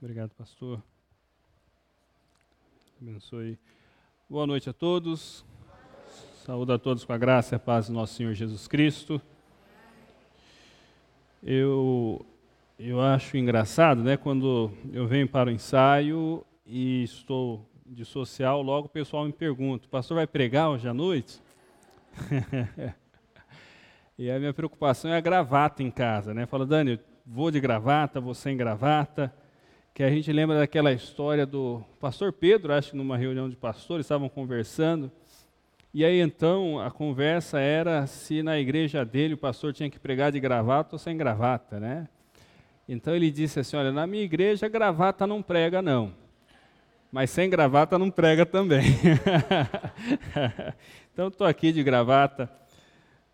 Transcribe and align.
Obrigado, 0.00 0.30
pastor. 0.30 0.80
Abençoe. 3.02 3.58
Boa 4.30 4.46
noite 4.46 4.70
a 4.70 4.72
todos. 4.72 5.44
Saúde 6.46 6.70
a 6.70 6.78
todos 6.78 7.04
com 7.04 7.12
a 7.12 7.18
graça 7.18 7.52
e 7.52 7.56
a 7.56 7.58
paz 7.58 7.88
do 7.88 7.94
nosso 7.94 8.14
Senhor 8.14 8.32
Jesus 8.32 8.68
Cristo. 8.68 9.20
Eu, 11.42 12.24
eu 12.78 13.00
acho 13.00 13.36
engraçado, 13.36 14.04
né, 14.04 14.16
quando 14.16 14.70
eu 14.92 15.04
venho 15.08 15.28
para 15.28 15.48
o 15.48 15.52
ensaio 15.52 16.46
e 16.64 17.02
estou 17.02 17.68
de 17.84 18.04
social, 18.04 18.62
logo 18.62 18.86
o 18.86 18.90
pessoal 18.90 19.24
me 19.24 19.32
pergunta: 19.32 19.88
Pastor, 19.88 20.14
vai 20.14 20.28
pregar 20.28 20.70
hoje 20.70 20.88
à 20.88 20.94
noite? 20.94 21.42
e 24.16 24.30
a 24.30 24.38
minha 24.38 24.54
preocupação 24.54 25.10
é 25.10 25.16
a 25.16 25.20
gravata 25.20 25.82
em 25.82 25.90
casa, 25.90 26.32
né? 26.32 26.46
Fala, 26.46 26.64
Dani, 26.64 27.00
vou 27.26 27.50
de 27.50 27.58
gravata, 27.58 28.20
vou 28.20 28.32
sem 28.32 28.56
gravata 28.56 29.34
que 29.98 30.04
a 30.04 30.10
gente 30.10 30.32
lembra 30.32 30.60
daquela 30.60 30.92
história 30.92 31.44
do 31.44 31.82
pastor 31.98 32.32
Pedro, 32.32 32.72
acho 32.72 32.92
que 32.92 32.96
numa 32.96 33.16
reunião 33.16 33.50
de 33.50 33.56
pastores, 33.56 34.06
estavam 34.06 34.28
conversando, 34.28 35.10
e 35.92 36.04
aí 36.04 36.20
então 36.20 36.78
a 36.78 36.88
conversa 36.88 37.58
era 37.58 38.06
se 38.06 38.40
na 38.40 38.60
igreja 38.60 39.04
dele 39.04 39.34
o 39.34 39.36
pastor 39.36 39.72
tinha 39.72 39.90
que 39.90 39.98
pregar 39.98 40.30
de 40.30 40.38
gravata 40.38 40.94
ou 40.94 41.00
sem 41.00 41.16
gravata, 41.16 41.80
né? 41.80 42.06
Então 42.88 43.12
ele 43.12 43.28
disse 43.28 43.58
assim: 43.58 43.76
Olha, 43.76 43.90
na 43.90 44.06
minha 44.06 44.22
igreja 44.22 44.68
gravata 44.68 45.26
não 45.26 45.42
prega, 45.42 45.82
não, 45.82 46.14
mas 47.10 47.30
sem 47.30 47.50
gravata 47.50 47.98
não 47.98 48.08
prega 48.08 48.46
também. 48.46 48.84
então 51.12 51.26
estou 51.26 51.44
aqui 51.44 51.72
de 51.72 51.82
gravata 51.82 52.48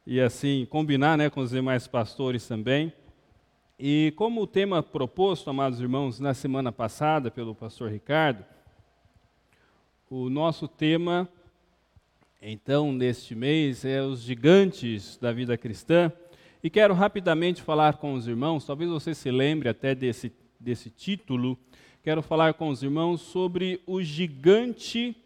e 0.06 0.18
assim 0.18 0.66
combinar 0.70 1.18
né, 1.18 1.28
com 1.28 1.40
os 1.40 1.50
demais 1.50 1.86
pastores 1.86 2.48
também. 2.48 2.90
E 3.78 4.12
como 4.14 4.42
o 4.42 4.46
tema 4.46 4.84
proposto, 4.84 5.50
amados 5.50 5.80
irmãos, 5.80 6.20
na 6.20 6.32
semana 6.32 6.70
passada 6.70 7.28
pelo 7.28 7.56
pastor 7.56 7.90
Ricardo, 7.90 8.44
o 10.08 10.30
nosso 10.30 10.68
tema, 10.68 11.28
então, 12.40 12.92
neste 12.92 13.34
mês, 13.34 13.84
é 13.84 14.00
os 14.00 14.20
gigantes 14.20 15.16
da 15.16 15.32
vida 15.32 15.58
cristã. 15.58 16.12
E 16.62 16.70
quero 16.70 16.94
rapidamente 16.94 17.62
falar 17.62 17.96
com 17.96 18.14
os 18.14 18.28
irmãos, 18.28 18.64
talvez 18.64 18.88
você 18.88 19.12
se 19.12 19.28
lembre 19.32 19.68
até 19.68 19.92
desse, 19.92 20.32
desse 20.60 20.88
título, 20.88 21.58
quero 22.00 22.22
falar 22.22 22.54
com 22.54 22.68
os 22.68 22.80
irmãos 22.80 23.22
sobre 23.22 23.82
o 23.88 24.00
gigante 24.00 25.16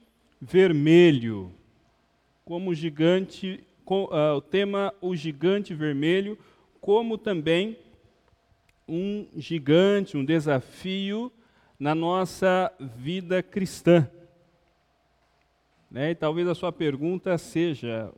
vermelho. 0.41 1.53
Como 2.47 2.75
gigante, 2.75 3.63
com, 3.85 4.05
uh, 4.05 4.37
o 4.39 4.41
tema 4.41 4.95
o 5.03 5.15
gigante 5.15 5.75
vermelho, 5.75 6.39
como 6.81 7.19
também 7.19 7.77
um 8.89 9.27
gigante, 9.37 10.17
um 10.17 10.25
desafio 10.25 11.31
na 11.79 11.95
nossa 11.95 12.73
vida 12.81 13.43
cristã. 13.43 14.11
Né? 15.91 16.13
E 16.13 16.15
talvez 16.15 16.49
a 16.49 16.55
sua 16.55 16.73
pergunta 16.73 17.37
seja: 17.37 18.13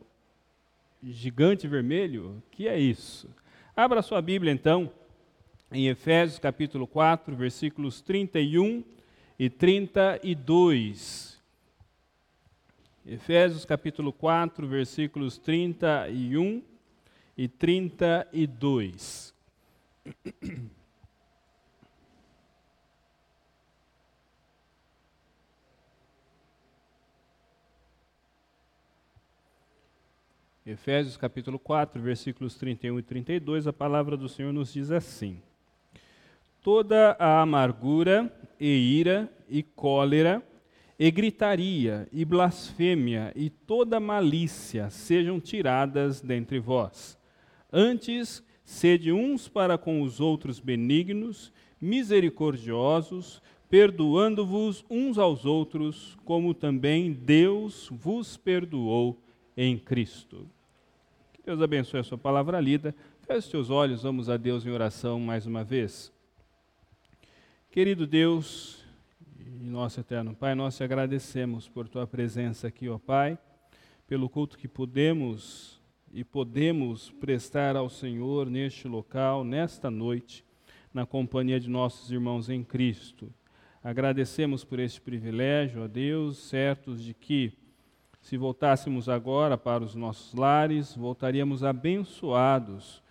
gigante 1.02 1.66
vermelho? 1.66 2.42
Que 2.50 2.68
é 2.68 2.78
isso? 2.78 3.28
Abra 3.76 4.02
sua 4.02 4.22
Bíblia 4.22 4.52
então, 4.52 4.92
em 5.72 5.88
Efésios 5.88 6.38
capítulo 6.38 6.86
4, 6.86 7.34
versículos 7.34 8.00
31 8.00 8.84
e 9.38 9.48
32. 9.50 11.40
Efésios 13.06 13.64
capítulo 13.64 14.12
4, 14.12 14.68
versículos 14.68 15.38
31 15.38 16.62
e 17.36 17.48
32. 17.48 19.34
Efésios 30.66 31.16
capítulo 31.16 31.58
4, 31.58 32.00
versículos 32.02 32.54
31 32.56 32.98
e 32.98 33.02
32, 33.02 33.66
a 33.66 33.72
palavra 33.72 34.16
do 34.16 34.28
Senhor 34.28 34.52
nos 34.52 34.72
diz 34.72 34.90
assim: 34.90 35.42
Toda 36.62 37.16
a 37.18 37.40
amargura 37.40 38.32
e 38.58 38.66
ira 38.66 39.32
e 39.48 39.62
cólera 39.62 40.42
e 40.98 41.10
gritaria 41.10 42.06
e 42.12 42.24
blasfêmia 42.24 43.32
e 43.34 43.48
toda 43.48 43.98
malícia 43.98 44.90
sejam 44.90 45.40
tiradas 45.40 46.20
dentre 46.20 46.58
vós. 46.58 47.18
Antes, 47.72 48.42
Sede 48.70 49.12
uns 49.12 49.48
para 49.48 49.76
com 49.76 50.00
os 50.00 50.20
outros 50.20 50.60
benignos, 50.60 51.52
misericordiosos, 51.80 53.42
perdoando-vos 53.68 54.84
uns 54.88 55.18
aos 55.18 55.44
outros, 55.44 56.16
como 56.24 56.54
também 56.54 57.12
Deus 57.12 57.88
vos 57.90 58.36
perdoou 58.36 59.20
em 59.56 59.76
Cristo. 59.76 60.48
Que 61.32 61.42
Deus 61.42 61.60
abençoe 61.60 61.98
a 61.98 62.04
sua 62.04 62.16
palavra 62.16 62.60
lida. 62.60 62.94
Feche 63.26 63.38
os 63.38 63.48
teus 63.48 63.70
olhos, 63.70 64.04
vamos 64.04 64.30
a 64.30 64.36
Deus 64.36 64.64
em 64.64 64.70
oração 64.70 65.18
mais 65.18 65.46
uma 65.46 65.64
vez. 65.64 66.12
Querido 67.72 68.06
Deus 68.06 68.84
e 69.36 69.64
nosso 69.64 69.98
eterno 69.98 70.32
Pai, 70.32 70.54
nós 70.54 70.76
te 70.76 70.84
agradecemos 70.84 71.68
por 71.68 71.88
tua 71.88 72.06
presença 72.06 72.68
aqui, 72.68 72.88
ó 72.88 72.98
Pai, 72.98 73.36
pelo 74.06 74.28
culto 74.28 74.56
que 74.56 74.68
podemos 74.68 75.79
e 76.12 76.24
podemos 76.24 77.10
prestar 77.10 77.76
ao 77.76 77.88
Senhor 77.88 78.50
neste 78.50 78.88
local, 78.88 79.44
nesta 79.44 79.90
noite, 79.90 80.44
na 80.92 81.06
companhia 81.06 81.60
de 81.60 81.70
nossos 81.70 82.10
irmãos 82.10 82.50
em 82.50 82.64
Cristo. 82.64 83.32
Agradecemos 83.82 84.64
por 84.64 84.80
este 84.80 85.00
privilégio, 85.00 85.84
a 85.84 85.86
Deus, 85.86 86.38
certos 86.38 87.02
de 87.02 87.14
que, 87.14 87.52
se 88.20 88.36
voltássemos 88.36 89.08
agora 89.08 89.56
para 89.56 89.82
os 89.84 89.94
nossos 89.94 90.34
lares, 90.34 90.94
voltaríamos 90.94 91.64
abençoados 91.64 93.02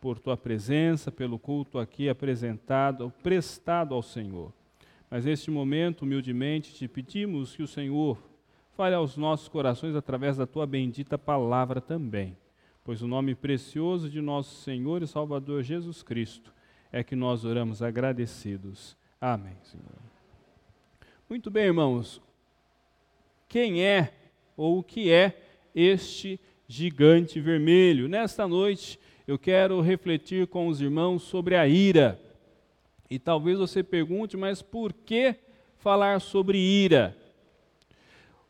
por 0.00 0.18
tua 0.18 0.36
presença, 0.36 1.12
pelo 1.12 1.38
culto 1.38 1.78
aqui 1.78 2.08
apresentado, 2.08 3.12
prestado 3.22 3.94
ao 3.94 4.02
Senhor. 4.02 4.52
Mas 5.08 5.24
neste 5.24 5.50
momento, 5.50 6.02
humildemente, 6.02 6.74
te 6.74 6.88
pedimos 6.88 7.54
que 7.54 7.62
o 7.62 7.68
Senhor 7.68 8.18
Fale 8.82 8.96
aos 8.96 9.16
nossos 9.16 9.46
corações 9.46 9.94
através 9.94 10.36
da 10.36 10.44
tua 10.44 10.66
bendita 10.66 11.16
palavra 11.16 11.80
também, 11.80 12.36
pois 12.82 13.00
o 13.00 13.06
nome 13.06 13.32
precioso 13.32 14.10
de 14.10 14.20
nosso 14.20 14.56
Senhor 14.56 15.04
e 15.04 15.06
Salvador 15.06 15.62
Jesus 15.62 16.02
Cristo 16.02 16.52
é 16.90 17.04
que 17.04 17.14
nós 17.14 17.44
oramos 17.44 17.80
agradecidos. 17.80 18.96
Amém, 19.20 19.54
Senhor. 19.62 19.86
Muito 21.30 21.48
bem, 21.48 21.66
irmãos. 21.66 22.20
Quem 23.48 23.84
é 23.84 24.12
ou 24.56 24.80
o 24.80 24.82
que 24.82 25.12
é 25.12 25.40
este 25.72 26.40
gigante 26.66 27.38
vermelho? 27.38 28.08
Nesta 28.08 28.48
noite 28.48 28.98
eu 29.28 29.38
quero 29.38 29.80
refletir 29.80 30.48
com 30.48 30.66
os 30.66 30.80
irmãos 30.80 31.22
sobre 31.22 31.54
a 31.54 31.68
ira. 31.68 32.20
E 33.08 33.16
talvez 33.16 33.60
você 33.60 33.80
pergunte, 33.80 34.36
mas 34.36 34.60
por 34.60 34.92
que 34.92 35.36
falar 35.76 36.20
sobre 36.20 36.58
ira? 36.58 37.21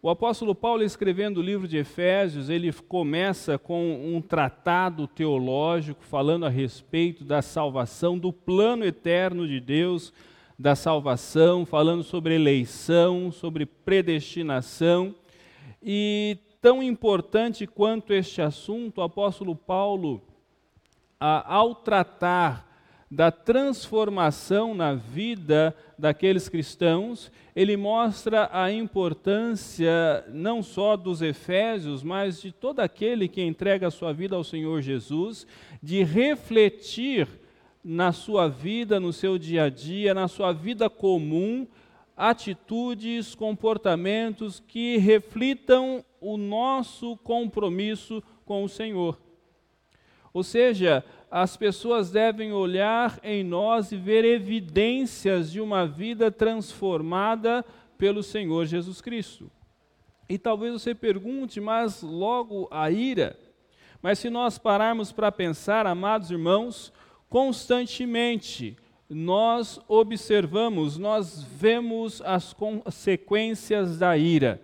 O 0.05 0.11
apóstolo 0.11 0.53
Paulo, 0.53 0.83
escrevendo 0.83 1.39
o 1.39 1.43
livro 1.43 1.69
de 1.69 1.77
Efésios, 1.77 2.51
ele 2.51 2.73
começa 2.73 3.57
com 3.57 4.05
um 4.05 4.21
tratado 4.21 5.07
teológico 5.07 6.03
falando 6.03 6.45
a 6.45 6.49
respeito 6.49 7.23
da 7.23 7.41
salvação, 7.41 8.19
do 8.19 8.33
plano 8.33 8.85
eterno 8.85 9.47
de 9.47 9.61
Deus 9.61 10.12
da 10.59 10.75
salvação, 10.75 11.65
falando 11.65 12.03
sobre 12.03 12.35
eleição, 12.35 13.31
sobre 13.31 13.65
predestinação. 13.65 15.15
E 15.81 16.37
tão 16.61 16.83
importante 16.83 17.65
quanto 17.65 18.12
este 18.12 18.43
assunto, 18.43 18.99
o 18.99 19.05
apóstolo 19.05 19.55
Paulo, 19.55 20.21
ao 21.21 21.77
tratar 21.77 22.72
da 23.12 23.31
transformação 23.31 24.75
na 24.75 24.95
vida 24.95 25.76
daqueles 25.99 26.49
cristãos, 26.49 27.31
ele 27.55 27.76
mostra 27.76 28.49
a 28.50 28.73
importância 28.73 30.25
não 30.29 30.62
só 30.62 30.97
dos 30.97 31.20
Efésios, 31.20 32.03
mas 32.03 32.41
de 32.41 32.50
todo 32.50 32.81
aquele 32.81 33.29
que 33.29 33.43
entrega 33.43 33.88
a 33.88 33.91
sua 33.91 34.14
vida 34.14 34.35
ao 34.35 34.43
Senhor 34.43 34.81
Jesus, 34.81 35.47
de 35.82 36.03
refletir 36.03 37.29
na 37.85 38.12
sua 38.12 38.49
vida, 38.49 38.99
no 38.99 39.12
seu 39.12 39.37
dia 39.37 39.64
a 39.64 39.69
dia, 39.69 40.14
na 40.14 40.26
sua 40.26 40.50
vida 40.50 40.88
comum, 40.88 41.67
atitudes, 42.17 43.35
comportamentos 43.35 44.59
que 44.59 44.97
reflitam 44.97 46.03
o 46.19 46.38
nosso 46.38 47.19
compromisso 47.19 48.23
com 48.47 48.64
o 48.64 48.69
Senhor. 48.70 49.20
Ou 50.32 50.43
seja, 50.43 51.05
as 51.34 51.56
pessoas 51.56 52.11
devem 52.11 52.52
olhar 52.52 53.19
em 53.23 53.43
nós 53.43 53.90
e 53.90 53.96
ver 53.96 54.23
evidências 54.23 55.50
de 55.50 55.62
uma 55.62 55.87
vida 55.87 56.31
transformada 56.31 57.64
pelo 57.96 58.23
Senhor 58.23 58.67
Jesus 58.67 59.00
Cristo. 59.00 59.50
E 60.29 60.37
talvez 60.37 60.75
você 60.75 60.94
pergunte, 60.94 61.58
mas 61.58 62.02
logo 62.02 62.69
a 62.70 62.90
ira? 62.90 63.34
Mas 64.02 64.19
se 64.19 64.29
nós 64.29 64.58
pararmos 64.58 65.11
para 65.11 65.32
pensar, 65.32 65.87
amados 65.87 66.31
irmãos, 66.31 66.93
constantemente 67.31 68.76
nós 69.08 69.81
observamos, 69.88 70.99
nós 70.99 71.43
vemos 71.43 72.20
as 72.20 72.52
consequências 72.52 73.96
da 73.99 74.19
ira. 74.19 74.61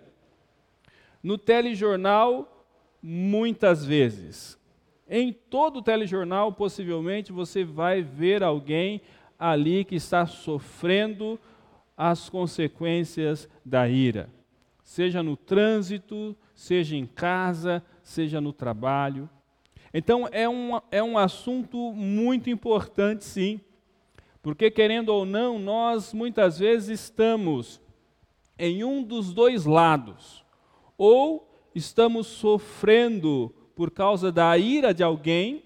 No 1.22 1.38
telejornal, 1.38 2.66
muitas 3.02 3.86
vezes. 3.86 4.57
Em 5.08 5.32
todo 5.32 5.78
o 5.78 5.82
telejornal, 5.82 6.52
possivelmente, 6.52 7.32
você 7.32 7.64
vai 7.64 8.02
ver 8.02 8.42
alguém 8.42 9.00
ali 9.38 9.84
que 9.84 9.94
está 9.94 10.26
sofrendo 10.26 11.38
as 11.96 12.28
consequências 12.28 13.48
da 13.64 13.88
ira, 13.88 14.28
seja 14.84 15.22
no 15.22 15.36
trânsito, 15.36 16.36
seja 16.54 16.94
em 16.94 17.06
casa, 17.06 17.82
seja 18.02 18.40
no 18.40 18.52
trabalho. 18.52 19.28
Então, 19.94 20.28
é 20.30 20.48
um, 20.48 20.80
é 20.90 21.02
um 21.02 21.16
assunto 21.16 21.92
muito 21.92 22.50
importante, 22.50 23.24
sim, 23.24 23.60
porque, 24.42 24.70
querendo 24.70 25.08
ou 25.08 25.24
não, 25.24 25.58
nós 25.58 26.12
muitas 26.12 26.58
vezes 26.58 27.00
estamos 27.00 27.80
em 28.58 28.84
um 28.84 29.02
dos 29.02 29.32
dois 29.32 29.64
lados, 29.64 30.44
ou 30.96 31.48
estamos 31.74 32.26
sofrendo 32.26 33.54
por 33.78 33.92
causa 33.92 34.32
da 34.32 34.58
ira 34.58 34.92
de 34.92 35.04
alguém, 35.04 35.62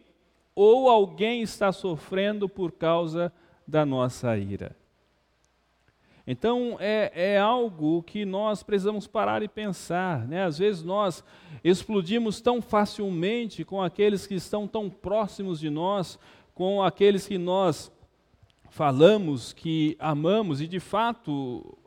ou 0.54 0.90
alguém 0.90 1.40
está 1.40 1.72
sofrendo 1.72 2.46
por 2.46 2.70
causa 2.70 3.32
da 3.66 3.86
nossa 3.86 4.36
ira. 4.36 4.76
Então 6.26 6.76
é, 6.78 7.10
é, 7.14 7.38
algo 7.38 8.02
que 8.02 8.26
nós 8.26 8.62
precisamos 8.62 9.06
parar 9.06 9.42
e 9.42 9.48
pensar. 9.48 10.28
Né? 10.28 10.44
Às 10.44 10.58
vezes 10.58 10.82
nós 10.82 11.24
explodimos 11.64 12.38
tão 12.38 12.60
facilmente 12.60 13.64
com 13.64 13.80
aqueles 13.80 14.26
que 14.26 14.34
estão 14.34 14.68
tão 14.68 14.90
próximos 14.90 15.58
de 15.58 15.70
nós, 15.70 16.18
com 16.54 16.82
aqueles 16.82 17.26
que 17.26 17.38
nós 17.38 17.90
falamos 18.68 19.54
que 19.54 19.96
amamos 19.98 20.60
e 20.60 20.66
de 20.66 20.80
fato 20.80 21.78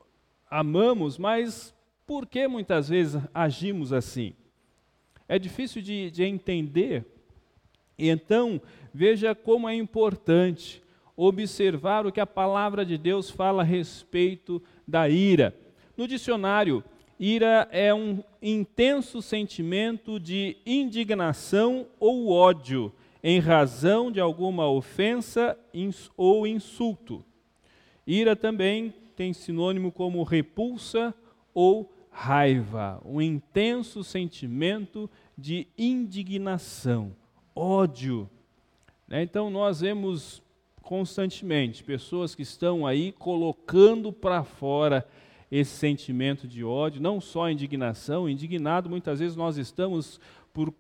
amamos, 0.50 1.20
mas 1.20 1.72
por 2.04 2.26
que 2.26 2.48
muitas 2.48 2.90
vezes 2.90 3.22
agimos 3.32 3.94
assim? 3.94 4.34
É 5.28 5.40
difícil 5.40 5.82
de, 5.82 6.12
de 6.12 6.24
entender. 6.24 7.06
Então, 7.98 8.62
veja 8.94 9.34
como 9.34 9.68
é 9.68 9.76
importante 9.76 10.84
observar 11.16 12.06
o 12.06 12.12
que 12.12 12.20
a 12.20 12.28
palavra 12.28 12.86
de 12.86 12.98
Deus 12.98 13.30
fala 13.30 13.62
a 13.62 13.66
respeito 13.66 14.62
da 14.88 15.08
ira. 15.10 15.56
No 15.96 16.08
dicionário, 16.08 16.84
ira 17.20 17.68
é 17.72 17.94
um 17.94 18.22
intenso 18.42 19.22
sentimento 19.22 20.20
de 20.20 20.58
indignação 20.66 21.88
ou 22.00 22.30
ódio 22.30 22.92
em 23.24 23.40
razão 23.40 24.12
de 24.12 24.20
alguma 24.20 24.70
ofensa 24.70 25.58
ou 26.16 26.46
insulto. 26.46 27.24
Ira 28.06 28.36
também 28.36 28.94
tem 29.16 29.34
sinônimo 29.34 29.92
como 29.92 30.22
repulsa 30.22 31.14
ou 31.54 31.92
raiva, 32.18 33.02
um 33.04 33.22
intenso 33.22 34.02
sentimento 34.02 35.10
de 35.38 35.68
indignação, 35.78 37.14
ódio. 37.54 38.30
Né? 39.06 39.22
Então, 39.22 39.50
nós 39.50 39.82
vemos 39.82 40.42
constantemente 40.82 41.84
pessoas 41.84 42.34
que 42.34 42.42
estão 42.42 42.88
aí 42.88 43.12
colocando 43.12 44.14
para 44.14 44.46
fora 44.46 45.06
esse 45.52 45.72
sentimento 45.72 46.48
de 46.48 46.64
ódio, 46.64 47.02
não 47.02 47.20
só 47.20 47.50
indignação, 47.50 48.30
indignado 48.30 48.90
muitas 48.90 49.20
vezes 49.20 49.36
nós 49.36 49.58
estamos 49.58 50.18
por 50.54 50.74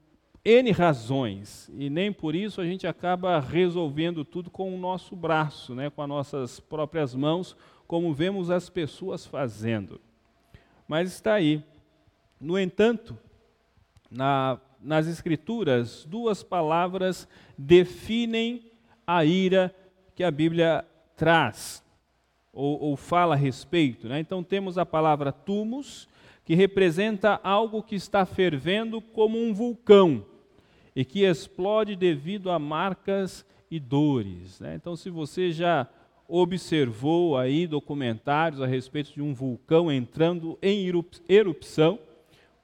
N 0.43 0.71
razões, 0.71 1.69
e 1.77 1.89
nem 1.89 2.13
por 2.13 2.33
isso 2.33 2.61
a 2.61 2.65
gente 2.65 2.88
acaba 2.88 3.41
resolvendo 3.41 4.23
tudo 4.23 4.49
com 4.49 4.73
o 4.73 4.79
nosso 4.79 5.17
braço, 5.17 5.75
né, 5.75 5.89
com 5.89 6.01
as 6.01 6.07
nossas 6.07 6.59
próprias 6.61 7.13
mãos, 7.13 7.57
como 7.85 8.13
vemos 8.13 8.49
as 8.49 8.69
pessoas 8.69 9.25
fazendo. 9.25 9.99
Mas 10.87 11.11
está 11.11 11.33
aí. 11.33 11.63
No 12.39 12.59
entanto, 12.59 13.17
na, 14.09 14.59
nas 14.81 15.07
Escrituras, 15.07 16.05
duas 16.05 16.43
palavras 16.43 17.27
definem 17.57 18.71
a 19.05 19.23
ira 19.25 19.73
que 20.15 20.23
a 20.23 20.31
Bíblia 20.31 20.85
traz 21.15 21.83
ou, 22.53 22.79
ou 22.81 22.95
fala 22.95 23.35
a 23.35 23.37
respeito. 23.37 24.07
Né? 24.07 24.19
Então 24.19 24.43
temos 24.43 24.77
a 24.77 24.85
palavra 24.85 25.31
tumus, 25.31 26.07
que 26.45 26.53
representa 26.53 27.39
algo 27.43 27.81
que 27.81 27.95
está 27.95 28.25
fervendo 28.25 29.01
como 29.01 29.38
um 29.38 29.53
vulcão 29.53 30.23
e 30.95 31.03
que 31.03 31.23
explode 31.23 31.95
devido 31.95 32.51
a 32.51 32.59
marcas 32.59 33.43
e 33.69 33.79
dores. 33.79 34.59
Né? 34.59 34.75
Então, 34.75 34.95
se 34.95 35.09
você 35.09 35.51
já 35.51 35.88
observou 36.27 37.38
aí 37.38 37.68
documentários 37.68 38.62
a 38.62 38.66
respeito 38.66 39.13
de 39.13 39.22
um 39.22 39.33
vulcão 39.33 39.92
entrando 39.92 40.57
em 40.62 40.88
erupção, 41.30 42.00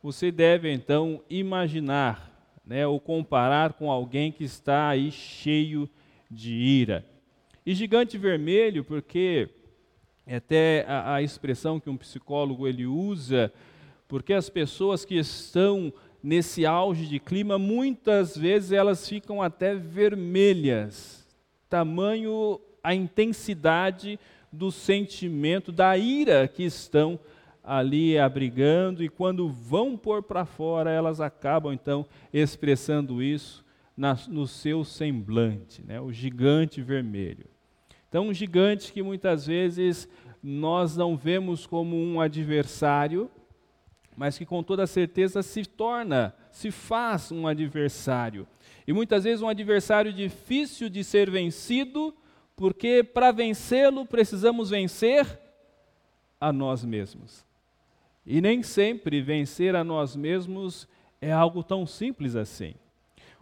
você 0.01 0.31
deve 0.31 0.71
então 0.71 1.21
imaginar, 1.29 2.59
né, 2.65 2.87
ou 2.87 2.99
comparar 2.99 3.73
com 3.73 3.91
alguém 3.91 4.31
que 4.31 4.43
está 4.43 4.89
aí 4.89 5.11
cheio 5.11 5.89
de 6.29 6.53
ira. 6.53 7.05
E 7.65 7.75
gigante 7.75 8.17
vermelho, 8.17 8.83
porque 8.83 9.49
é 10.25 10.37
até 10.37 10.85
a, 10.87 11.15
a 11.15 11.21
expressão 11.21 11.79
que 11.79 11.89
um 11.89 11.97
psicólogo 11.97 12.67
ele 12.67 12.85
usa, 12.85 13.53
porque 14.07 14.33
as 14.33 14.49
pessoas 14.49 15.05
que 15.05 15.15
estão 15.15 15.93
nesse 16.23 16.65
auge 16.65 17.05
de 17.05 17.19
clima, 17.19 17.57
muitas 17.57 18.35
vezes 18.35 18.71
elas 18.71 19.07
ficam 19.07 19.41
até 19.41 19.75
vermelhas, 19.75 21.27
tamanho 21.69 22.59
a 22.83 22.93
intensidade 22.93 24.19
do 24.51 24.71
sentimento, 24.71 25.71
da 25.71 25.97
ira 25.97 26.47
que 26.47 26.63
estão 26.63 27.19
ali 27.63 28.17
abrigando, 28.17 29.03
e 29.03 29.09
quando 29.09 29.49
vão 29.49 29.95
pôr 29.95 30.23
para 30.23 30.45
fora, 30.45 30.89
elas 30.89 31.21
acabam 31.21 31.71
então 31.71 32.05
expressando 32.33 33.21
isso 33.21 33.63
na, 33.95 34.17
no 34.27 34.47
seu 34.47 34.83
semblante, 34.83 35.83
né? 35.85 36.01
o 36.01 36.11
gigante 36.11 36.81
vermelho. 36.81 37.45
Então, 38.09 38.27
um 38.27 38.33
gigante 38.33 38.91
que 38.91 39.01
muitas 39.01 39.45
vezes 39.45 40.09
nós 40.43 40.97
não 40.97 41.15
vemos 41.15 41.67
como 41.67 41.95
um 41.95 42.19
adversário, 42.19 43.29
mas 44.17 44.37
que 44.37 44.45
com 44.45 44.61
toda 44.61 44.85
certeza 44.85 45.41
se 45.41 45.65
torna, 45.65 46.35
se 46.51 46.71
faz 46.71 47.31
um 47.31 47.47
adversário. 47.47 48.47
E 48.85 48.91
muitas 48.91 49.23
vezes 49.23 49.41
um 49.41 49.47
adversário 49.47 50.11
difícil 50.11 50.89
de 50.89 51.03
ser 51.03 51.29
vencido, 51.29 52.13
porque 52.61 53.03
para 53.03 53.31
vencê-lo 53.31 54.05
precisamos 54.05 54.69
vencer 54.69 55.25
a 56.39 56.53
nós 56.53 56.85
mesmos. 56.85 57.43
E 58.23 58.39
nem 58.39 58.61
sempre 58.61 59.19
vencer 59.19 59.75
a 59.75 59.83
nós 59.83 60.15
mesmos 60.15 60.87
é 61.19 61.31
algo 61.31 61.63
tão 61.63 61.87
simples 61.87 62.35
assim. 62.35 62.75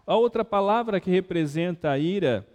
A 0.08 0.16
outra 0.16 0.46
palavra 0.46 1.02
que 1.02 1.12
representa 1.12 1.92
a 1.92 2.00
ira 2.00 2.48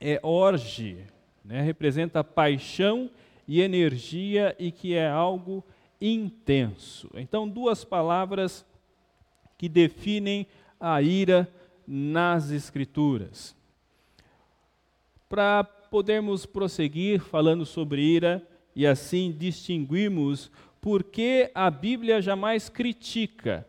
é 0.00 0.18
orge, 0.22 1.04
né, 1.44 1.60
representa 1.60 2.24
paixão 2.24 3.10
e 3.46 3.60
energia 3.60 4.56
e 4.58 4.72
que 4.72 4.94
é 4.94 5.06
algo 5.06 5.62
intenso. 6.00 7.10
Então, 7.16 7.46
duas 7.46 7.84
palavras 7.84 8.64
que 9.58 9.68
definem 9.68 10.46
a 10.80 11.02
ira 11.02 11.46
nas 11.86 12.50
Escrituras. 12.50 13.54
Para 15.28 15.68
podermos 15.92 16.46
prosseguir 16.46 17.20
falando 17.20 17.66
sobre 17.66 18.00
ira 18.00 18.42
e 18.74 18.86
assim 18.86 19.30
distinguirmos 19.30 20.50
por 20.80 21.04
que 21.04 21.50
a 21.54 21.70
Bíblia 21.70 22.22
jamais 22.22 22.70
critica 22.70 23.68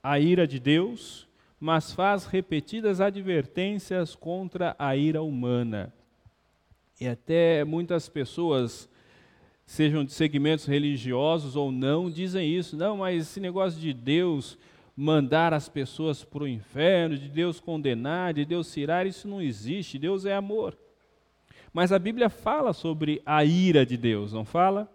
a 0.00 0.20
ira 0.20 0.46
de 0.46 0.60
Deus, 0.60 1.26
mas 1.58 1.92
faz 1.92 2.26
repetidas 2.26 3.00
advertências 3.00 4.14
contra 4.14 4.76
a 4.78 4.94
ira 4.96 5.20
humana. 5.20 5.92
E 7.00 7.08
até 7.08 7.64
muitas 7.64 8.08
pessoas, 8.08 8.88
sejam 9.66 10.04
de 10.04 10.12
segmentos 10.12 10.66
religiosos 10.66 11.56
ou 11.56 11.72
não, 11.72 12.08
dizem 12.08 12.54
isso. 12.54 12.76
Não, 12.76 12.98
mas 12.98 13.20
esse 13.20 13.40
negócio 13.40 13.80
de 13.80 13.92
Deus 13.92 14.56
mandar 14.96 15.52
as 15.52 15.68
pessoas 15.68 16.22
para 16.22 16.44
o 16.44 16.48
inferno, 16.48 17.18
de 17.18 17.28
Deus 17.28 17.58
condenar, 17.58 18.32
de 18.32 18.44
Deus 18.44 18.72
tirar, 18.72 19.08
isso 19.08 19.26
não 19.26 19.42
existe. 19.42 19.98
Deus 19.98 20.24
é 20.24 20.36
amor. 20.36 20.78
Mas 21.74 21.90
a 21.90 21.98
Bíblia 21.98 22.30
fala 22.30 22.72
sobre 22.72 23.20
a 23.26 23.44
ira 23.44 23.84
de 23.84 23.96
Deus, 23.96 24.32
não 24.32 24.44
fala? 24.44 24.88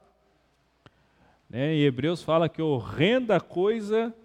Né? 1.50 1.76
Em 1.76 1.82
Hebreus 1.82 2.24
fala 2.24 2.48
que 2.48 2.62
horrenda 2.62 3.42
coisa 3.42 4.16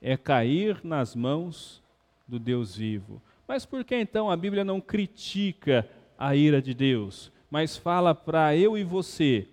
é 0.00 0.16
cair 0.16 0.80
nas 0.84 1.16
mãos 1.16 1.82
do 2.26 2.38
Deus 2.38 2.76
vivo. 2.76 3.20
Mas 3.48 3.66
por 3.66 3.82
que 3.82 3.96
então 3.96 4.30
a 4.30 4.36
Bíblia 4.36 4.62
não 4.62 4.80
critica 4.80 5.88
a 6.16 6.36
ira 6.36 6.62
de 6.62 6.72
Deus, 6.72 7.32
mas 7.50 7.76
fala 7.76 8.14
para 8.14 8.54
eu 8.54 8.78
e 8.78 8.84
você 8.84 9.48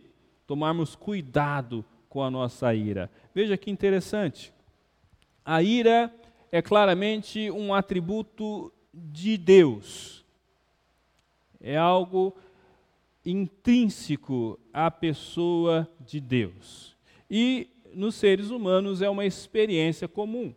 tomarmos 0.46 0.96
cuidado 0.96 1.84
com 2.08 2.22
a 2.22 2.30
nossa 2.30 2.76
ira. 2.76 3.10
Veja 3.34 3.58
que 3.58 3.72
interessante. 3.72 4.54
A 5.44 5.64
ira 5.64 6.14
é 6.52 6.62
claramente 6.62 7.50
um 7.50 7.74
atributo 7.74 8.72
de 8.94 9.38
Deus. 9.38 10.25
É 11.68 11.76
algo 11.76 12.32
intrínseco 13.26 14.60
à 14.72 14.92
pessoa 14.92 15.90
de 16.00 16.20
Deus. 16.20 16.96
E 17.28 17.68
nos 17.92 18.14
seres 18.14 18.52
humanos 18.52 19.02
é 19.02 19.10
uma 19.10 19.26
experiência 19.26 20.08
comum. 20.08 20.54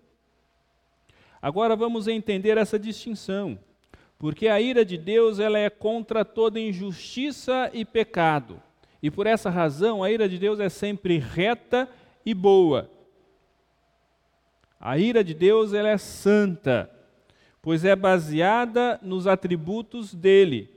Agora 1.41 1.75
vamos 1.75 2.07
entender 2.09 2.59
essa 2.59 2.79
distinção, 2.79 3.59
porque 4.19 4.49
a 4.49 4.61
ira 4.61 4.85
de 4.85 4.99
Deus 4.99 5.39
ela 5.39 5.59
é 5.59 5.71
contra 5.71 6.27
toda 6.27 6.61
injustiça 6.61 7.71
e 7.73 7.87
pecado. 7.87 8.61
E 9.03 9.11
por 9.11 9.27
essa 9.27 9.49
razão 9.49 10.05
a 10.05 10.11
ira 10.11 10.29
de 10.29 10.37
Deus 10.37 10.61
é 10.61 10.69
sempre 10.69 11.17
reta 11.17 11.89
e 12.23 12.35
boa. 12.35 12.91
A 14.79 14.99
ira 14.99 15.25
de 15.25 15.33
Deus 15.33 15.73
ela 15.73 15.89
é 15.89 15.97
santa, 15.97 16.91
pois 17.63 17.83
é 17.83 17.97
baseada 17.97 19.01
nos 19.03 19.27
atributos 19.27 20.13
dele 20.13 20.77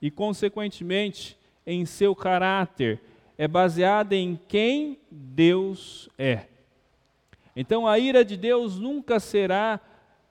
e 0.00 0.10
consequentemente 0.10 1.36
em 1.66 1.84
seu 1.84 2.14
caráter, 2.14 3.00
é 3.36 3.46
baseada 3.46 4.16
em 4.16 4.38
quem 4.48 4.98
Deus 5.10 6.08
é. 6.18 6.46
Então 7.54 7.86
a 7.86 7.98
ira 7.98 8.24
de 8.24 8.36
Deus 8.36 8.78
nunca 8.78 9.20
será 9.20 9.80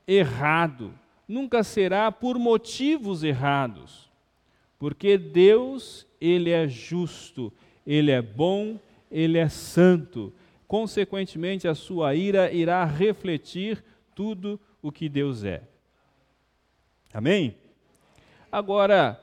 errado, 0.07 0.93
nunca 1.27 1.63
será 1.63 2.11
por 2.11 2.39
motivos 2.39 3.23
errados. 3.23 4.09
Porque 4.79 5.17
Deus, 5.17 6.07
ele 6.21 6.51
é 6.51 6.67
justo, 6.67 7.51
ele 7.85 8.11
é 8.11 8.21
bom, 8.21 8.79
ele 9.11 9.37
é 9.37 9.49
santo. 9.49 10.33
Consequentemente, 10.67 11.67
a 11.67 11.73
sua 11.73 12.13
ira 12.13 12.51
irá 12.51 12.83
refletir 12.85 13.83
tudo 14.13 14.59
o 14.81 14.91
que 14.91 15.09
Deus 15.09 15.43
é. 15.43 15.63
Amém? 17.13 17.55
Agora, 18.51 19.21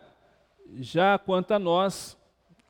já 0.79 1.19
quanto 1.19 1.53
a 1.53 1.59
nós, 1.59 2.17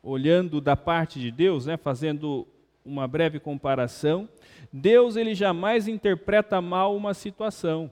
olhando 0.02 0.60
da 0.60 0.76
parte 0.76 1.18
de 1.18 1.30
Deus, 1.30 1.66
né, 1.66 1.76
fazendo 1.76 2.46
uma 2.84 3.08
breve 3.08 3.40
comparação, 3.40 4.28
Deus 4.72 5.16
ele 5.16 5.34
jamais 5.34 5.88
interpreta 5.88 6.60
mal 6.60 6.96
uma 6.96 7.14
situação, 7.14 7.90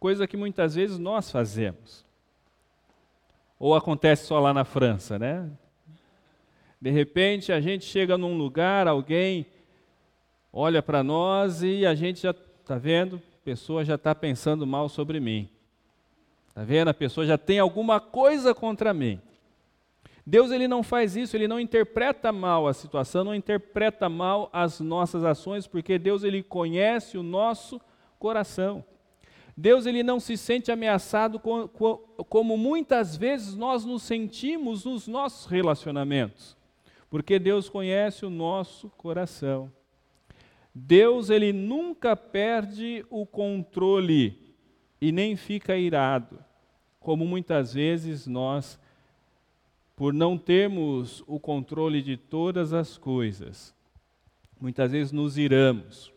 coisa 0.00 0.26
que 0.26 0.36
muitas 0.36 0.74
vezes 0.74 0.98
nós 0.98 1.30
fazemos. 1.30 2.04
Ou 3.58 3.74
acontece 3.74 4.26
só 4.26 4.38
lá 4.38 4.54
na 4.54 4.64
França, 4.64 5.18
né? 5.18 5.50
De 6.80 6.90
repente 6.90 7.52
a 7.52 7.60
gente 7.60 7.84
chega 7.84 8.16
num 8.16 8.36
lugar, 8.36 8.86
alguém 8.86 9.46
olha 10.52 10.80
para 10.80 11.02
nós 11.02 11.62
e 11.62 11.84
a 11.84 11.94
gente 11.94 12.22
já 12.22 12.30
está 12.30 12.78
vendo, 12.78 13.16
a 13.16 13.44
pessoa 13.44 13.84
já 13.84 13.96
está 13.96 14.14
pensando 14.14 14.66
mal 14.66 14.88
sobre 14.88 15.18
mim. 15.18 15.48
Está 16.48 16.62
vendo? 16.62 16.88
A 16.88 16.94
pessoa 16.94 17.26
já 17.26 17.36
tem 17.36 17.58
alguma 17.58 18.00
coisa 18.00 18.54
contra 18.54 18.94
mim. 18.94 19.20
Deus 20.30 20.50
ele 20.50 20.68
não 20.68 20.82
faz 20.82 21.16
isso, 21.16 21.34
ele 21.34 21.48
não 21.48 21.58
interpreta 21.58 22.30
mal 22.30 22.68
a 22.68 22.74
situação, 22.74 23.24
não 23.24 23.34
interpreta 23.34 24.10
mal 24.10 24.50
as 24.52 24.78
nossas 24.78 25.24
ações, 25.24 25.66
porque 25.66 25.98
Deus 25.98 26.22
ele 26.22 26.42
conhece 26.42 27.16
o 27.16 27.22
nosso 27.22 27.80
coração. 28.18 28.84
Deus 29.56 29.86
ele 29.86 30.02
não 30.02 30.20
se 30.20 30.36
sente 30.36 30.70
ameaçado 30.70 31.40
com, 31.40 31.66
com, 31.66 31.96
como 32.28 32.58
muitas 32.58 33.16
vezes 33.16 33.56
nós 33.56 33.86
nos 33.86 34.02
sentimos 34.02 34.84
nos 34.84 35.08
nossos 35.08 35.46
relacionamentos, 35.46 36.54
porque 37.08 37.38
Deus 37.38 37.70
conhece 37.70 38.26
o 38.26 38.30
nosso 38.30 38.90
coração. 38.98 39.72
Deus 40.74 41.30
ele 41.30 41.54
nunca 41.54 42.14
perde 42.14 43.02
o 43.08 43.24
controle 43.24 44.54
e 45.00 45.10
nem 45.10 45.36
fica 45.36 45.74
irado, 45.74 46.38
como 47.00 47.24
muitas 47.24 47.72
vezes 47.72 48.26
nós, 48.26 48.78
por 49.98 50.14
não 50.14 50.38
termos 50.38 51.24
o 51.26 51.40
controle 51.40 52.00
de 52.00 52.16
todas 52.16 52.72
as 52.72 52.96
coisas, 52.96 53.74
muitas 54.60 54.92
vezes 54.92 55.10
nos 55.10 55.36
iramos. 55.36 56.12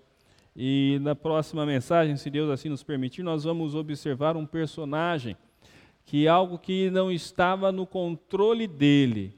E 0.55 0.99
na 1.01 1.15
próxima 1.15 1.65
mensagem, 1.65 2.15
se 2.15 2.29
Deus 2.29 2.51
assim 2.51 2.69
nos 2.69 2.83
permitir, 2.83 3.23
nós 3.23 3.43
vamos 3.43 3.73
observar 3.73 4.37
um 4.37 4.45
personagem 4.45 5.35
que 6.05 6.27
é 6.27 6.29
algo 6.29 6.59
que 6.59 6.91
não 6.91 7.11
estava 7.11 7.71
no 7.71 7.87
controle 7.87 8.67
dele. 8.67 9.35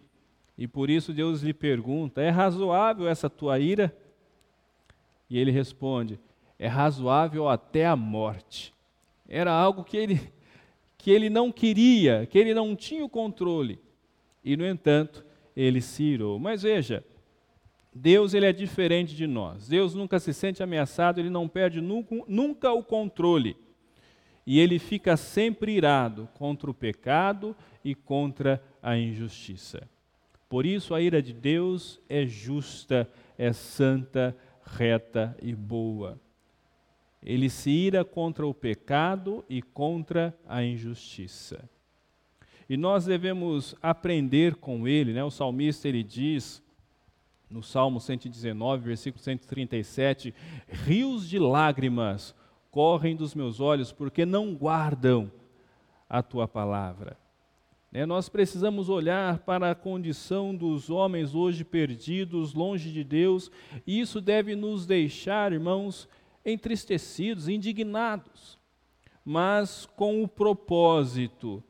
E 0.57 0.67
por 0.67 0.89
isso 0.89 1.13
Deus 1.13 1.41
lhe 1.41 1.53
pergunta: 1.53 2.21
É 2.21 2.29
razoável 2.29 3.07
essa 3.07 3.29
tua 3.29 3.59
ira? 3.59 3.95
E 5.29 5.37
ele 5.39 5.51
responde: 5.51 6.19
É 6.59 6.67
razoável 6.67 7.47
até 7.47 7.85
a 7.85 7.95
morte. 7.95 8.73
Era 9.25 9.53
algo 9.53 9.85
que 9.85 9.95
ele, 9.95 10.19
que 10.97 11.11
ele 11.11 11.29
não 11.29 11.49
queria, 11.49 12.25
que 12.25 12.37
ele 12.37 12.53
não 12.53 12.75
tinha 12.75 13.05
o 13.05 13.09
controle. 13.09 13.79
E, 14.43 14.57
no 14.57 14.65
entanto, 14.65 15.25
ele 15.55 15.81
se 15.81 16.03
irou. 16.03 16.39
Mas 16.39 16.63
veja, 16.63 17.03
Deus 17.93 18.33
ele 18.33 18.45
é 18.45 18.53
diferente 18.53 19.15
de 19.15 19.27
nós. 19.27 19.67
Deus 19.67 19.93
nunca 19.93 20.19
se 20.19 20.33
sente 20.33 20.63
ameaçado, 20.63 21.19
ele 21.19 21.29
não 21.29 21.47
perde 21.47 21.79
nunca, 21.79 22.15
nunca 22.27 22.71
o 22.71 22.83
controle. 22.83 23.55
E 24.45 24.59
ele 24.59 24.79
fica 24.79 25.15
sempre 25.15 25.73
irado 25.73 26.27
contra 26.33 26.69
o 26.69 26.73
pecado 26.73 27.55
e 27.83 27.95
contra 27.95 28.61
a 28.81 28.97
injustiça. 28.97 29.87
Por 30.49 30.65
isso 30.65 30.93
a 30.93 31.01
ira 31.01 31.21
de 31.21 31.33
Deus 31.33 31.99
é 32.09 32.25
justa, 32.25 33.09
é 33.37 33.53
santa, 33.53 34.35
reta 34.65 35.35
e 35.41 35.53
boa. 35.53 36.19
Ele 37.21 37.49
se 37.49 37.69
ira 37.69 38.03
contra 38.03 38.45
o 38.45 38.53
pecado 38.53 39.45
e 39.47 39.61
contra 39.61 40.37
a 40.45 40.61
injustiça. 40.63 41.69
E 42.73 42.77
nós 42.77 43.05
devemos 43.05 43.75
aprender 43.83 44.55
com 44.55 44.87
ele, 44.87 45.13
né? 45.13 45.23
O 45.23 45.29
salmista 45.29 45.87
ele 45.87 46.01
diz 46.01 46.59
no 47.47 47.61
Salmo 47.61 47.99
119, 47.99 48.83
versículo 48.83 49.23
137, 49.23 50.33
rios 50.67 51.29
de 51.29 51.37
lágrimas 51.37 52.33
correm 52.71 53.15
dos 53.15 53.35
meus 53.35 53.59
olhos 53.59 53.91
porque 53.91 54.25
não 54.25 54.55
guardam 54.55 55.31
a 56.09 56.23
tua 56.23 56.47
palavra. 56.47 57.15
É, 57.93 58.07
nós 58.07 58.27
precisamos 58.27 58.89
olhar 58.89 59.37
para 59.37 59.69
a 59.69 59.75
condição 59.75 60.55
dos 60.55 60.89
homens 60.89 61.35
hoje 61.35 61.63
perdidos, 61.63 62.55
longe 62.55 62.91
de 62.91 63.03
Deus, 63.03 63.51
e 63.85 63.99
isso 63.99 64.19
deve 64.19 64.55
nos 64.55 64.87
deixar, 64.87 65.53
irmãos, 65.53 66.09
entristecidos, 66.43 67.47
indignados, 67.47 68.57
mas 69.23 69.85
com 69.95 70.23
o 70.23 70.27
propósito 70.27 71.63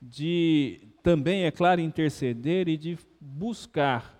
de 0.00 0.80
também, 1.02 1.44
é 1.44 1.50
claro, 1.50 1.80
interceder 1.80 2.68
e 2.68 2.76
de 2.76 2.98
buscar 3.20 4.14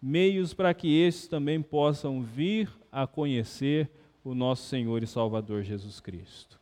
meios 0.00 0.54
para 0.54 0.72
que 0.74 1.00
estes 1.00 1.28
também 1.28 1.60
possam 1.62 2.22
vir 2.22 2.70
a 2.90 3.06
conhecer 3.06 3.90
o 4.22 4.34
nosso 4.34 4.64
Senhor 4.68 5.02
e 5.02 5.06
Salvador 5.06 5.62
Jesus 5.62 6.00
Cristo. 6.00 6.58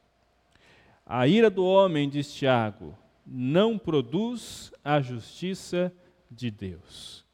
A 1.04 1.26
ira 1.26 1.50
do 1.50 1.64
homem, 1.64 2.08
diz 2.08 2.32
Tiago, 2.32 2.96
não 3.26 3.78
produz 3.78 4.72
a 4.84 5.00
justiça 5.00 5.92
de 6.30 6.50
Deus. 6.50 7.24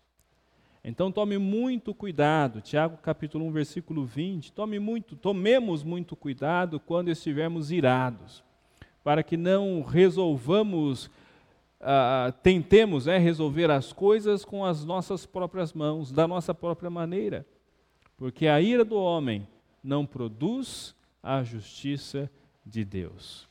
Então 0.84 1.12
tome 1.12 1.38
muito 1.38 1.94
cuidado, 1.94 2.60
Tiago 2.60 2.96
capítulo 2.96 3.46
1, 3.46 3.52
versículo 3.52 4.04
20, 4.04 4.52
tome 4.52 4.80
muito, 4.80 5.14
tomemos 5.14 5.84
muito 5.84 6.16
cuidado 6.16 6.80
quando 6.80 7.08
estivermos 7.08 7.70
irados, 7.70 8.42
para 9.02 9.22
que 9.22 9.36
não 9.36 9.82
resolvamos 9.82 11.10
ah, 11.82 12.32
tentemos 12.42 13.06
né, 13.06 13.18
resolver 13.18 13.68
as 13.70 13.92
coisas 13.92 14.44
com 14.44 14.64
as 14.64 14.84
nossas 14.84 15.26
próprias 15.26 15.72
mãos, 15.72 16.12
da 16.12 16.28
nossa 16.28 16.54
própria 16.54 16.88
maneira. 16.88 17.44
Porque 18.16 18.46
a 18.46 18.60
ira 18.60 18.84
do 18.84 18.96
homem 18.96 19.48
não 19.82 20.06
produz 20.06 20.94
a 21.20 21.42
justiça 21.42 22.30
de 22.64 22.84
Deus. 22.84 23.48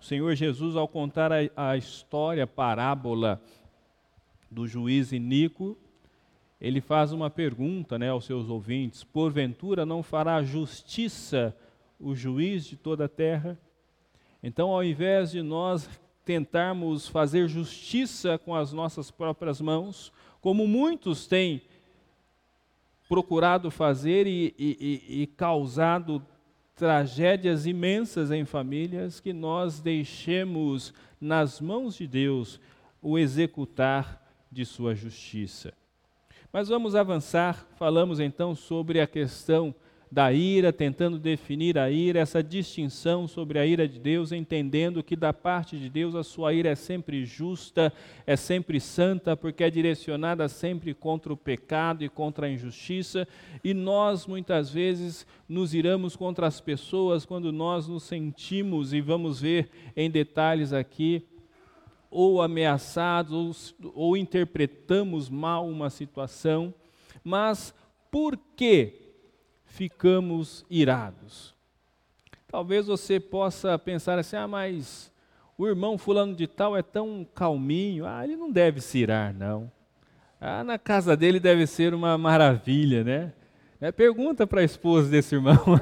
O 0.00 0.04
Senhor 0.04 0.34
Jesus, 0.34 0.74
ao 0.74 0.88
contar 0.88 1.30
a, 1.32 1.36
a 1.56 1.76
história, 1.76 2.44
a 2.44 2.48
parábola 2.48 3.40
do 4.50 4.66
juiz 4.66 5.12
iníquo, 5.12 5.78
ele 6.60 6.80
faz 6.80 7.12
uma 7.12 7.30
pergunta 7.30 7.96
né, 7.96 8.10
aos 8.10 8.24
seus 8.24 8.48
ouvintes: 8.48 9.04
porventura 9.04 9.86
não 9.86 10.02
fará 10.02 10.42
justiça 10.42 11.56
o 11.98 12.14
juiz 12.14 12.64
de 12.66 12.76
toda 12.76 13.04
a 13.04 13.08
terra? 13.08 13.56
Então, 14.46 14.70
ao 14.70 14.84
invés 14.84 15.32
de 15.32 15.42
nós 15.42 15.90
tentarmos 16.24 17.08
fazer 17.08 17.48
justiça 17.48 18.38
com 18.38 18.54
as 18.54 18.72
nossas 18.72 19.10
próprias 19.10 19.60
mãos, 19.60 20.12
como 20.40 20.68
muitos 20.68 21.26
têm 21.26 21.62
procurado 23.08 23.72
fazer 23.72 24.24
e, 24.24 24.54
e, 24.56 25.22
e 25.22 25.26
causado 25.26 26.24
tragédias 26.76 27.66
imensas 27.66 28.30
em 28.30 28.44
famílias, 28.44 29.18
que 29.18 29.32
nós 29.32 29.80
deixemos 29.80 30.94
nas 31.20 31.60
mãos 31.60 31.96
de 31.96 32.06
Deus 32.06 32.60
o 33.02 33.18
executar 33.18 34.24
de 34.48 34.64
sua 34.64 34.94
justiça. 34.94 35.74
Mas 36.52 36.68
vamos 36.68 36.94
avançar, 36.94 37.66
falamos 37.74 38.20
então 38.20 38.54
sobre 38.54 39.00
a 39.00 39.08
questão 39.08 39.74
da 40.16 40.32
ira, 40.32 40.72
tentando 40.72 41.18
definir 41.18 41.76
a 41.76 41.90
ira, 41.90 42.20
essa 42.20 42.42
distinção 42.42 43.28
sobre 43.28 43.58
a 43.58 43.66
ira 43.66 43.86
de 43.86 44.00
Deus, 44.00 44.32
entendendo 44.32 45.02
que 45.02 45.14
da 45.14 45.30
parte 45.30 45.78
de 45.78 45.90
Deus 45.90 46.14
a 46.14 46.24
sua 46.24 46.54
ira 46.54 46.70
é 46.70 46.74
sempre 46.74 47.26
justa, 47.26 47.92
é 48.26 48.34
sempre 48.34 48.80
santa, 48.80 49.36
porque 49.36 49.62
é 49.62 49.68
direcionada 49.68 50.48
sempre 50.48 50.94
contra 50.94 51.30
o 51.30 51.36
pecado 51.36 52.02
e 52.02 52.08
contra 52.08 52.46
a 52.46 52.50
injustiça, 52.50 53.28
e 53.62 53.74
nós 53.74 54.26
muitas 54.26 54.70
vezes 54.70 55.26
nos 55.46 55.74
iramos 55.74 56.16
contra 56.16 56.46
as 56.46 56.62
pessoas 56.62 57.26
quando 57.26 57.52
nós 57.52 57.86
nos 57.86 58.04
sentimos, 58.04 58.94
e 58.94 59.02
vamos 59.02 59.38
ver 59.42 59.68
em 59.94 60.10
detalhes 60.10 60.72
aqui, 60.72 61.26
ou 62.10 62.40
ameaçados, 62.40 63.74
ou, 63.84 63.92
ou 63.94 64.16
interpretamos 64.16 65.28
mal 65.28 65.68
uma 65.68 65.90
situação, 65.90 66.72
mas 67.22 67.74
por 68.10 68.38
que 68.56 69.05
ficamos 69.76 70.64
irados. 70.70 71.54
Talvez 72.48 72.86
você 72.86 73.20
possa 73.20 73.78
pensar 73.78 74.18
assim: 74.18 74.36
ah, 74.36 74.48
mas 74.48 75.12
o 75.58 75.66
irmão 75.66 75.98
fulano 75.98 76.34
de 76.34 76.46
tal 76.46 76.76
é 76.76 76.82
tão 76.82 77.26
calminho, 77.34 78.06
ah, 78.06 78.24
ele 78.24 78.36
não 78.36 78.50
deve 78.50 78.80
se 78.80 78.98
irar, 78.98 79.34
não. 79.34 79.70
Ah, 80.40 80.64
na 80.64 80.78
casa 80.78 81.14
dele 81.16 81.38
deve 81.38 81.66
ser 81.66 81.92
uma 81.92 82.16
maravilha, 82.16 83.04
né? 83.04 83.32
É, 83.78 83.92
pergunta 83.92 84.46
para 84.46 84.62
a 84.62 84.64
esposa 84.64 85.10
desse 85.10 85.34
irmão. 85.34 85.58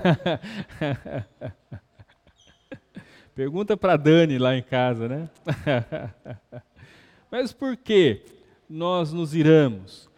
pergunta 3.35 3.77
para 3.77 3.97
Dani 3.97 4.39
lá 4.39 4.57
em 4.57 4.63
casa, 4.63 5.09
né? 5.09 5.31
Mas 7.31 7.53
por 7.53 7.77
que 7.77 8.23
nós 8.69 9.13
nos 9.13 9.35
iramos? 9.35 10.09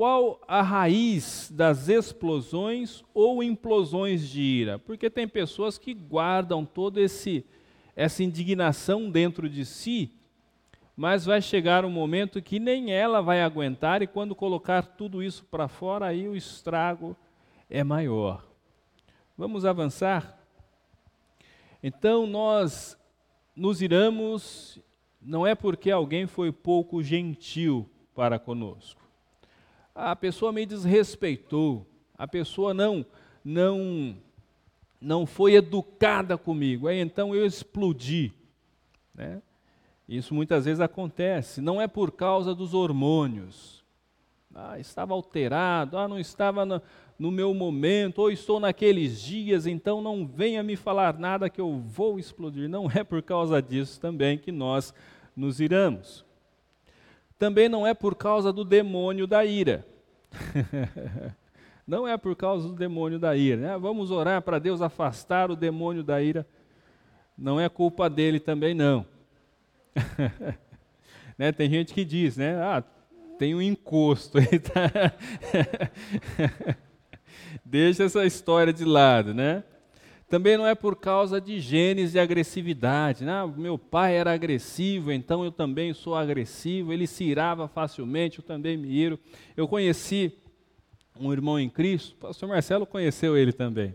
Qual 0.00 0.40
a 0.48 0.62
raiz 0.62 1.52
das 1.54 1.90
explosões 1.90 3.04
ou 3.12 3.42
implosões 3.42 4.26
de 4.26 4.40
ira? 4.40 4.78
Porque 4.78 5.10
tem 5.10 5.28
pessoas 5.28 5.76
que 5.76 5.92
guardam 5.92 6.64
toda 6.64 7.02
essa 7.02 8.22
indignação 8.22 9.10
dentro 9.10 9.46
de 9.46 9.62
si, 9.62 10.10
mas 10.96 11.26
vai 11.26 11.42
chegar 11.42 11.84
um 11.84 11.90
momento 11.90 12.40
que 12.40 12.58
nem 12.58 12.90
ela 12.90 13.20
vai 13.20 13.42
aguentar 13.42 14.00
e 14.00 14.06
quando 14.06 14.34
colocar 14.34 14.86
tudo 14.86 15.22
isso 15.22 15.44
para 15.44 15.68
fora, 15.68 16.06
aí 16.06 16.26
o 16.26 16.34
estrago 16.34 17.14
é 17.68 17.84
maior. 17.84 18.42
Vamos 19.36 19.66
avançar? 19.66 20.42
Então 21.82 22.26
nós 22.26 22.96
nos 23.54 23.82
iramos 23.82 24.80
não 25.20 25.46
é 25.46 25.54
porque 25.54 25.90
alguém 25.90 26.26
foi 26.26 26.50
pouco 26.50 27.02
gentil 27.02 27.86
para 28.14 28.38
conosco 28.38 29.09
a 30.00 30.16
pessoa 30.16 30.52
me 30.52 30.64
desrespeitou, 30.64 31.86
a 32.16 32.26
pessoa 32.26 32.72
não 32.72 33.04
não 33.44 34.16
não 35.00 35.24
foi 35.24 35.54
educada 35.54 36.36
comigo, 36.36 36.86
aí 36.86 36.98
então 36.98 37.34
eu 37.34 37.46
explodi, 37.46 38.32
né? 39.14 39.40
Isso 40.08 40.34
muitas 40.34 40.64
vezes 40.64 40.80
acontece, 40.80 41.60
não 41.60 41.80
é 41.80 41.86
por 41.86 42.12
causa 42.12 42.54
dos 42.54 42.74
hormônios. 42.74 43.80
Ah, 44.52 44.78
estava 44.78 45.14
alterado, 45.14 45.96
ah, 45.96 46.08
não 46.08 46.18
estava 46.18 46.66
no, 46.66 46.82
no 47.16 47.30
meu 47.30 47.54
momento, 47.54 48.18
ou 48.18 48.30
estou 48.30 48.58
naqueles 48.58 49.22
dias, 49.22 49.66
então 49.66 50.02
não 50.02 50.26
venha 50.26 50.62
me 50.62 50.74
falar 50.74 51.16
nada 51.16 51.48
que 51.48 51.60
eu 51.60 51.78
vou 51.78 52.18
explodir. 52.18 52.68
Não 52.68 52.90
é 52.90 53.04
por 53.04 53.22
causa 53.22 53.62
disso 53.62 54.00
também 54.00 54.36
que 54.36 54.50
nós 54.50 54.92
nos 55.36 55.60
iramos 55.60 56.24
também 57.40 57.70
não 57.70 57.86
é 57.86 57.94
por 57.94 58.14
causa 58.14 58.52
do 58.52 58.62
demônio 58.62 59.26
da 59.26 59.46
ira. 59.46 59.86
não 61.86 62.06
é 62.06 62.14
por 62.18 62.36
causa 62.36 62.68
do 62.68 62.74
demônio 62.74 63.18
da 63.18 63.34
ira. 63.34 63.56
Né? 63.56 63.78
Vamos 63.78 64.10
orar 64.10 64.42
para 64.42 64.58
Deus 64.58 64.82
afastar 64.82 65.50
o 65.50 65.56
demônio 65.56 66.04
da 66.04 66.20
ira. 66.20 66.46
Não 67.38 67.58
é 67.58 67.66
culpa 67.70 68.10
dele 68.10 68.38
também, 68.38 68.74
não. 68.74 69.06
né? 71.38 71.50
Tem 71.50 71.70
gente 71.70 71.94
que 71.94 72.04
diz, 72.04 72.36
né? 72.36 72.56
Ah, 72.62 72.84
tem 73.38 73.54
um 73.54 73.62
encosto. 73.62 74.36
Tá 74.60 75.14
Deixa 77.64 78.04
essa 78.04 78.26
história 78.26 78.70
de 78.70 78.84
lado, 78.84 79.32
né? 79.32 79.64
Também 80.30 80.56
não 80.56 80.64
é 80.64 80.76
por 80.76 80.94
causa 80.94 81.40
de 81.40 81.58
genes 81.58 82.12
de 82.12 82.20
agressividade. 82.20 83.24
Né? 83.24 83.34
Meu 83.56 83.76
pai 83.76 84.14
era 84.14 84.32
agressivo, 84.32 85.10
então 85.10 85.44
eu 85.44 85.50
também 85.50 85.92
sou 85.92 86.14
agressivo. 86.14 86.92
Ele 86.92 87.04
se 87.04 87.24
irava 87.24 87.66
facilmente, 87.66 88.38
eu 88.38 88.44
também 88.44 88.76
me 88.76 88.88
iro. 88.88 89.18
Eu 89.56 89.66
conheci 89.66 90.32
um 91.18 91.32
irmão 91.32 91.58
em 91.58 91.68
Cristo, 91.68 92.14
o 92.14 92.16
pastor 92.18 92.48
Marcelo 92.48 92.86
conheceu 92.86 93.36
ele 93.36 93.52
também. 93.52 93.94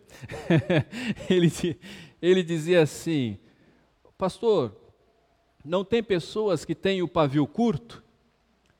ele, 1.29 1.79
ele 2.21 2.43
dizia 2.43 2.81
assim: 2.81 3.39
Pastor, 4.17 4.75
não 5.63 5.85
tem 5.85 6.03
pessoas 6.03 6.65
que 6.65 6.75
têm 6.75 7.01
o 7.01 7.07
pavio 7.07 7.47
curto? 7.47 8.03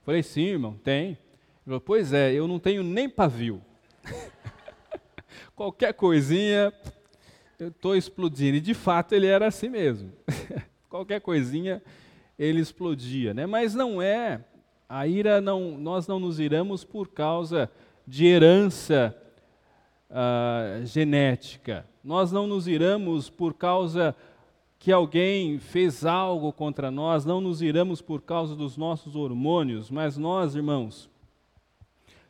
Falei, 0.04 0.22
sim, 0.22 0.44
irmão, 0.44 0.76
tem. 0.84 1.08
Ele 1.08 1.18
falou, 1.66 1.82
pois 1.82 2.12
é, 2.12 2.34
eu 2.34 2.48
não 2.48 2.60
tenho 2.60 2.84
nem 2.84 3.10
pavio. 3.10 3.62
Qualquer 5.56 5.94
coisinha, 5.94 6.72
eu 7.60 7.70
estou 7.70 7.96
explodindo. 7.96 8.58
E 8.58 8.62
de 8.62 8.74
fato 8.74 9.14
ele 9.14 9.28
era 9.28 9.48
assim 9.48 9.70
mesmo. 9.70 10.12
Qualquer 10.90 11.22
coisinha 11.22 11.82
ele 12.38 12.60
explodia, 12.60 13.34
né? 13.34 13.46
Mas 13.46 13.74
não 13.74 14.02
é 14.02 14.42
a 14.88 15.08
ira 15.08 15.42
não, 15.42 15.78
nós 15.78 16.08
não 16.08 16.20
nos 16.20 16.40
iramos 16.40 16.84
por 16.84 17.08
causa 17.08 17.70
de 18.06 18.26
herança 18.26 19.16
uh, 20.10 20.86
genética. 20.86 21.86
Nós 22.04 22.32
não 22.32 22.46
nos 22.46 22.68
iramos 22.68 23.30
por 23.30 23.54
causa 23.54 24.16
que 24.78 24.92
alguém 24.92 25.58
fez 25.58 26.06
algo 26.06 26.54
contra 26.54 26.92
nós, 26.92 27.26
não 27.26 27.42
nos 27.42 27.62
iramos 27.62 28.02
por 28.02 28.22
causa 28.22 28.56
dos 28.56 28.78
nossos 28.78 29.16
hormônios, 29.16 29.90
mas 29.90 30.16
nós, 30.16 30.54
irmãos, 30.54 31.10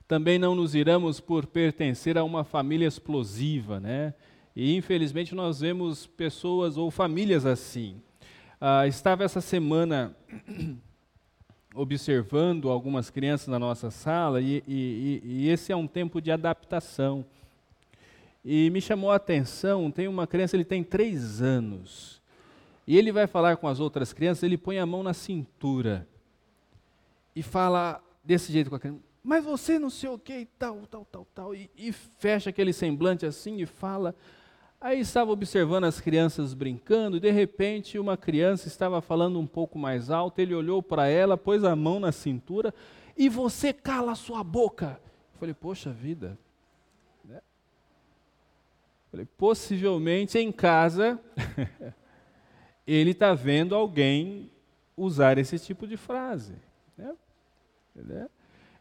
também 0.08 0.40
não 0.40 0.56
nos 0.56 0.74
iramos 0.74 1.20
por 1.20 1.46
pertencer 1.46 2.18
a 2.18 2.24
uma 2.24 2.46
família 2.46 2.88
explosiva, 2.88 3.80
né? 3.80 4.14
E 4.56 4.76
infelizmente 4.76 5.36
nós 5.36 5.60
vemos 5.60 6.08
pessoas 6.08 6.78
ou 6.78 6.90
famílias 6.90 7.46
assim. 7.46 8.02
Ah, 8.60 8.88
estava 8.88 9.24
essa 9.24 9.42
semana 9.42 10.16
observando 11.76 12.70
algumas 12.70 13.10
crianças 13.10 13.50
na 13.50 13.60
nossa 13.60 13.92
sala 13.92 14.40
e, 14.40 14.64
e, 14.66 15.22
e, 15.24 15.50
esse 15.50 15.74
é 15.74 15.76
um 15.76 15.86
tempo 15.86 16.22
de 16.22 16.32
adaptação. 16.32 17.26
E 18.46 18.70
me 18.70 18.80
chamou 18.80 19.12
a 19.12 19.16
atenção, 19.16 19.92
tem 19.92 20.08
uma 20.08 20.26
criança, 20.26 20.56
ele 20.56 20.64
tem 20.64 20.84
três 20.84 21.42
anos, 21.42 22.22
e 22.88 22.96
ele 22.96 23.12
vai 23.12 23.26
falar 23.26 23.58
com 23.58 23.68
as 23.68 23.80
outras 23.80 24.14
crianças, 24.14 24.44
ele 24.44 24.58
põe 24.58 24.78
a 24.78 24.86
mão 24.86 25.02
na 25.02 25.14
cintura 25.14 26.08
e 27.36 27.42
fala 27.42 28.02
desse 28.24 28.54
jeito 28.54 28.70
com 28.70 28.76
a 28.76 28.80
criança, 28.80 29.02
mas 29.24 29.44
você 29.44 29.80
não 29.80 29.90
sei 29.90 30.10
o 30.10 30.20
que 30.20 30.38
e 30.38 30.46
tal, 30.46 30.86
tal, 30.86 31.04
tal, 31.06 31.28
tal, 31.34 31.56
e, 31.56 31.70
e 31.76 31.92
fecha 31.92 32.52
aquele 32.52 32.72
semblante 32.72 33.26
assim 33.26 33.60
e 33.60 33.66
fala, 33.66 34.16
Aí 34.86 35.00
estava 35.00 35.32
observando 35.32 35.86
as 35.86 36.00
crianças 36.00 36.54
brincando, 36.54 37.18
e 37.18 37.20
de 37.20 37.32
repente 37.32 37.98
uma 37.98 38.16
criança 38.16 38.68
estava 38.68 39.02
falando 39.02 39.40
um 39.40 39.48
pouco 39.48 39.80
mais 39.80 40.12
alto, 40.12 40.38
ele 40.38 40.54
olhou 40.54 40.84
para 40.84 41.08
ela, 41.08 41.36
pôs 41.36 41.64
a 41.64 41.76
mão 41.76 42.00
na 42.00 42.12
cintura, 42.12 42.72
e 43.18 43.28
você 43.28 43.74
cala 43.74 44.12
a 44.12 44.16
sua 44.16 44.44
boca. 44.44 45.02
Eu 45.34 45.40
falei, 45.40 45.56
poxa 45.56 45.90
vida. 45.90 46.38
Né? 47.24 47.42
Falei, 49.10 49.26
possivelmente 49.26 50.38
em 50.38 50.52
casa, 50.52 51.20
ele 52.86 53.10
está 53.10 53.34
vendo 53.34 53.74
alguém 53.74 54.52
usar 54.96 55.40
esse 55.40 55.58
tipo 55.58 55.88
de 55.88 55.98
frase. 55.98 56.54
Né? 56.96 57.12
né? 57.96 58.30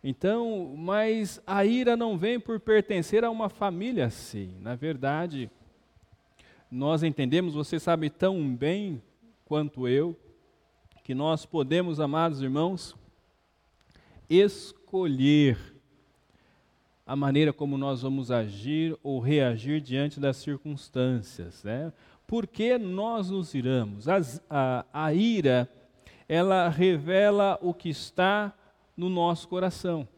Então, 0.02 0.74
mas 0.76 1.40
a 1.46 1.64
ira 1.64 1.96
não 1.96 2.18
vem 2.18 2.38
por 2.38 2.60
pertencer 2.60 3.24
a 3.24 3.30
uma 3.30 3.48
família 3.48 4.04
assim. 4.04 4.54
Na 4.60 4.74
verdade, 4.74 5.50
nós 6.70 7.03
entendemos, 7.03 7.55
você 7.55 7.79
sabe 7.79 8.11
tão 8.11 8.55
bem 8.55 9.03
quanto 9.44 9.87
eu, 9.87 10.18
que 11.03 11.14
nós 11.14 11.44
podemos, 11.44 12.00
amados 12.00 12.40
irmãos, 12.40 12.96
escolher 14.29 15.59
a 17.07 17.14
maneira 17.14 17.53
como 17.53 17.77
nós 17.77 18.03
vamos 18.03 18.31
agir 18.31 18.98
ou 19.03 19.20
reagir 19.20 19.81
diante 19.81 20.18
das 20.18 20.38
circunstâncias. 20.38 21.62
Né? 21.62 21.92
Por 22.27 22.46
que 22.46 22.79
nós 22.79 23.29
nos 23.31 23.53
iramos? 23.55 24.09
As, 24.09 24.42
a, 24.48 24.87
a 24.92 25.12
ira, 25.12 25.70
ela 26.27 26.68
revela 26.68 27.59
o 27.61 27.74
que 27.74 27.90
está 27.90 28.55
no 28.96 29.11
nosso 29.11 29.46
coração. 29.46 30.09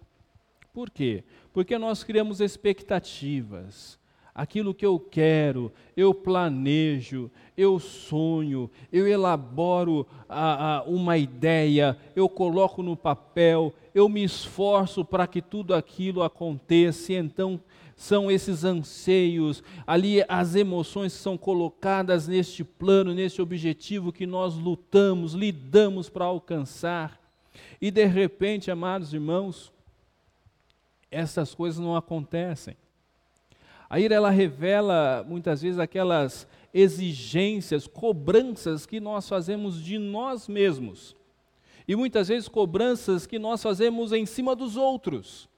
Por 0.73 0.91
quê? 0.91 1.25
Porque 1.53 1.77
nós 1.79 2.05
criamos 2.05 2.41
expectativas 2.41 3.99
aquilo 4.37 4.75
que 4.75 4.85
eu 4.85 5.01
quero, 5.01 5.73
eu 5.97 6.13
planejo, 6.13 7.31
eu 7.57 7.79
sonho, 7.79 8.71
eu 8.93 9.09
elaboro 9.09 10.07
a, 10.29 10.77
a, 10.77 10.83
uma 10.83 11.17
ideia, 11.17 11.97
eu 12.15 12.29
coloco 12.29 12.83
no 12.83 12.95
papel, 12.95 13.73
eu 13.95 14.11
me 14.11 14.23
esforço 14.23 15.03
para 15.07 15.27
que 15.27 15.41
tudo 15.41 15.75
aquilo 15.75 16.23
aconteça, 16.23 17.15
e 17.15 17.17
então 17.17 17.59
são 17.97 18.31
esses 18.31 18.63
anseios, 18.63 19.65
ali 19.87 20.23
as 20.29 20.55
emoções 20.55 21.15
que 21.15 21.23
são 21.23 21.39
colocadas 21.39 22.29
neste 22.29 22.63
plano, 22.63 23.15
neste 23.15 23.41
objetivo 23.41 24.13
que 24.13 24.27
nós 24.27 24.55
lutamos, 24.55 25.33
lidamos 25.33 26.11
para 26.11 26.27
alcançar. 26.27 27.19
E 27.81 27.91
de 27.91 28.05
repente, 28.05 28.71
amados 28.71 29.15
irmãos, 29.15 29.73
essas 31.11 31.55
coisas 31.55 31.81
não 31.81 31.97
acontecem. 31.97 32.77
A 33.89 34.01
ira 34.01 34.15
ela 34.15 34.31
revela 34.31 35.25
muitas 35.27 35.63
vezes 35.63 35.79
aquelas 35.79 36.47
exigências, 36.75 37.87
cobranças 37.87 38.85
que 38.85 38.99
nós 38.99 39.29
fazemos 39.29 39.83
de 39.83 39.99
nós 39.99 40.49
mesmos. 40.49 41.15
E 41.87 41.95
muitas 41.95 42.29
vezes 42.29 42.49
cobranças 42.49 43.27
que 43.27 43.39
nós 43.39 43.63
fazemos 43.63 44.13
em 44.13 44.27
cima 44.27 44.57
dos 44.57 44.77
outros. 44.77 45.49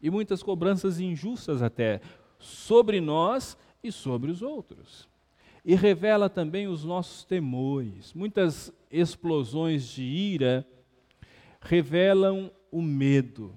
E 0.00 0.10
muitas 0.10 0.42
cobranças 0.42 0.98
injustas 0.98 1.62
até 1.62 2.00
sobre 2.38 3.00
nós 3.00 3.56
e 3.82 3.92
sobre 3.92 4.30
os 4.30 4.40
outros. 4.40 5.06
E 5.62 5.74
revela 5.74 6.30
também 6.30 6.66
os 6.66 6.84
nossos 6.84 7.24
temores. 7.24 8.14
Muitas 8.14 8.72
explosões 8.90 9.86
de 9.88 10.02
ira 10.02 10.66
revelam 11.60 12.50
o 12.70 12.80
medo 12.80 13.54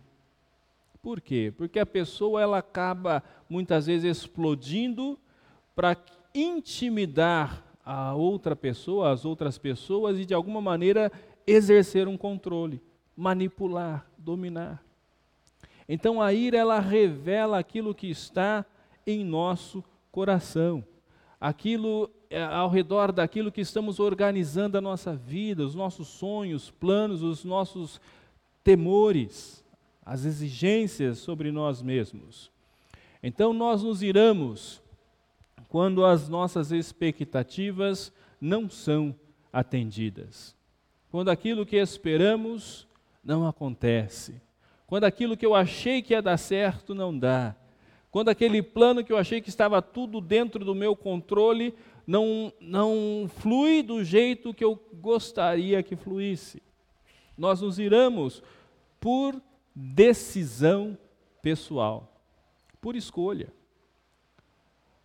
por 1.08 1.22
quê? 1.22 1.54
Porque 1.56 1.80
a 1.80 1.86
pessoa 1.86 2.42
ela 2.42 2.58
acaba 2.58 3.24
muitas 3.50 3.86
vezes 3.86 4.18
explodindo 4.18 5.18
para 5.74 5.96
intimidar 6.36 7.64
a 7.86 8.14
outra 8.14 8.58
pessoa, 8.58 9.14
as 9.14 9.24
outras 9.24 9.58
pessoas 9.58 10.20
e 10.20 10.26
de 10.26 10.34
alguma 10.34 10.60
maneira 10.60 11.10
exercer 11.48 12.10
um 12.10 12.18
controle, 12.18 12.82
manipular, 13.16 14.06
dominar. 14.18 14.84
Então 15.88 16.22
a 16.22 16.34
ira 16.34 16.58
ela 16.58 16.82
revela 16.82 17.58
aquilo 17.58 17.96
que 17.96 18.10
está 18.10 18.66
em 19.06 19.24
nosso 19.24 19.82
coração, 20.12 20.84
aquilo 21.40 22.12
é, 22.30 22.44
ao 22.44 22.70
redor 22.70 23.14
daquilo 23.14 23.50
que 23.50 23.62
estamos 23.62 23.98
organizando 23.98 24.78
a 24.78 24.82
nossa 24.82 25.16
vida, 25.16 25.64
os 25.64 25.74
nossos 25.74 26.10
sonhos, 26.10 26.70
planos, 26.70 27.24
os 27.24 27.46
nossos 27.46 28.02
temores 28.62 29.66
as 30.08 30.24
exigências 30.24 31.18
sobre 31.18 31.52
nós 31.52 31.82
mesmos. 31.82 32.50
Então 33.22 33.52
nós 33.52 33.84
nos 33.84 34.02
iramos 34.02 34.82
quando 35.68 36.06
as 36.06 36.30
nossas 36.30 36.72
expectativas 36.72 38.14
não 38.40 38.70
são 38.70 39.14
atendidas. 39.52 40.56
Quando 41.12 41.30
aquilo 41.30 41.66
que 41.66 41.76
esperamos 41.76 42.88
não 43.22 43.46
acontece. 43.46 44.42
Quando 44.86 45.04
aquilo 45.04 45.36
que 45.36 45.46
eu 45.46 45.54
achei 45.54 46.02
que 46.02 46.14
ia 46.14 46.22
dar 46.22 46.38
certo 46.38 46.96
não 46.96 47.18
dá. 47.18 47.54
Quando 48.10 48.30
aquele 48.30 48.62
plano 48.62 49.04
que 49.04 49.12
eu 49.12 49.18
achei 49.18 49.42
que 49.42 49.50
estava 49.50 49.82
tudo 49.82 50.22
dentro 50.22 50.64
do 50.64 50.74
meu 50.74 50.96
controle 50.96 51.74
não, 52.06 52.54
não 52.62 53.30
flui 53.40 53.84
do 53.84 54.06
jeito 54.06 54.54
que 54.54 54.64
eu 54.64 54.82
gostaria 54.94 55.84
que 55.84 55.98
fluísse. 55.98 56.64
Nós 57.38 57.60
nos 57.60 57.78
iramos 57.78 58.42
por 59.02 59.42
decisão 59.80 60.98
pessoal, 61.40 62.20
por 62.82 62.96
escolha. 62.96 63.54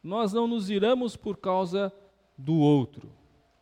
Nós 0.02 0.32
não 0.32 0.46
nos 0.48 0.70
iramos 0.70 1.14
por 1.14 1.36
causa 1.36 1.92
do 2.38 2.54
outro. 2.54 3.10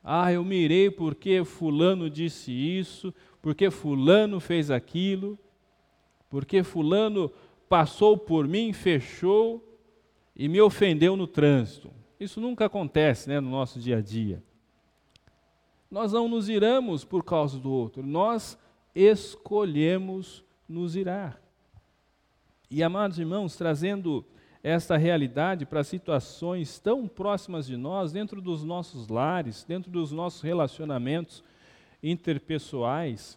Ah, 0.05 0.33
eu 0.33 0.45
me 0.45 0.55
irei 0.55 0.89
porque 0.89 1.45
Fulano 1.45 2.09
disse 2.09 2.53
isso, 2.53 3.13
porque 3.43 3.71
Fulano 3.71 4.39
fez 4.39 4.71
aquilo, 4.71 5.37
porque 6.29 6.63
Fulano 6.63 7.31
passou 7.69 8.17
por 8.17 8.47
mim, 8.47 8.73
fechou 8.73 9.79
e 10.37 10.49
me 10.49 10.61
ofendeu 10.61 11.17
no 11.17 11.27
trânsito. 11.27 11.91
Isso 12.21 12.41
nunca 12.41 12.67
acontece 12.67 13.29
né, 13.29 13.41
no 13.41 13.51
nosso 13.51 13.81
dia 13.81 13.99
a 13.99 14.01
dia. 14.01 14.41
Nós 15.91 16.13
não 16.13 16.29
nos 16.29 16.49
iramos 16.49 17.05
por 17.05 17.25
causa 17.25 17.59
do 17.59 17.71
outro, 17.71 18.01
nós 18.01 18.57
escolhemos 18.95 20.45
nos 20.71 20.95
irá. 20.95 21.37
E 22.71 22.81
amados 22.81 23.19
irmãos, 23.19 23.57
trazendo 23.57 24.25
esta 24.63 24.97
realidade 24.97 25.67
para 25.67 25.83
situações 25.83 26.79
tão 26.79 27.09
próximas 27.09 27.67
de 27.67 27.77
nós, 27.77 28.13
dentro 28.13 28.41
dos 28.41 28.63
nossos 28.63 29.09
lares, 29.09 29.65
dentro 29.65 29.91
dos 29.91 30.13
nossos 30.13 30.43
relacionamentos 30.43 31.43
interpessoais, 32.01 33.37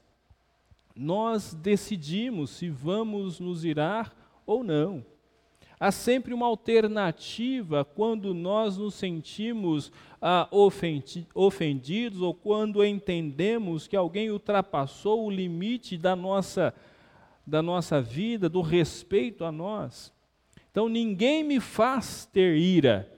nós 0.96 1.56
decidimos 1.56 2.52
se 2.52 2.70
vamos 2.70 3.40
nos 3.40 3.66
irar 3.66 4.14
ou 4.46 4.64
não. 4.64 5.04
Há 5.80 5.92
sempre 5.92 6.36
uma 6.36 6.46
alternativa 6.46 7.84
quando 7.84 8.32
nós 8.34 8.78
nos 8.78 8.94
sentimos 8.94 9.92
ah, 10.22 10.48
ofendi 10.52 11.26
ofendidos 11.34 12.22
ou 12.22 12.34
quando 12.34 12.86
entendemos 12.86 13.88
que 13.88 13.96
alguém 13.96 14.30
ultrapassou 14.30 15.26
o 15.26 15.32
limite 15.32 15.98
da 15.98 16.16
nossa 16.16 16.74
da 17.46 17.62
nossa 17.62 18.02
vida, 18.02 18.48
do 18.48 18.62
respeito 18.62 19.44
a 19.44 19.52
nós. 19.52 20.14
Então 20.72 20.90
ninguém 20.90 21.44
me 21.44 21.60
faz 21.60 22.26
ter 22.26 22.58
ira, 22.58 23.12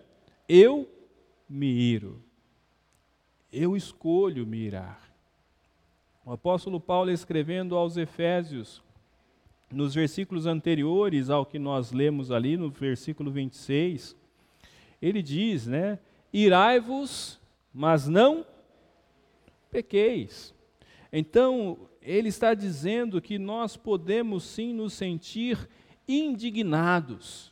eu 0.47 0.89
me 1.47 1.67
iro. 1.67 2.23
Eu 3.51 3.77
escolho 3.77 4.45
me 4.45 4.57
irar. 4.57 5.01
O 6.25 6.31
apóstolo 6.31 6.79
Paulo 6.79 7.11
escrevendo 7.11 7.75
aos 7.75 7.95
Efésios, 7.95 8.83
nos 9.71 9.93
versículos 9.93 10.45
anteriores 10.45 11.29
ao 11.29 11.45
que 11.45 11.59
nós 11.59 11.91
lemos 11.91 12.31
ali, 12.31 12.57
no 12.57 12.69
versículo 12.69 13.31
26, 13.31 14.15
ele 15.01 15.21
diz, 15.21 15.67
né? 15.67 15.99
Irai-vos, 16.33 17.39
mas 17.73 18.07
não 18.07 18.45
pequeis. 19.69 20.53
Então, 21.11 21.77
ele 22.05 22.29
está 22.29 22.53
dizendo 22.53 23.19
que 23.21 23.39
nós 23.39 23.75
podemos 23.75 24.43
sim 24.43 24.73
nos 24.73 24.93
sentir 24.93 25.67
indignados. 26.07 27.51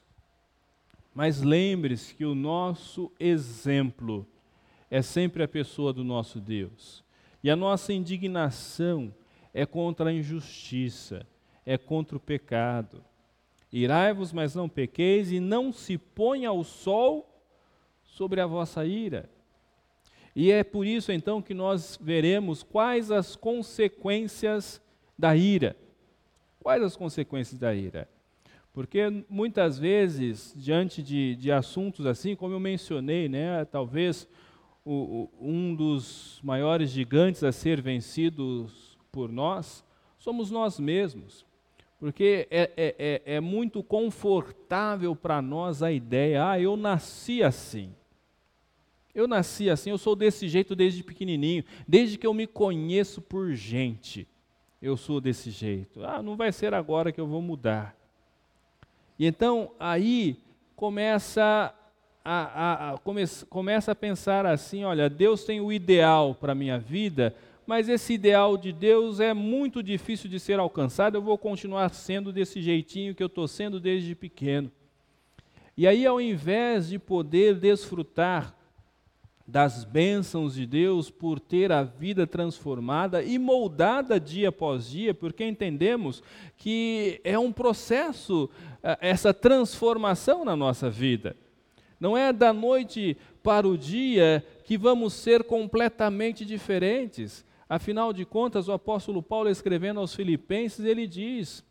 Mas 1.14 1.42
lembre-se 1.42 2.14
que 2.14 2.24
o 2.24 2.36
nosso 2.36 3.12
exemplo 3.20 4.28
é 4.90 5.02
sempre 5.02 5.44
a 5.44 5.48
pessoa 5.48 5.92
do 5.92 6.04
nosso 6.04 6.40
Deus. 6.40 7.04
E 7.44 7.50
a 7.50 7.56
nossa 7.56 7.92
indignação 7.92 9.14
é 9.54 9.66
contra 9.66 10.10
a 10.10 10.14
injustiça, 10.14 11.26
é 11.66 11.78
contra 11.78 12.16
o 12.16 12.20
pecado. 12.20 13.04
Irai-vos, 13.72 14.32
mas 14.32 14.54
não 14.54 14.70
pequeis, 14.70 15.32
e 15.32 15.40
não 15.40 15.74
se 15.74 15.98
ponha 15.98 16.52
o 16.52 16.64
sol 16.64 17.28
sobre 18.04 18.40
a 18.40 18.46
vossa 18.46 18.86
ira. 18.86 19.30
E 20.36 20.52
é 20.52 20.64
por 20.64 20.86
isso 20.86 21.12
então 21.12 21.42
que 21.42 21.54
nós 21.54 21.98
veremos 22.02 22.64
quais 22.64 23.12
as 23.12 23.36
consequências 23.36 24.82
da 25.18 25.36
ira. 25.36 25.76
Quais 26.60 26.82
as 26.82 26.96
consequências 26.96 27.60
da 27.60 27.74
ira? 27.74 28.08
Porque 28.74 29.24
muitas 29.30 29.78
vezes, 29.78 30.52
diante 30.58 31.04
de, 31.04 31.36
de 31.36 31.52
assuntos 31.52 32.08
assim, 32.08 32.36
como 32.36 32.56
eu 32.56 32.60
mencionei, 32.60 33.30
né, 33.30 33.64
talvez 33.66 34.28
o, 34.84 35.30
o, 35.40 35.48
um 35.48 35.76
dos 35.76 36.40
maiores 36.44 36.90
gigantes 36.90 37.44
a 37.44 37.52
ser 37.52 37.80
vencidos 37.80 38.98
por 39.12 39.32
nós, 39.32 39.86
somos 40.18 40.50
nós 40.50 40.80
mesmos. 40.80 41.46
Porque 42.00 42.48
é, 42.50 42.72
é, 42.76 42.96
é, 42.98 43.36
é 43.36 43.40
muito 43.40 43.84
confortável 43.84 45.16
para 45.16 45.42
nós 45.42 45.84
a 45.84 45.92
ideia, 45.92 46.50
ah, 46.50 46.60
eu 46.60 46.76
nasci 46.76 47.44
assim. 47.44 47.94
Eu 49.14 49.28
nasci 49.28 49.70
assim, 49.70 49.92
eu 49.92 49.98
sou 49.98 50.16
desse 50.16 50.48
jeito 50.48 50.76
desde 50.76 51.04
pequenininho, 51.04 51.64
desde 51.88 52.18
que 52.18 52.26
eu 52.26 52.34
me 52.34 52.48
conheço 52.48 53.22
por 53.22 53.54
gente. 53.54 54.28
Eu 54.82 54.98
sou 54.98 55.22
desse 55.22 55.52
jeito. 55.52 56.04
Ah, 56.04 56.22
não 56.22 56.36
vai 56.36 56.52
ser 56.52 56.74
agora 56.74 57.12
que 57.12 57.22
eu 57.22 57.28
vou 57.28 57.42
mudar. 57.42 57.96
E 59.18 59.26
então 59.26 59.72
aí 59.80 60.38
começa 60.76 61.74
a, 62.26 62.34
a, 62.34 62.94
a 62.94 62.98
come, 62.98 63.24
começa 63.50 63.92
a 63.92 63.96
pensar 63.96 64.46
assim: 64.46 64.84
olha, 64.84 65.10
Deus 65.10 65.44
tem 65.44 65.62
o 65.62 65.72
ideal 65.72 66.34
para 66.34 66.54
a 66.54 66.56
minha 66.56 66.80
vida, 66.80 67.36
mas 67.68 67.88
esse 67.88 68.14
ideal 68.14 68.58
de 68.58 68.74
Deus 68.74 69.20
é 69.20 69.34
muito 69.34 69.84
difícil 69.84 70.30
de 70.30 70.40
ser 70.40 70.60
alcançado, 70.60 71.16
eu 71.16 71.22
vou 71.22 71.38
continuar 71.38 71.94
sendo 71.94 72.34
desse 72.34 72.62
jeitinho 72.62 73.14
que 73.14 73.24
eu 73.24 73.28
estou 73.28 73.48
sendo 73.48 73.80
desde 73.80 74.16
pequeno. 74.16 74.72
E 75.78 75.88
aí, 75.88 76.06
ao 76.06 76.20
invés 76.20 76.90
de 76.90 77.00
poder 77.00 77.56
desfrutar 77.56 78.56
das 79.46 79.84
bênçãos 79.84 80.56
de 80.56 80.66
Deus 80.66 81.10
por 81.10 81.40
ter 81.40 81.72
a 81.72 81.84
vida 81.84 82.26
transformada 82.26 83.22
e 83.22 83.38
moldada 83.38 84.20
dia 84.20 84.50
após 84.50 84.90
dia, 84.90 85.14
porque 85.14 85.46
entendemos 85.46 86.24
que 86.58 87.20
é 87.24 87.38
um 87.38 87.52
processo, 87.52 88.50
eh, 88.82 88.98
essa 89.02 89.34
transformação 89.34 90.46
na 90.46 90.56
nossa 90.56 90.90
vida. 90.90 91.36
Não 92.00 92.18
é 92.18 92.32
da 92.32 92.54
noite 92.54 93.18
para 93.42 93.68
o 93.68 93.78
dia 93.78 94.46
que 94.64 94.78
vamos 94.78 95.14
ser 95.14 95.44
completamente 95.44 96.46
diferentes. 96.46 97.46
Afinal 97.68 98.14
de 98.14 98.26
contas, 98.26 98.68
o 98.68 98.72
apóstolo 98.72 99.22
Paulo, 99.22 99.50
escrevendo 99.50 100.00
aos 100.00 100.16
Filipenses, 100.16 100.86
ele 100.86 101.06
diz 101.06 101.64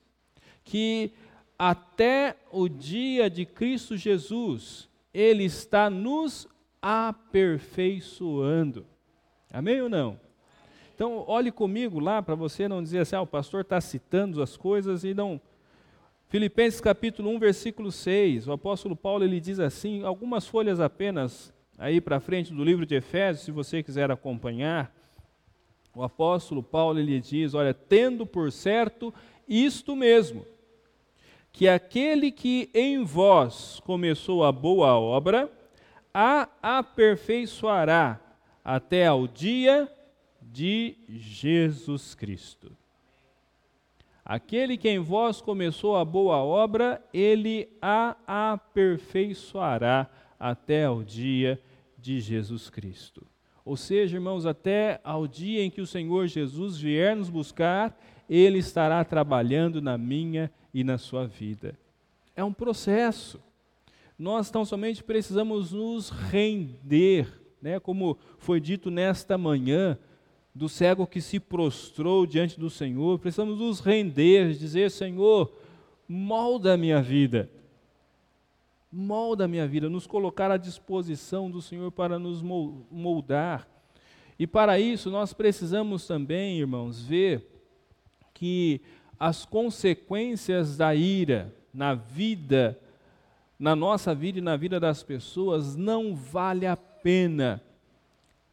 que 0.64 1.12
até 1.58 2.36
o 2.50 2.68
dia 2.68 3.30
de 3.30 3.46
Cristo 3.46 3.96
Jesus, 3.96 4.88
Ele 5.14 5.44
está 5.44 5.88
nos 5.88 6.48
aperfeiçoando. 6.82 8.84
Amém 9.50 9.80
ou 9.80 9.88
não? 9.88 10.20
Então, 10.94 11.24
olhe 11.26 11.50
comigo 11.50 11.98
lá 11.98 12.20
para 12.20 12.34
você 12.34 12.68
não 12.68 12.82
dizer 12.82 12.98
assim, 12.98 13.16
ah, 13.16 13.22
o 13.22 13.26
pastor 13.26 13.62
está 13.62 13.80
citando 13.80 14.42
as 14.42 14.56
coisas 14.56 15.04
e 15.04 15.14
não. 15.14 15.40
Filipenses 16.28 16.80
capítulo 16.80 17.30
1, 17.30 17.38
versículo 17.38 17.92
6, 17.92 18.48
o 18.48 18.52
apóstolo 18.52 18.96
Paulo 18.96 19.24
ele 19.24 19.38
diz 19.38 19.60
assim, 19.60 20.02
algumas 20.02 20.46
folhas 20.46 20.80
apenas 20.80 21.52
aí 21.78 22.00
para 22.00 22.20
frente 22.20 22.52
do 22.52 22.64
livro 22.64 22.86
de 22.86 22.94
Efésios, 22.94 23.44
se 23.44 23.50
você 23.50 23.82
quiser 23.82 24.10
acompanhar, 24.10 24.94
o 25.94 26.02
apóstolo 26.02 26.62
Paulo 26.62 26.98
ele 26.98 27.20
diz, 27.20 27.52
olha, 27.52 27.74
tendo 27.74 28.26
por 28.26 28.50
certo 28.50 29.12
isto 29.46 29.94
mesmo, 29.94 30.46
que 31.52 31.68
aquele 31.68 32.32
que 32.32 32.70
em 32.72 33.04
vós 33.04 33.80
começou 33.84 34.44
a 34.44 34.50
boa 34.50 34.98
obra, 34.98 35.50
a 36.14 36.48
aperfeiçoará 36.62 38.20
até 38.64 39.06
ao 39.06 39.26
dia 39.26 39.90
de 40.40 40.96
Jesus 41.08 42.14
Cristo. 42.14 42.76
Aquele 44.24 44.76
que 44.76 44.88
em 44.88 45.00
vós 45.00 45.40
começou 45.40 45.96
a 45.96 46.04
boa 46.04 46.36
obra, 46.36 47.02
ele 47.12 47.68
a 47.80 48.16
aperfeiçoará 48.26 50.08
até 50.38 50.84
ao 50.84 51.02
dia 51.02 51.60
de 51.98 52.20
Jesus 52.20 52.70
Cristo. 52.70 53.26
Ou 53.64 53.76
seja, 53.76 54.16
irmãos, 54.16 54.44
até 54.44 55.00
ao 55.04 55.26
dia 55.26 55.62
em 55.62 55.70
que 55.70 55.80
o 55.80 55.86
Senhor 55.86 56.26
Jesus 56.26 56.78
vier 56.78 57.16
nos 57.16 57.30
buscar, 57.30 57.96
ele 58.28 58.58
estará 58.58 59.04
trabalhando 59.04 59.80
na 59.80 59.96
minha 59.96 60.50
e 60.72 60.82
na 60.82 60.98
sua 60.98 61.26
vida. 61.26 61.78
É 62.34 62.42
um 62.42 62.52
processo. 62.52 63.40
Nós 64.18 64.50
tão 64.50 64.64
somente 64.64 65.02
precisamos 65.02 65.72
nos 65.72 66.10
render, 66.10 67.28
né? 67.60 67.80
como 67.80 68.18
foi 68.38 68.60
dito 68.60 68.90
nesta 68.90 69.36
manhã, 69.36 69.98
do 70.54 70.68
cego 70.68 71.06
que 71.06 71.20
se 71.20 71.40
prostrou 71.40 72.26
diante 72.26 72.60
do 72.60 72.68
Senhor, 72.68 73.18
precisamos 73.18 73.58
nos 73.58 73.80
render, 73.80 74.52
dizer: 74.52 74.90
Senhor, 74.90 75.50
molda 76.06 76.74
a 76.74 76.76
minha 76.76 77.00
vida, 77.00 77.50
molda 78.90 79.44
a 79.44 79.48
minha 79.48 79.66
vida, 79.66 79.88
nos 79.88 80.06
colocar 80.06 80.50
à 80.50 80.56
disposição 80.56 81.50
do 81.50 81.62
Senhor 81.62 81.90
para 81.90 82.18
nos 82.18 82.42
moldar. 82.42 83.66
E 84.38 84.46
para 84.46 84.78
isso 84.78 85.10
nós 85.10 85.32
precisamos 85.32 86.06
também, 86.06 86.58
irmãos, 86.58 87.02
ver 87.02 87.48
que 88.34 88.80
as 89.18 89.44
consequências 89.44 90.76
da 90.76 90.94
ira 90.94 91.54
na 91.72 91.94
vida, 91.94 92.78
na 93.62 93.76
nossa 93.76 94.12
vida 94.12 94.40
e 94.40 94.42
na 94.42 94.56
vida 94.56 94.80
das 94.80 95.04
pessoas, 95.04 95.76
não 95.76 96.16
vale 96.16 96.66
a 96.66 96.76
pena. 96.76 97.62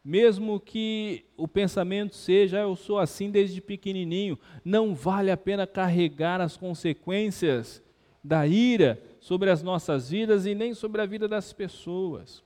Mesmo 0.04 0.60
que 0.60 1.24
o 1.36 1.48
pensamento 1.48 2.14
seja, 2.14 2.58
ah, 2.58 2.62
eu 2.62 2.76
sou 2.76 2.96
assim 2.96 3.28
desde 3.28 3.60
pequenininho, 3.60 4.38
não 4.64 4.94
vale 4.94 5.32
a 5.32 5.36
pena 5.36 5.66
carregar 5.66 6.40
as 6.40 6.56
consequências 6.56 7.82
da 8.22 8.46
ira 8.46 9.02
sobre 9.18 9.50
as 9.50 9.64
nossas 9.64 10.10
vidas 10.10 10.46
e 10.46 10.54
nem 10.54 10.74
sobre 10.74 11.02
a 11.02 11.06
vida 11.06 11.26
das 11.26 11.52
pessoas, 11.52 12.40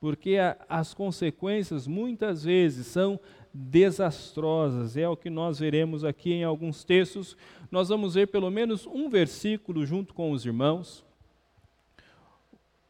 porque 0.00 0.38
a, 0.38 0.56
as 0.68 0.92
consequências 0.92 1.86
muitas 1.86 2.42
vezes 2.42 2.88
são 2.88 3.20
desastrosas, 3.54 4.96
é 4.96 5.08
o 5.08 5.16
que 5.16 5.30
nós 5.30 5.60
veremos 5.60 6.02
aqui 6.02 6.32
em 6.32 6.42
alguns 6.42 6.82
textos. 6.82 7.36
Nós 7.70 7.88
vamos 7.88 8.14
ver 8.14 8.26
pelo 8.26 8.50
menos 8.50 8.88
um 8.88 9.08
versículo 9.08 9.86
junto 9.86 10.12
com 10.12 10.32
os 10.32 10.44
irmãos, 10.44 11.06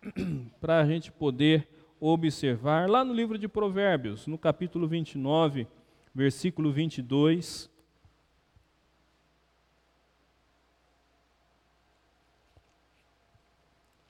para 0.60 0.80
a 0.80 0.86
gente 0.86 1.10
poder 1.10 1.68
observar 2.00 2.88
lá 2.88 3.04
no 3.04 3.12
livro 3.12 3.38
de 3.38 3.48
Provérbios, 3.48 4.26
no 4.26 4.38
capítulo 4.38 4.86
29, 4.86 5.66
versículo 6.14 6.72
22. 6.72 7.70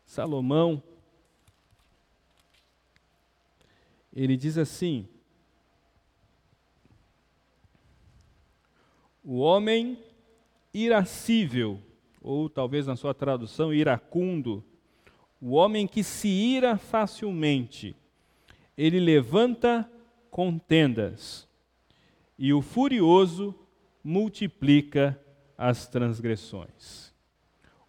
Salomão, 0.04 0.82
ele 4.12 4.36
diz 4.36 4.58
assim: 4.58 5.08
O 9.22 9.38
homem 9.38 10.02
irascível, 10.72 11.80
ou 12.20 12.48
talvez 12.48 12.86
na 12.86 12.96
sua 12.96 13.14
tradução, 13.14 13.72
iracundo, 13.72 14.64
o 15.40 15.52
homem 15.52 15.86
que 15.86 16.02
se 16.02 16.28
ira 16.28 16.76
facilmente, 16.76 17.96
ele 18.76 18.98
levanta 18.98 19.90
contendas, 20.30 21.48
e 22.38 22.52
o 22.52 22.62
furioso 22.62 23.54
multiplica 24.02 25.20
as 25.56 25.86
transgressões. 25.86 27.12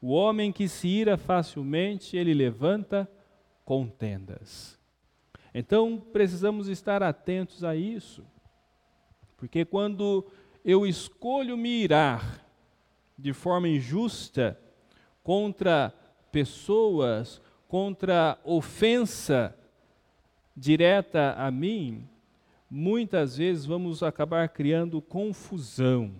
O 0.01 0.11
homem 0.11 0.51
que 0.51 0.67
se 0.67 0.87
ira 0.87 1.17
facilmente, 1.17 2.17
ele 2.17 2.33
levanta 2.33 3.09
contendas. 3.65 4.79
Então, 5.53 5.99
precisamos 6.11 6.67
estar 6.67 7.03
atentos 7.03 7.63
a 7.63 7.75
isso, 7.75 8.25
porque 9.37 9.65
quando 9.65 10.25
eu 10.63 10.85
escolho 10.85 11.57
me 11.57 11.83
irar 11.83 12.45
de 13.17 13.33
forma 13.33 13.67
injusta 13.67 14.59
contra 15.23 15.93
pessoas, 16.31 17.41
contra 17.67 18.39
ofensa 18.43 19.55
direta 20.55 21.33
a 21.37 21.51
mim, 21.51 22.07
muitas 22.69 23.37
vezes 23.37 23.65
vamos 23.65 24.03
acabar 24.03 24.49
criando 24.49 25.01
confusão. 25.01 26.11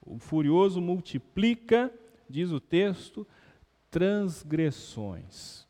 O 0.00 0.18
furioso 0.18 0.80
multiplica, 0.80 1.92
diz 2.28 2.50
o 2.50 2.58
texto, 2.58 3.26
transgressões. 3.90 5.66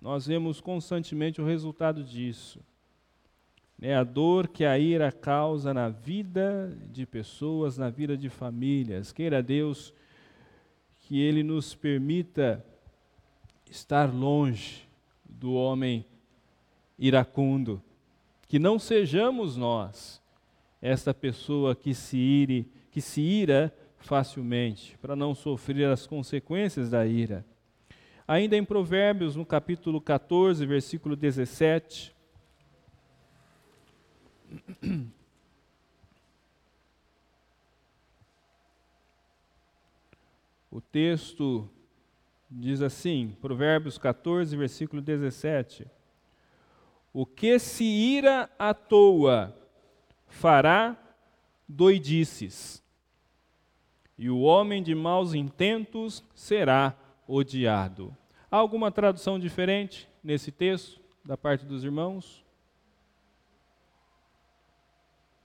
Nós 0.00 0.26
vemos 0.26 0.60
constantemente 0.60 1.40
o 1.40 1.46
resultado 1.46 2.02
disso. 2.02 2.60
É 3.80 3.94
a 3.94 4.04
dor 4.04 4.48
que 4.48 4.64
a 4.64 4.78
ira 4.78 5.10
causa 5.12 5.74
na 5.74 5.88
vida 5.88 6.76
de 6.90 7.04
pessoas, 7.04 7.76
na 7.76 7.90
vida 7.90 8.16
de 8.16 8.28
famílias. 8.28 9.12
Queira 9.12 9.42
Deus 9.42 9.92
que 11.02 11.20
Ele 11.20 11.42
nos 11.42 11.74
permita 11.74 12.64
estar 13.70 14.12
longe 14.12 14.88
do 15.24 15.54
homem 15.54 16.04
iracundo, 16.98 17.82
que 18.48 18.58
não 18.58 18.78
sejamos 18.78 19.56
nós 19.56 20.22
esta 20.80 21.14
pessoa 21.14 21.74
que 21.74 21.94
se 21.94 22.16
ire, 22.16 22.70
que 22.90 23.00
se 23.00 23.20
ira 23.20 23.74
facilmente, 23.98 24.98
para 24.98 25.14
não 25.16 25.34
sofrer 25.34 25.88
as 25.88 26.06
consequências 26.06 26.90
da 26.90 27.06
ira. 27.06 27.44
Ainda 28.26 28.56
em 28.56 28.64
Provérbios, 28.64 29.36
no 29.36 29.44
capítulo 29.44 30.00
14, 30.00 30.64
versículo 30.66 31.16
17, 31.16 32.14
O 40.72 40.80
texto 40.80 41.68
diz 42.50 42.80
assim, 42.80 43.36
Provérbios 43.42 43.98
14, 43.98 44.56
versículo 44.56 45.02
17: 45.02 45.86
O 47.12 47.26
que 47.26 47.58
se 47.58 47.84
ira 47.84 48.48
à 48.58 48.72
toa 48.72 49.54
fará 50.26 50.96
doidices, 51.68 52.82
e 54.16 54.30
o 54.30 54.40
homem 54.40 54.82
de 54.82 54.94
maus 54.94 55.34
intentos 55.34 56.24
será 56.34 56.96
odiado. 57.28 58.16
Há 58.50 58.56
alguma 58.56 58.90
tradução 58.90 59.38
diferente 59.38 60.08
nesse 60.24 60.50
texto, 60.50 61.02
da 61.22 61.36
parte 61.36 61.66
dos 61.66 61.84
irmãos? 61.84 62.42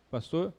Pastor? 0.10 0.54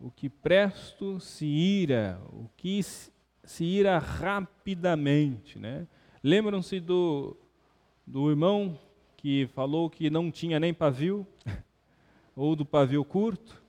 O 0.00 0.10
que 0.10 0.28
presto 0.28 1.18
se 1.18 1.46
ira, 1.46 2.20
o 2.32 2.48
que 2.56 2.80
se 2.82 3.64
ira 3.64 3.98
rapidamente. 3.98 5.58
Né? 5.58 5.86
Lembram-se 6.22 6.78
do, 6.78 7.36
do 8.06 8.30
irmão 8.30 8.78
que 9.16 9.48
falou 9.48 9.90
que 9.90 10.08
não 10.08 10.30
tinha 10.30 10.60
nem 10.60 10.72
pavio, 10.72 11.26
ou 12.36 12.54
do 12.54 12.64
pavio 12.64 13.04
curto? 13.04 13.60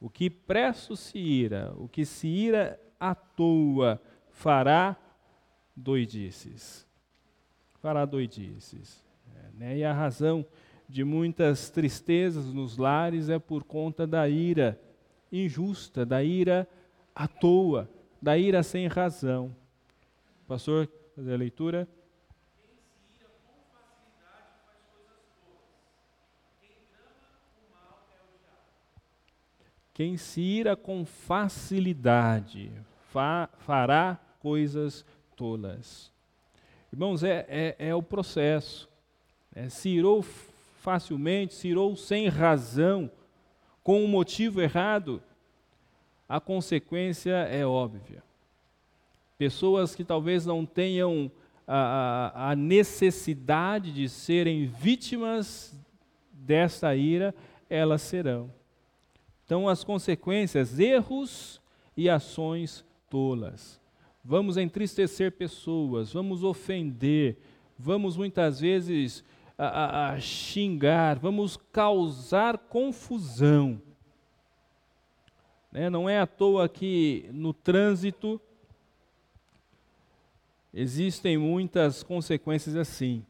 O 0.00 0.08
que 0.08 0.30
presto 0.30 0.96
se 0.96 1.18
ira, 1.18 1.74
o 1.76 1.88
que 1.88 2.04
se 2.04 2.28
ira 2.28 2.80
à 3.00 3.14
toa, 3.14 4.00
fará 4.30 4.96
doidices. 5.74 6.86
Fará 7.80 8.04
doidices. 8.04 9.02
É, 9.34 9.58
né? 9.58 9.78
E 9.78 9.84
a 9.84 9.92
razão 9.92 10.46
de 10.88 11.02
muitas 11.02 11.70
tristezas 11.70 12.52
nos 12.52 12.76
lares 12.76 13.28
é 13.28 13.38
por 13.38 13.64
conta 13.64 14.06
da 14.06 14.28
ira 14.28 14.78
injusta, 15.42 16.06
da 16.06 16.22
ira 16.22 16.68
à 17.14 17.26
toa, 17.26 17.88
da 18.20 18.38
ira 18.38 18.62
sem 18.62 18.86
razão. 18.86 19.54
Pastor, 20.46 20.88
fazer 21.14 21.34
a 21.34 21.36
leitura. 21.36 21.88
Quem 29.92 30.16
se 30.16 30.40
ira 30.40 30.74
com 30.74 31.04
facilidade 31.04 32.72
fa 33.12 33.48
fará 33.58 34.18
coisas 34.40 35.06
tolas. 35.36 36.12
Irmãos, 36.92 37.22
é, 37.22 37.46
é, 37.48 37.76
é 37.78 37.94
o 37.94 38.02
processo. 38.02 38.88
É, 39.54 39.68
se 39.68 39.88
irou 39.88 40.22
facilmente, 40.22 41.54
se 41.54 41.68
irou 41.68 41.96
sem 41.96 42.28
razão, 42.28 43.10
com 43.84 44.02
um 44.02 44.08
motivo 44.08 44.62
errado, 44.62 45.22
a 46.26 46.40
consequência 46.40 47.32
é 47.32 47.66
óbvia. 47.66 48.22
Pessoas 49.36 49.94
que 49.94 50.02
talvez 50.02 50.46
não 50.46 50.64
tenham 50.64 51.30
a, 51.68 52.50
a, 52.50 52.56
necessidade 52.56 53.92
de 53.92 54.08
serem 54.08 54.66
vítimas 54.66 55.78
dessa 56.32 56.96
ira, 56.96 57.34
elas 57.68 58.00
serão. 58.00 58.50
Então, 59.44 59.68
as 59.68 59.84
consequências, 59.84 60.78
erros 60.78 61.60
e 61.94 62.08
ações 62.08 62.82
tolas. 63.10 63.78
Vamos 64.24 64.56
entristecer 64.56 65.32
pessoas, 65.32 66.14
vamos 66.14 66.42
ofender, 66.42 67.36
vamos 67.78 68.16
muitas 68.16 68.60
vezes 68.60 69.22
a, 69.56 70.10
a 70.10 70.20
xingar, 70.20 71.18
vamos 71.18 71.56
causar 71.72 72.58
confusão. 72.58 73.80
Né? 75.70 75.88
Não 75.88 76.08
é 76.08 76.18
à 76.18 76.26
toa 76.26 76.68
que 76.68 77.28
no 77.32 77.52
trânsito 77.52 78.40
existem 80.72 81.38
muitas 81.38 82.02
consequências 82.02 82.74
assim. 82.74 83.24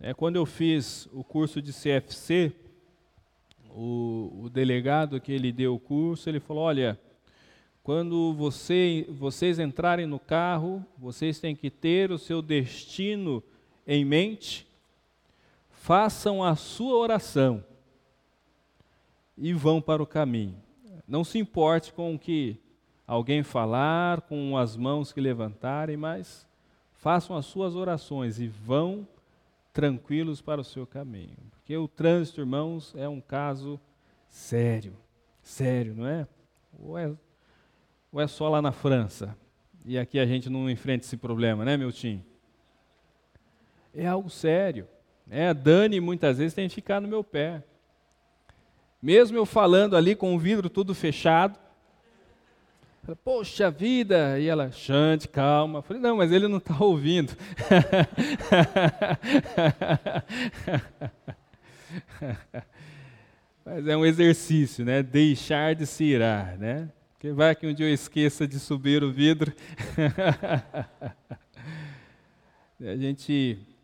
É, 0.00 0.12
quando 0.12 0.36
eu 0.36 0.44
fiz 0.44 1.08
o 1.12 1.24
curso 1.24 1.62
de 1.62 1.72
CFC, 1.72 2.52
o, 3.70 4.42
o 4.44 4.50
delegado 4.50 5.20
que 5.20 5.32
ele 5.32 5.52
deu 5.52 5.74
o 5.74 5.80
curso, 5.80 6.28
ele 6.28 6.40
falou: 6.40 6.64
olha, 6.64 6.98
quando 7.82 8.34
você, 8.34 9.06
vocês 9.08 9.58
entrarem 9.58 10.06
no 10.06 10.18
carro, 10.18 10.84
vocês 10.98 11.38
têm 11.38 11.54
que 11.54 11.70
ter 11.70 12.10
o 12.10 12.18
seu 12.18 12.42
destino 12.42 13.42
em 13.86 14.04
mente, 14.04 14.66
façam 15.70 16.42
a 16.42 16.56
sua 16.56 16.96
oração 16.96 17.64
e 19.36 19.52
vão 19.52 19.80
para 19.80 20.02
o 20.02 20.06
caminho. 20.06 20.56
Não 21.06 21.22
se 21.22 21.38
importe 21.38 21.92
com 21.92 22.14
o 22.14 22.18
que 22.18 22.58
alguém 23.06 23.42
falar, 23.42 24.22
com 24.22 24.56
as 24.56 24.76
mãos 24.76 25.12
que 25.12 25.20
levantarem, 25.20 25.96
mas 25.96 26.46
façam 26.94 27.36
as 27.36 27.46
suas 27.46 27.76
orações 27.76 28.40
e 28.40 28.48
vão 28.48 29.06
tranquilos 29.72 30.40
para 30.40 30.60
o 30.60 30.64
seu 30.64 30.86
caminho. 30.86 31.36
Porque 31.52 31.76
o 31.76 31.86
trânsito, 31.86 32.40
irmãos, 32.40 32.94
é 32.96 33.08
um 33.08 33.20
caso 33.20 33.78
sério. 34.28 34.96
Sério, 35.42 35.94
não 35.94 36.06
é? 36.06 36.26
Ou 36.78 36.98
é, 36.98 37.14
ou 38.10 38.20
é 38.20 38.26
só 38.26 38.48
lá 38.48 38.60
na 38.60 38.72
França? 38.72 39.36
E 39.84 39.96
aqui 39.96 40.18
a 40.18 40.26
gente 40.26 40.50
não 40.50 40.68
enfrenta 40.68 41.04
esse 41.04 41.16
problema, 41.16 41.64
né, 41.64 41.76
meu 41.76 41.92
time? 41.92 42.24
É 43.96 44.06
algo 44.06 44.28
sério. 44.28 44.86
É, 45.30 45.48
a 45.48 45.52
Dani 45.52 46.00
muitas 46.00 46.38
vezes 46.38 46.54
tem 46.54 46.68
que 46.68 46.74
ficar 46.74 47.00
no 47.00 47.08
meu 47.08 47.24
pé. 47.24 47.62
Mesmo 49.00 49.36
eu 49.36 49.46
falando 49.46 49.96
ali 49.96 50.14
com 50.14 50.34
o 50.34 50.38
vidro 50.38 50.68
tudo 50.68 50.94
fechado, 50.94 51.58
ela, 53.06 53.16
Poxa 53.16 53.70
vida! 53.70 54.38
E 54.38 54.48
ela, 54.48 54.70
Xande, 54.72 55.28
calma. 55.28 55.78
Eu 55.78 55.82
falei, 55.82 56.02
não, 56.02 56.16
mas 56.16 56.32
ele 56.32 56.48
não 56.48 56.58
está 56.58 56.76
ouvindo. 56.78 57.32
mas 63.64 63.86
é 63.86 63.96
um 63.96 64.04
exercício, 64.04 64.84
né? 64.84 65.04
Deixar 65.04 65.76
de 65.76 65.86
se 65.86 66.04
irar, 66.04 66.58
né? 66.58 66.90
Porque 67.12 67.30
vai 67.30 67.54
que 67.54 67.66
um 67.66 67.72
dia 67.72 67.86
eu 67.86 67.94
esqueça 67.94 68.46
de 68.46 68.58
subir 68.58 69.02
o 69.04 69.12
vidro. 69.12 69.52
a 72.80 72.96
gente 72.96 73.75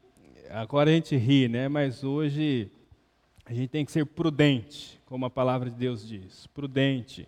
agora 0.52 0.90
a 0.90 0.92
gente 0.92 1.16
ri, 1.16 1.48
né? 1.48 1.68
Mas 1.68 2.04
hoje 2.04 2.70
a 3.44 3.52
gente 3.52 3.68
tem 3.68 3.84
que 3.84 3.92
ser 3.92 4.04
prudente, 4.04 5.00
como 5.06 5.26
a 5.26 5.30
palavra 5.30 5.70
de 5.70 5.76
Deus 5.76 6.06
diz, 6.06 6.46
prudente 6.48 7.26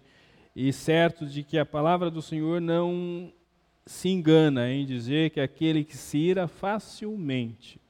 e 0.54 0.72
certo 0.72 1.26
de 1.26 1.42
que 1.42 1.58
a 1.58 1.66
palavra 1.66 2.10
do 2.10 2.22
Senhor 2.22 2.60
não 2.60 3.32
se 3.84 4.08
engana 4.08 4.70
em 4.70 4.86
dizer 4.86 5.30
que 5.30 5.40
aquele 5.40 5.84
que 5.84 5.96
se 5.96 6.16
ira 6.18 6.46
facilmente, 6.46 7.80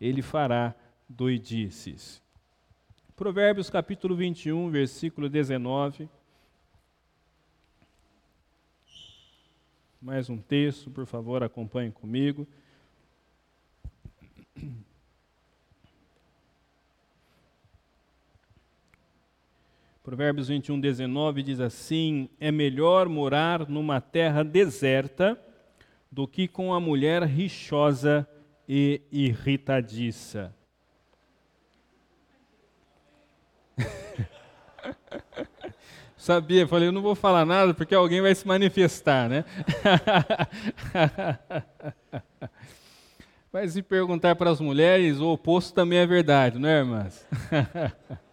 ele 0.00 0.22
fará 0.22 0.74
doidices. 1.08 2.22
Provérbios 3.14 3.68
capítulo 3.68 4.16
21, 4.16 4.70
versículo 4.70 5.28
19. 5.28 6.08
Mais 10.00 10.28
um 10.28 10.38
texto, 10.38 10.90
por 10.90 11.06
favor, 11.06 11.42
acompanhe 11.42 11.90
comigo. 11.90 12.48
Provérbios 20.02 20.48
21, 20.48 20.80
19 20.80 21.42
diz 21.42 21.60
assim: 21.60 22.28
É 22.38 22.52
melhor 22.52 23.08
morar 23.08 23.68
numa 23.68 24.00
terra 24.00 24.42
deserta 24.44 25.40
do 26.10 26.28
que 26.28 26.46
com 26.46 26.74
a 26.74 26.80
mulher 26.80 27.22
rixosa 27.24 28.28
e 28.68 29.00
irritadiça. 29.10 30.54
Sabia, 36.16 36.66
falei, 36.66 36.88
eu 36.88 36.92
não 36.92 37.02
vou 37.02 37.14
falar 37.14 37.44
nada 37.44 37.74
porque 37.74 37.94
alguém 37.94 38.22
vai 38.22 38.34
se 38.34 38.46
manifestar, 38.46 39.28
né? 39.28 39.44
Mas 43.54 43.74
se 43.74 43.82
perguntar 43.82 44.34
para 44.34 44.50
as 44.50 44.60
mulheres, 44.60 45.20
o 45.20 45.28
oposto 45.28 45.72
também 45.72 46.00
é 46.00 46.06
verdade, 46.08 46.58
não 46.58 46.68
é, 46.68 46.78
irmãs? 46.78 47.24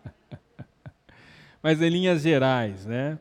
Mas 1.62 1.80
em 1.80 1.90
linhas 1.90 2.24
gerais, 2.24 2.88
né? 2.88 3.20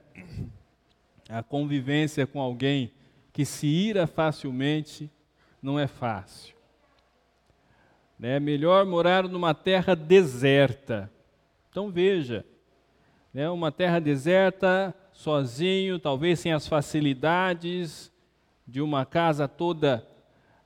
A 1.28 1.42
convivência 1.42 2.26
com 2.26 2.40
alguém 2.40 2.90
que 3.34 3.44
se 3.44 3.66
ira 3.66 4.06
facilmente 4.06 5.10
não 5.62 5.78
é 5.78 5.86
fácil. 5.86 6.56
É 8.22 8.40
melhor 8.40 8.86
morar 8.86 9.28
numa 9.28 9.52
terra 9.52 9.94
deserta. 9.94 11.12
Então 11.68 11.90
veja, 11.90 12.46
né, 13.30 13.50
uma 13.50 13.70
terra 13.70 14.00
deserta, 14.00 14.94
sozinho, 15.12 15.98
talvez 15.98 16.40
sem 16.40 16.54
as 16.54 16.66
facilidades 16.66 18.10
de 18.66 18.80
uma 18.80 19.04
casa 19.04 19.46
toda 19.46 20.08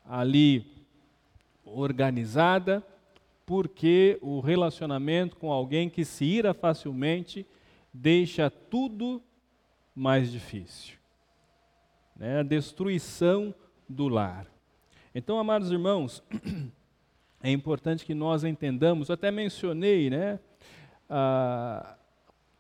ali 0.09 0.74
organizada, 1.65 2.85
porque 3.47 4.19
o 4.23 4.41
relacionamento 4.41 5.37
com 5.37 5.53
alguém 5.53 5.89
que 5.89 6.05
se 6.05 6.25
ira 6.25 6.55
facilmente 6.55 7.47
deixa 7.93 8.51
tudo 8.51 9.23
mais 9.95 10.31
difícil. 10.33 10.97
Né? 12.17 12.41
A 12.41 12.43
destruição 12.43 13.55
do 13.89 14.09
lar. 14.09 14.47
Então, 15.15 15.39
amados 15.39 15.71
irmãos, 15.71 16.23
é 17.43 17.51
importante 17.51 18.05
que 18.05 18.15
nós 18.15 18.43
entendamos, 18.43 19.11
até 19.11 19.31
mencionei, 19.31 20.11
né? 20.11 20.41
Ah, 21.09 21.97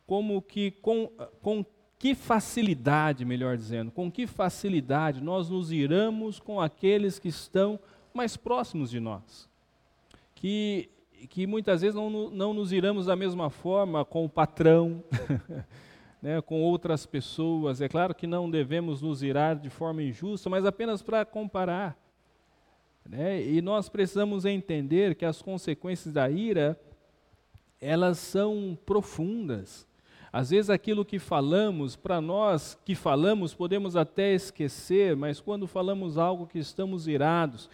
como 0.06 0.40
que, 0.42 0.70
com, 0.70 1.08
com 1.42 1.64
que 1.98 2.14
facilidade, 2.14 3.24
melhor 3.24 3.56
dizendo, 3.56 3.90
com 3.90 4.12
que 4.12 4.26
facilidade 4.26 5.22
nós 5.22 5.48
nos 5.48 5.72
iramos 5.72 6.38
com 6.38 6.60
aqueles 6.60 7.18
que 7.18 7.28
estão 7.28 7.80
mais 8.14 8.36
próximos 8.36 8.90
de 8.90 9.00
nós. 9.00 9.48
Que 10.34 10.88
que 11.28 11.46
muitas 11.46 11.80
vezes 11.80 11.94
não, 11.94 12.30
não 12.30 12.52
nos 12.52 12.72
iramos 12.72 13.06
da 13.06 13.16
mesma 13.16 13.48
forma 13.48 14.04
com 14.04 14.24
o 14.24 14.28
patrão, 14.28 15.02
né, 16.20 16.40
com 16.42 16.62
outras 16.62 17.06
pessoas. 17.06 17.80
É 17.80 17.88
claro 17.88 18.14
que 18.14 18.26
não 18.26 18.50
devemos 18.50 19.00
nos 19.00 19.22
irar 19.22 19.56
de 19.56 19.70
forma 19.70 20.02
injusta, 20.02 20.50
mas 20.50 20.66
apenas 20.66 21.02
para 21.02 21.24
comparar. 21.24 21.96
Né? 23.08 23.42
E 23.42 23.60
nós 23.62 23.88
precisamos 23.88 24.44
entender 24.44 25.14
que 25.14 25.24
as 25.24 25.40
consequências 25.40 26.12
da 26.12 26.28
ira, 26.30 26.78
elas 27.80 28.18
são 28.18 28.78
profundas. 28.84 29.86
Às 30.32 30.50
vezes 30.50 30.68
aquilo 30.68 31.04
que 31.04 31.18
falamos, 31.18 31.94
para 31.94 32.20
nós 32.20 32.76
que 32.84 32.94
falamos, 32.94 33.54
podemos 33.54 33.94
até 33.94 34.34
esquecer, 34.34 35.14
mas 35.14 35.40
quando 35.40 35.66
falamos 35.66 36.18
algo 36.18 36.46
que 36.46 36.58
estamos 36.58 37.06
irados, 37.06 37.70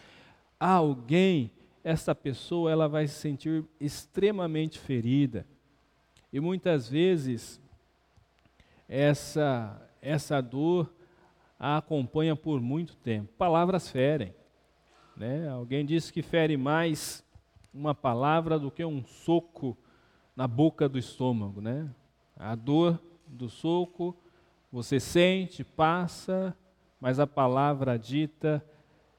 a 0.60 0.74
alguém, 0.74 1.50
essa 1.82 2.14
pessoa 2.14 2.70
ela 2.70 2.86
vai 2.86 3.08
se 3.08 3.14
sentir 3.14 3.64
extremamente 3.80 4.78
ferida. 4.78 5.46
E 6.30 6.38
muitas 6.38 6.86
vezes 6.86 7.58
essa 8.86 9.80
essa 10.02 10.40
dor 10.40 10.92
a 11.58 11.78
acompanha 11.78 12.34
por 12.34 12.60
muito 12.60 12.96
tempo. 12.96 13.32
Palavras 13.36 13.88
ferem. 13.88 14.34
Né? 15.16 15.48
Alguém 15.48 15.84
disse 15.84 16.12
que 16.12 16.22
fere 16.22 16.56
mais 16.56 17.24
uma 17.72 17.94
palavra 17.94 18.58
do 18.58 18.70
que 18.70 18.84
um 18.84 19.04
soco 19.04 19.76
na 20.34 20.48
boca 20.48 20.88
do 20.88 20.98
estômago. 20.98 21.60
Né? 21.60 21.88
A 22.36 22.54
dor 22.54 22.98
do 23.26 23.48
soco 23.48 24.16
você 24.72 24.98
sente, 24.98 25.64
passa, 25.64 26.56
mas 27.00 27.18
a 27.18 27.26
palavra 27.26 27.98
dita 27.98 28.64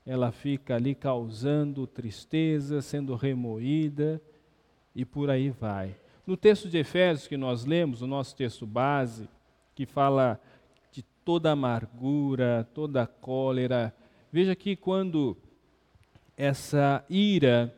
ela 0.05 0.31
fica 0.31 0.75
ali 0.75 0.95
causando 0.95 1.85
tristeza, 1.87 2.81
sendo 2.81 3.15
remoída 3.15 4.21
e 4.95 5.05
por 5.05 5.29
aí 5.29 5.49
vai. 5.49 5.95
No 6.25 6.35
texto 6.35 6.69
de 6.69 6.77
Efésios 6.77 7.27
que 7.27 7.37
nós 7.37 7.65
lemos, 7.65 8.01
o 8.01 8.07
nosso 8.07 8.35
texto 8.35 8.65
base, 8.65 9.27
que 9.73 9.85
fala 9.85 10.39
toda 11.23 11.51
amargura, 11.51 12.67
toda 12.73 13.05
cólera. 13.05 13.93
Veja 14.31 14.55
que 14.55 14.75
quando 14.75 15.37
essa 16.35 17.05
ira 17.09 17.73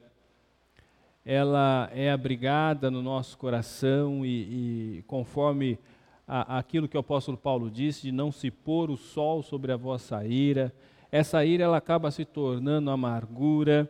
ela 1.26 1.90
é 1.94 2.12
abrigada 2.12 2.92
no 2.92 3.02
nosso 3.02 3.38
coração 3.38 4.26
e, 4.26 4.98
e 4.98 5.04
conforme 5.04 5.80
a, 6.28 6.58
aquilo 6.58 6.88
que 6.88 6.98
o 6.98 7.00
apóstolo 7.00 7.38
Paulo 7.38 7.72
disse 7.72 8.04
de 8.04 8.12
não 8.12 8.32
se 8.32 8.52
pôr 8.52 8.90
o 8.90 8.98
sol 8.98 9.42
sobre 9.42 9.72
a 9.72 9.78
vossa 9.78 10.26
ira, 10.26 10.74
essa 11.14 11.46
ira 11.46 11.66
ela 11.66 11.78
acaba 11.78 12.10
se 12.10 12.26
tornando 12.26 12.90
amargura, 12.90 13.88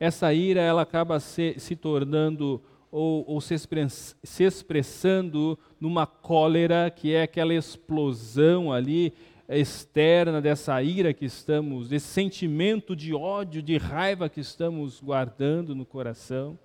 essa 0.00 0.32
ira 0.32 0.62
ela 0.62 0.80
acaba 0.80 1.20
se, 1.20 1.56
se 1.58 1.76
tornando 1.76 2.62
ou, 2.90 3.22
ou 3.28 3.38
se, 3.38 3.52
express, 3.52 4.16
se 4.22 4.44
expressando 4.44 5.58
numa 5.78 6.06
cólera, 6.06 6.90
que 6.90 7.12
é 7.12 7.24
aquela 7.24 7.52
explosão 7.52 8.72
ali 8.72 9.12
externa 9.46 10.40
dessa 10.40 10.82
ira 10.82 11.12
que 11.12 11.26
estamos, 11.26 11.90
desse 11.90 12.06
sentimento 12.06 12.96
de 12.96 13.12
ódio, 13.12 13.60
de 13.60 13.76
raiva 13.76 14.26
que 14.30 14.40
estamos 14.40 15.02
guardando 15.02 15.74
no 15.74 15.84
coração. 15.84 16.58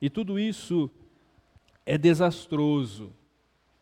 E 0.00 0.08
tudo 0.08 0.38
isso 0.38 0.90
é 1.84 1.98
desastroso 1.98 3.12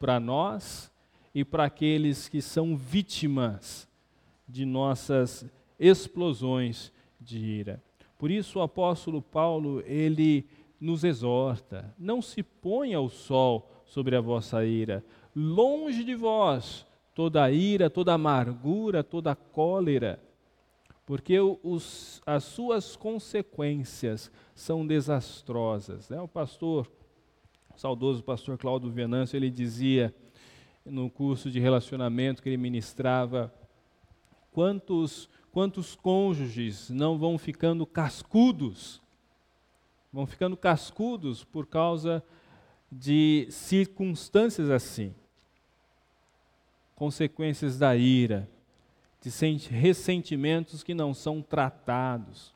para 0.00 0.18
nós 0.18 0.90
e 1.32 1.44
para 1.44 1.66
aqueles 1.66 2.28
que 2.28 2.42
são 2.42 2.76
vítimas 2.76 3.85
de 4.48 4.64
nossas 4.64 5.44
explosões 5.78 6.92
de 7.20 7.38
ira. 7.38 7.82
Por 8.18 8.30
isso 8.30 8.58
o 8.58 8.62
apóstolo 8.62 9.20
Paulo, 9.20 9.82
ele 9.86 10.46
nos 10.80 11.04
exorta: 11.04 11.94
não 11.98 12.22
se 12.22 12.42
ponha 12.42 13.00
o 13.00 13.08
sol 13.08 13.70
sobre 13.84 14.16
a 14.16 14.20
vossa 14.20 14.64
ira, 14.64 15.04
longe 15.34 16.02
de 16.04 16.14
vós 16.14 16.86
toda 17.14 17.42
a 17.42 17.50
ira, 17.50 17.88
toda 17.88 18.12
a 18.12 18.16
amargura, 18.16 19.02
toda 19.02 19.32
a 19.32 19.34
cólera, 19.34 20.20
porque 21.06 21.40
os, 21.40 22.20
as 22.26 22.44
suas 22.44 22.94
consequências 22.94 24.30
são 24.54 24.86
desastrosas. 24.86 26.10
Né? 26.10 26.20
O 26.20 26.28
pastor, 26.28 26.90
o 27.74 27.78
saudoso 27.78 28.22
pastor 28.22 28.58
Cláudio 28.58 28.90
Venâncio, 28.90 29.36
ele 29.36 29.50
dizia 29.50 30.14
no 30.84 31.08
curso 31.08 31.50
de 31.50 31.58
relacionamento 31.58 32.42
que 32.42 32.50
ele 32.50 32.58
ministrava, 32.58 33.52
quantos, 34.56 35.28
quantos 35.52 35.94
cônjuges 35.94 36.88
não 36.88 37.18
vão 37.18 37.36
ficando 37.36 37.84
cascudos 37.84 39.02
vão 40.10 40.26
ficando 40.26 40.56
cascudos 40.56 41.44
por 41.44 41.66
causa 41.66 42.24
de 42.90 43.46
circunstâncias 43.50 44.70
assim. 44.70 45.14
Consequências 46.94 47.78
da 47.78 47.94
ira, 47.94 48.48
de 49.20 49.28
ressentimentos 49.68 50.82
que 50.82 50.94
não 50.94 51.12
são 51.12 51.42
tratados. 51.42 52.54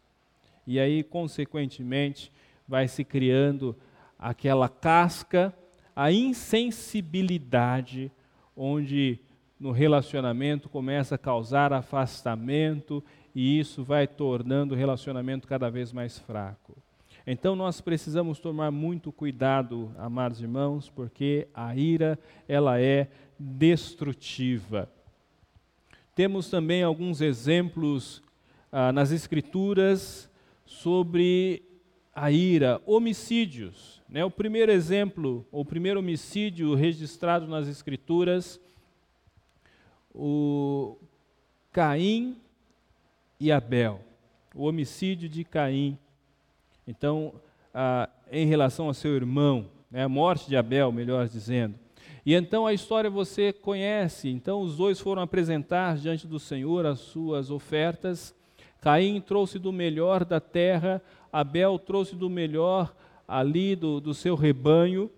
E 0.67 0.81
aí, 0.81 1.03
consequentemente, 1.03 2.33
vai 2.67 2.89
se 2.89 3.05
criando 3.05 3.77
aquela 4.19 4.71
casca, 4.71 5.55
a 5.95 6.11
insensibilidade, 6.11 8.11
onde 8.57 9.21
no 9.61 9.73
relacionamento 9.73 10.71
começa 10.71 11.17
a 11.17 11.19
causar 11.19 11.71
afastamento 11.71 13.05
e 13.35 13.61
isso 13.61 13.85
vai 13.85 14.07
tornando 14.07 14.75
o 14.75 14.77
relacionamento 14.77 15.47
cada 15.47 15.71
vez 15.71 15.93
mais 15.93 16.19
fraco. 16.19 16.77
Então 17.27 17.55
nós 17.55 17.81
precisamos 17.81 18.39
tomar 18.39 18.71
muito 18.71 19.13
cuidado, 19.13 19.93
amados 19.99 20.41
irmãos, 20.41 20.89
porque 20.89 21.47
a 21.53 21.77
ira 21.77 22.19
ela 22.49 22.81
é 22.81 23.09
destrutiva. 23.39 24.89
Temos 26.15 26.49
também 26.49 26.83
alguns 26.83 27.21
exemplos 27.21 28.23
ah, 28.73 28.91
nas 28.93 29.11
escrituras 29.11 30.31
sobre 30.65 31.63
a 32.15 32.33
ira, 32.33 32.81
homicídios. 32.87 34.03
Né? 34.09 34.25
O 34.25 34.31
primeiro 34.31 34.73
exemplo, 34.73 35.47
o 35.53 35.65
primeiro 35.65 36.01
homicídio 36.01 36.75
registrado 36.75 37.47
nas 37.47 37.69
escrituras, 37.69 38.61
o 40.15 40.97
Caim 41.73 42.37
e 43.39 43.51
Abel, 43.51 44.01
o 44.55 44.65
homicídio 44.67 45.29
de 45.29 45.45
Caim 45.45 45.99
então, 46.91 47.35
ah, 47.73 48.09
em 48.33 48.47
relação 48.47 48.87
ao 48.87 48.95
seu 48.95 49.15
irmão, 49.15 49.67
né, 49.89 50.03
a 50.03 50.09
morte 50.09 50.49
de 50.49 50.57
Abel, 50.57 50.91
melhor 50.91 51.29
dizendo. 51.29 51.77
E 52.27 52.35
então 52.35 52.67
a 52.67 52.75
história 52.75 53.09
você 53.09 53.53
conhece. 53.53 54.29
Então 54.29 54.61
os 54.61 54.77
dois 54.77 54.99
foram 54.99 55.23
apresentar 55.23 55.97
diante 55.97 56.27
do 56.27 56.41
Senhor 56.41 56.85
as 56.85 56.99
suas 56.99 57.49
ofertas. 57.49 58.35
Caim 58.81 59.21
trouxe 59.21 59.57
do 59.57 59.73
melhor 59.73 60.25
da 60.25 60.41
terra, 60.41 61.01
Abel 61.33 61.79
trouxe 61.79 62.17
do 62.17 62.29
melhor 62.29 62.93
ali 63.29 63.77
do, 63.77 64.01
do 64.01 64.13
seu 64.13 64.35
rebanho. 64.35 65.09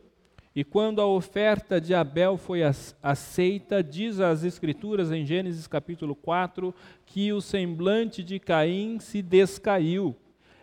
E 0.54 0.62
quando 0.62 1.00
a 1.00 1.06
oferta 1.06 1.80
de 1.80 1.94
Abel 1.94 2.36
foi 2.36 2.60
aceita, 3.02 3.82
diz 3.82 4.20
as 4.20 4.44
Escrituras 4.44 5.10
em 5.10 5.24
Gênesis 5.24 5.66
capítulo 5.66 6.14
4 6.14 6.74
que 7.06 7.32
o 7.32 7.40
semblante 7.40 8.22
de 8.22 8.38
Caim 8.38 8.98
se 9.00 9.22
descaiu. 9.22 10.14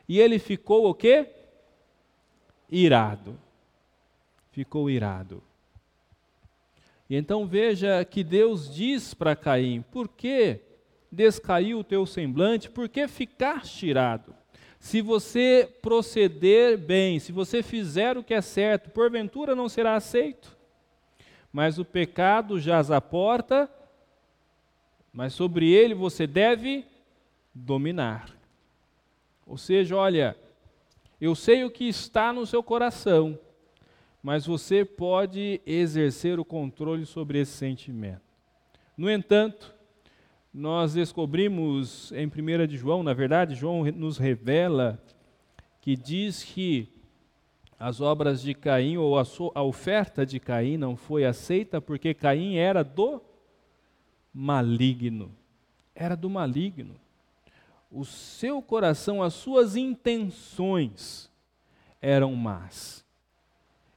E 0.08 0.20
ele 0.20 0.38
ficou 0.38 0.88
o 0.88 0.94
quê? 0.94 1.28
Irado. 2.70 3.40
Ficou 4.52 4.92
irado. 4.92 5.42
E 7.10 7.16
então 7.16 7.48
veja 7.48 8.06
que 8.06 8.24
Deus 8.24 8.72
diz 8.72 9.16
para 9.16 9.36
Caim: 9.36 9.82
Por 9.92 10.08
que 10.08 10.60
descaiu 11.12 11.80
o 11.80 11.84
teu 11.84 12.06
semblante? 12.06 12.70
Por 12.70 12.88
que 12.88 13.08
ficaste 13.08 13.88
irado? 13.88 14.36
Se 14.80 15.02
você 15.02 15.70
proceder 15.82 16.78
bem, 16.78 17.20
se 17.20 17.32
você 17.34 17.62
fizer 17.62 18.18
o 18.18 18.24
que 18.24 18.34
é 18.34 18.42
certo, 18.42 18.90
porventura 18.90 19.54
não 19.54 19.68
será 19.68 19.96
aceito. 19.96 20.58
Mas 21.52 21.78
o 21.78 21.86
pecado 21.86 22.60
jaz 22.60 22.90
à 22.90 23.02
porta, 23.02 23.70
mas 25.12 25.34
sobre 25.34 25.70
ele 25.70 25.94
você 25.94 26.26
deve 26.26 26.86
dominar. 27.54 28.34
Ou 29.46 29.58
seja, 29.58 29.96
olha, 29.98 30.38
eu 31.20 31.36
sei 31.36 31.66
o 31.66 31.72
que 31.72 31.86
está 31.86 32.32
no 32.32 32.46
seu 32.46 32.64
coração, 32.64 33.38
mas 34.24 34.46
você 34.46 34.86
pode 34.86 35.60
exercer 35.66 36.40
o 36.40 36.46
controle 36.46 37.06
sobre 37.06 37.40
esse 37.40 37.52
sentimento. 37.52 38.22
No 38.96 39.12
entanto, 39.12 39.74
nós 40.54 40.93
descobrimos 40.93 42.12
em 42.12 42.28
1 42.28 42.68
de 42.68 42.78
João, 42.78 43.04
na 43.04 43.14
verdade, 43.14 43.56
João 43.56 43.84
nos 43.91 44.18
revela 44.18 45.02
que 45.82 45.95
diz 45.95 46.43
que 46.43 46.89
as 47.80 48.02
obras 48.02 48.41
de 48.41 48.54
Caim 48.54 48.97
ou 48.97 49.18
a, 49.18 49.24
a 49.56 49.64
oferta 49.64 50.26
de 50.26 50.39
Caim 50.39 50.78
não 50.78 50.95
foi 50.95 51.26
aceita 51.26 51.80
porque 51.80 52.14
Caim 52.14 52.56
era 52.56 52.84
do 52.84 53.22
maligno. 54.34 55.32
Era 55.95 56.16
do 56.16 56.30
maligno 56.30 56.95
o 57.91 58.06
seu 58.06 58.62
coração, 58.62 59.24
as 59.24 59.34
suas 59.34 59.76
intenções 59.76 61.30
eram 62.02 62.36
más. 62.36 63.04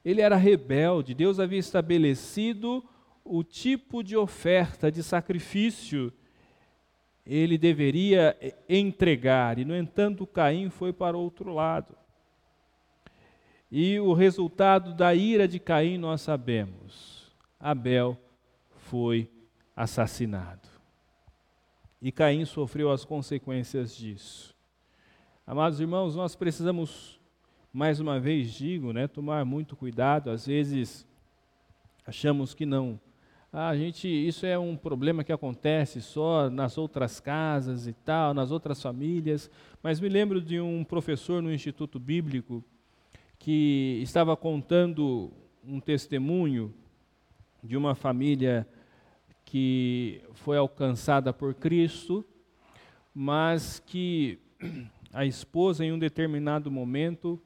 Ele 0.05 0.20
era 0.20 0.36
rebelde, 0.36 1.14
Deus 1.14 1.38
havia 1.38 1.59
estabelecido 1.59 2.82
o 3.24 3.44
tipo 3.44 4.03
de 4.03 4.16
oferta, 4.16 4.90
de 4.90 5.03
sacrifício 5.03 6.12
ele 7.24 7.56
deveria 7.56 8.36
entregar, 8.68 9.58
e 9.58 9.64
no 9.64 9.76
entanto 9.76 10.26
Caim 10.26 10.70
foi 10.70 10.92
para 10.92 11.16
outro 11.16 11.52
lado. 11.52 11.96
E 13.70 13.98
o 14.00 14.12
resultado 14.12 14.92
da 14.92 15.14
ira 15.14 15.48
de 15.48 15.58
Caim 15.58 15.96
nós 15.96 16.20
sabemos: 16.20 17.32
Abel 17.58 18.18
foi 18.76 19.30
assassinado. 19.74 20.68
E 22.00 22.10
Caim 22.10 22.44
sofreu 22.44 22.90
as 22.90 23.04
consequências 23.04 23.96
disso. 23.96 24.54
Amados 25.46 25.80
irmãos, 25.80 26.14
nós 26.14 26.34
precisamos, 26.34 27.20
mais 27.72 28.00
uma 28.00 28.20
vez 28.20 28.52
digo, 28.52 28.92
né, 28.92 29.06
tomar 29.06 29.44
muito 29.44 29.74
cuidado. 29.76 30.30
Às 30.30 30.46
vezes 30.46 31.06
achamos 32.06 32.54
que 32.54 32.66
não. 32.66 33.00
Ah, 33.55 33.68
a 33.68 33.76
gente, 33.76 34.09
isso 34.09 34.46
é 34.46 34.59
um 34.59 34.74
problema 34.74 35.22
que 35.22 35.30
acontece 35.30 36.00
só 36.00 36.48
nas 36.48 36.78
outras 36.78 37.20
casas 37.20 37.86
e 37.86 37.92
tal, 37.92 38.32
nas 38.32 38.50
outras 38.50 38.80
famílias. 38.80 39.50
Mas 39.82 40.00
me 40.00 40.09
lembro 40.09 40.40
de 40.40 40.59
um 40.59 40.82
professor 40.82 41.42
no 41.42 41.53
Instituto 41.53 42.00
Bíblico 42.00 42.64
que 43.38 44.00
estava 44.03 44.34
contando 44.38 45.30
um 45.62 45.78
testemunho 45.80 46.72
de 47.62 47.76
uma 47.76 47.94
família 47.94 48.66
que 49.44 50.22
foi 50.32 50.57
alcançada 50.57 51.30
por 51.30 51.53
Cristo, 51.53 52.24
mas 53.14 53.78
que 53.80 54.38
a 55.12 55.26
esposa, 55.26 55.84
em 55.84 55.92
um 55.92 55.98
determinado 55.98 56.70
momento, 56.70 57.38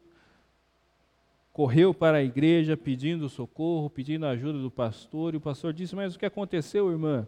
correu 1.57 1.93
para 1.95 2.19
a 2.19 2.23
igreja 2.23 2.77
pedindo 2.77 3.31
socorro, 3.31 3.89
pedindo 3.89 4.27
a 4.27 4.31
ajuda 4.33 4.59
do 4.59 4.71
pastor, 4.71 5.33
e 5.33 5.39
o 5.39 5.41
pastor 5.41 5.73
disse: 5.73 5.97
Mas 5.97 6.15
o 6.15 6.19
que 6.19 6.27
aconteceu, 6.27 6.91
irmã? 6.91 7.27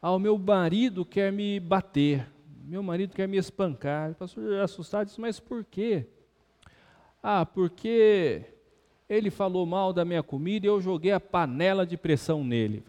Ah, 0.00 0.12
o 0.12 0.20
meu 0.20 0.38
marido 0.38 1.04
quer 1.04 1.32
me 1.32 1.58
bater, 1.58 2.30
meu 2.64 2.80
marido 2.80 3.12
quer 3.12 3.26
me 3.26 3.36
espancar. 3.36 4.12
O 4.12 4.14
pastor, 4.14 4.60
assustado, 4.60 5.06
disse: 5.06 5.20
Mas 5.20 5.40
por 5.40 5.64
quê? 5.64 6.06
Ah, 7.20 7.44
porque 7.44 8.44
ele 9.08 9.32
falou 9.32 9.66
mal 9.66 9.92
da 9.92 10.04
minha 10.04 10.22
comida 10.22 10.66
e 10.66 10.68
eu 10.68 10.80
joguei 10.80 11.10
a 11.10 11.18
panela 11.18 11.84
de 11.84 11.96
pressão 11.96 12.44
nele. 12.44 12.84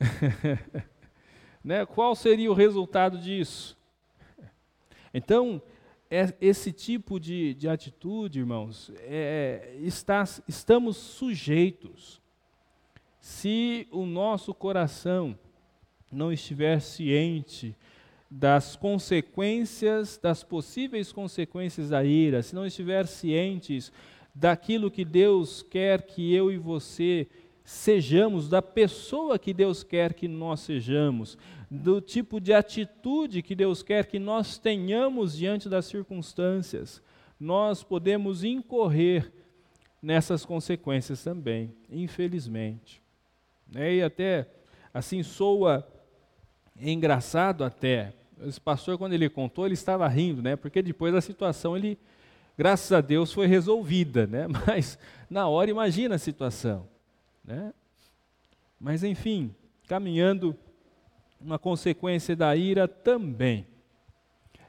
né? 1.62 1.84
Qual 1.84 2.14
seria 2.14 2.50
o 2.50 2.54
resultado 2.54 3.18
disso? 3.18 3.76
Então, 5.12 5.60
é, 6.10 6.32
esse 6.40 6.72
tipo 6.72 7.20
de, 7.20 7.54
de 7.54 7.68
atitude, 7.68 8.40
irmãos, 8.40 8.90
é, 9.00 9.76
está, 9.80 10.24
estamos 10.48 10.96
sujeitos. 10.96 12.20
Se 13.20 13.86
o 13.90 14.06
nosso 14.06 14.54
coração 14.54 15.38
não 16.10 16.32
estiver 16.32 16.80
ciente 16.80 17.76
das 18.30 18.76
consequências, 18.76 20.16
das 20.16 20.42
possíveis 20.42 21.12
consequências 21.12 21.90
da 21.90 22.04
ira, 22.04 22.42
se 22.42 22.54
não 22.54 22.64
estiver 22.64 23.06
cientes 23.06 23.92
daquilo 24.34 24.90
que 24.90 25.04
Deus 25.04 25.62
quer 25.62 26.02
que 26.02 26.32
eu 26.32 26.50
e 26.50 26.56
você 26.56 27.28
sejamos, 27.64 28.48
da 28.48 28.60
pessoa 28.60 29.38
que 29.38 29.52
Deus 29.54 29.82
quer 29.82 30.14
que 30.14 30.26
nós 30.26 30.60
sejamos, 30.60 31.38
do 31.70 32.00
tipo 32.00 32.40
de 32.40 32.52
atitude 32.52 33.42
que 33.42 33.54
Deus 33.54 33.82
quer 33.82 34.06
que 34.06 34.18
nós 34.18 34.58
tenhamos 34.58 35.36
diante 35.36 35.68
das 35.68 35.86
circunstâncias, 35.86 37.00
nós 37.38 37.82
podemos 37.82 38.42
incorrer 38.42 39.32
nessas 40.02 40.44
consequências 40.44 41.22
também, 41.22 41.72
infelizmente. 41.90 43.00
Né? 43.70 43.94
E 43.96 44.02
até 44.02 44.48
assim 44.92 45.22
soa 45.22 45.86
engraçado 46.80 47.62
até. 47.62 48.12
Esse 48.42 48.60
pastor, 48.60 48.96
quando 48.98 49.12
ele 49.12 49.28
contou, 49.28 49.66
ele 49.66 49.74
estava 49.74 50.08
rindo, 50.08 50.42
né? 50.42 50.56
Porque 50.56 50.80
depois 50.80 51.14
a 51.14 51.20
situação, 51.20 51.76
ele, 51.76 51.98
graças 52.56 52.90
a 52.90 53.00
Deus, 53.00 53.32
foi 53.32 53.46
resolvida, 53.46 54.26
né? 54.26 54.46
Mas 54.66 54.98
na 55.28 55.46
hora, 55.46 55.70
imagina 55.70 56.14
a 56.14 56.18
situação. 56.18 56.88
Né? 57.50 57.74
Mas, 58.78 59.02
enfim, 59.02 59.52
caminhando, 59.88 60.56
uma 61.40 61.58
consequência 61.58 62.36
da 62.36 62.54
ira 62.54 62.86
também 62.86 63.66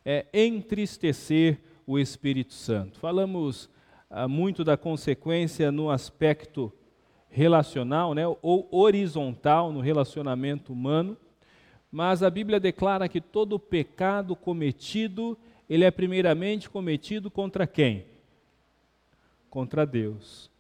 é 0.04 0.26
entristecer 0.34 1.60
o 1.86 2.00
Espírito 2.00 2.54
Santo. 2.56 2.98
Falamos 2.98 3.70
ah, 4.10 4.28
muito 4.28 4.64
da 4.64 4.76
consequência 4.76 5.72
no 5.72 5.92
aspecto 5.92 6.74
relacional, 7.30 8.16
né, 8.16 8.24
ou 8.42 8.68
horizontal 8.72 9.72
no 9.72 9.80
relacionamento 9.80 10.74
humano, 10.74 11.16
mas 11.92 12.24
a 12.24 12.32
Bíblia 12.32 12.60
declara 12.60 13.08
que 13.08 13.22
todo 13.22 13.60
pecado 13.60 14.36
cometido, 14.36 15.38
ele 15.70 15.84
é 15.84 15.92
primeiramente 15.92 16.68
cometido 16.68 17.30
contra 17.30 17.68
quem? 17.68 18.06
Contra 19.52 19.86
Deus. 19.86 20.51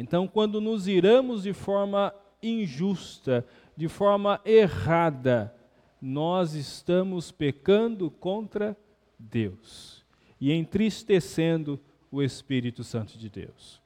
Então, 0.00 0.28
quando 0.28 0.60
nos 0.60 0.86
iramos 0.86 1.42
de 1.42 1.52
forma 1.52 2.14
injusta, 2.40 3.44
de 3.76 3.88
forma 3.88 4.40
errada, 4.44 5.52
nós 6.00 6.54
estamos 6.54 7.32
pecando 7.32 8.08
contra 8.08 8.76
Deus 9.18 10.04
e 10.40 10.52
entristecendo 10.52 11.80
o 12.12 12.22
Espírito 12.22 12.84
Santo 12.84 13.18
de 13.18 13.28
Deus. 13.28 13.82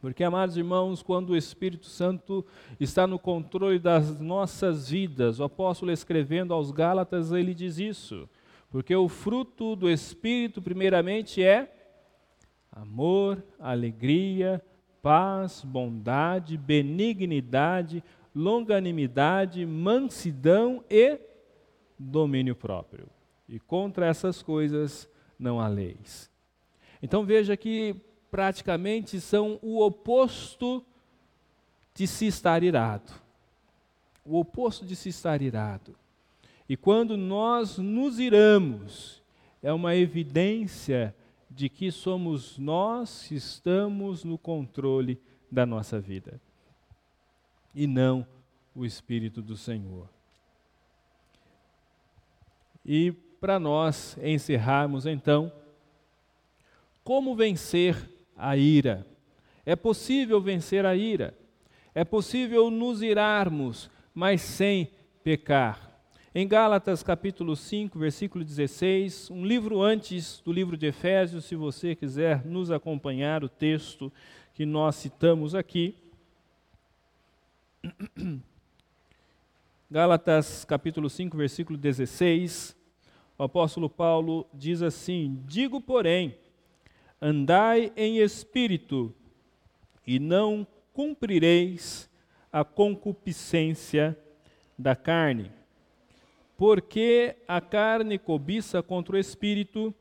Porque, 0.00 0.24
amados 0.24 0.56
irmãos, 0.56 1.02
quando 1.02 1.30
o 1.30 1.36
Espírito 1.36 1.88
Santo 1.88 2.42
está 2.80 3.06
no 3.06 3.18
controle 3.18 3.78
das 3.78 4.18
nossas 4.18 4.88
vidas, 4.88 5.40
o 5.40 5.44
apóstolo 5.44 5.92
escrevendo 5.92 6.54
aos 6.54 6.70
Gálatas, 6.70 7.32
ele 7.32 7.52
diz 7.52 7.78
isso. 7.78 8.26
Porque 8.70 8.96
o 8.96 9.10
fruto 9.10 9.76
do 9.76 9.90
Espírito, 9.90 10.62
primeiramente, 10.62 11.42
é 11.42 11.70
amor, 12.72 13.44
alegria, 13.58 14.64
paz, 15.02 15.62
bondade, 15.64 16.56
benignidade, 16.56 18.02
longanimidade, 18.34 19.64
mansidão 19.66 20.84
e 20.88 21.18
domínio 21.98 22.54
próprio. 22.54 23.08
E 23.48 23.58
contra 23.58 24.06
essas 24.06 24.42
coisas 24.42 25.08
não 25.38 25.60
há 25.60 25.68
leis. 25.68 26.30
Então 27.02 27.24
veja 27.24 27.56
que 27.56 27.96
praticamente 28.30 29.20
são 29.20 29.58
o 29.62 29.82
oposto 29.82 30.84
de 31.94 32.06
se 32.06 32.26
estar 32.26 32.62
irado. 32.62 33.12
O 34.24 34.38
oposto 34.38 34.84
de 34.84 34.94
se 34.94 35.08
estar 35.08 35.40
irado. 35.40 35.96
E 36.68 36.76
quando 36.76 37.16
nós 37.16 37.78
nos 37.78 38.18
iramos, 38.18 39.22
é 39.62 39.72
uma 39.72 39.96
evidência 39.96 41.14
de 41.58 41.68
que 41.68 41.90
somos 41.90 42.56
nós 42.56 43.26
que 43.26 43.34
estamos 43.34 44.22
no 44.22 44.38
controle 44.38 45.20
da 45.50 45.66
nossa 45.66 45.98
vida 45.98 46.40
e 47.74 47.84
não 47.84 48.24
o 48.76 48.86
Espírito 48.86 49.42
do 49.42 49.56
Senhor. 49.56 50.08
E 52.86 53.10
para 53.40 53.58
nós 53.58 54.16
encerrarmos 54.22 55.04
então, 55.04 55.52
como 57.02 57.34
vencer 57.34 58.08
a 58.36 58.56
ira? 58.56 59.04
É 59.66 59.74
possível 59.74 60.40
vencer 60.40 60.86
a 60.86 60.94
ira, 60.94 61.36
é 61.92 62.04
possível 62.04 62.70
nos 62.70 63.02
irarmos, 63.02 63.90
mas 64.14 64.42
sem 64.42 64.92
pecar. 65.24 65.87
Em 66.40 66.46
Gálatas 66.46 67.02
capítulo 67.02 67.56
5, 67.56 67.98
versículo 67.98 68.44
16, 68.44 69.28
um 69.28 69.44
livro 69.44 69.82
antes 69.82 70.40
do 70.44 70.52
livro 70.52 70.76
de 70.76 70.86
Efésios, 70.86 71.46
se 71.46 71.56
você 71.56 71.96
quiser 71.96 72.46
nos 72.46 72.70
acompanhar 72.70 73.42
o 73.42 73.48
texto 73.48 74.12
que 74.54 74.64
nós 74.64 74.94
citamos 74.94 75.52
aqui. 75.56 75.96
Gálatas 79.90 80.64
capítulo 80.64 81.10
5, 81.10 81.36
versículo 81.36 81.76
16, 81.76 82.76
o 83.36 83.42
apóstolo 83.42 83.90
Paulo 83.90 84.46
diz 84.54 84.80
assim: 84.80 85.42
Digo, 85.44 85.80
porém, 85.80 86.38
andai 87.20 87.92
em 87.96 88.18
espírito, 88.18 89.12
e 90.06 90.20
não 90.20 90.64
cumprireis 90.92 92.08
a 92.52 92.62
concupiscência 92.62 94.16
da 94.78 94.94
carne 94.94 95.57
porque 96.58 97.36
a 97.46 97.60
carne 97.60 98.18
cobiça 98.18 98.82
contra 98.82 99.14
o 99.14 99.18
espírito, 99.18 99.94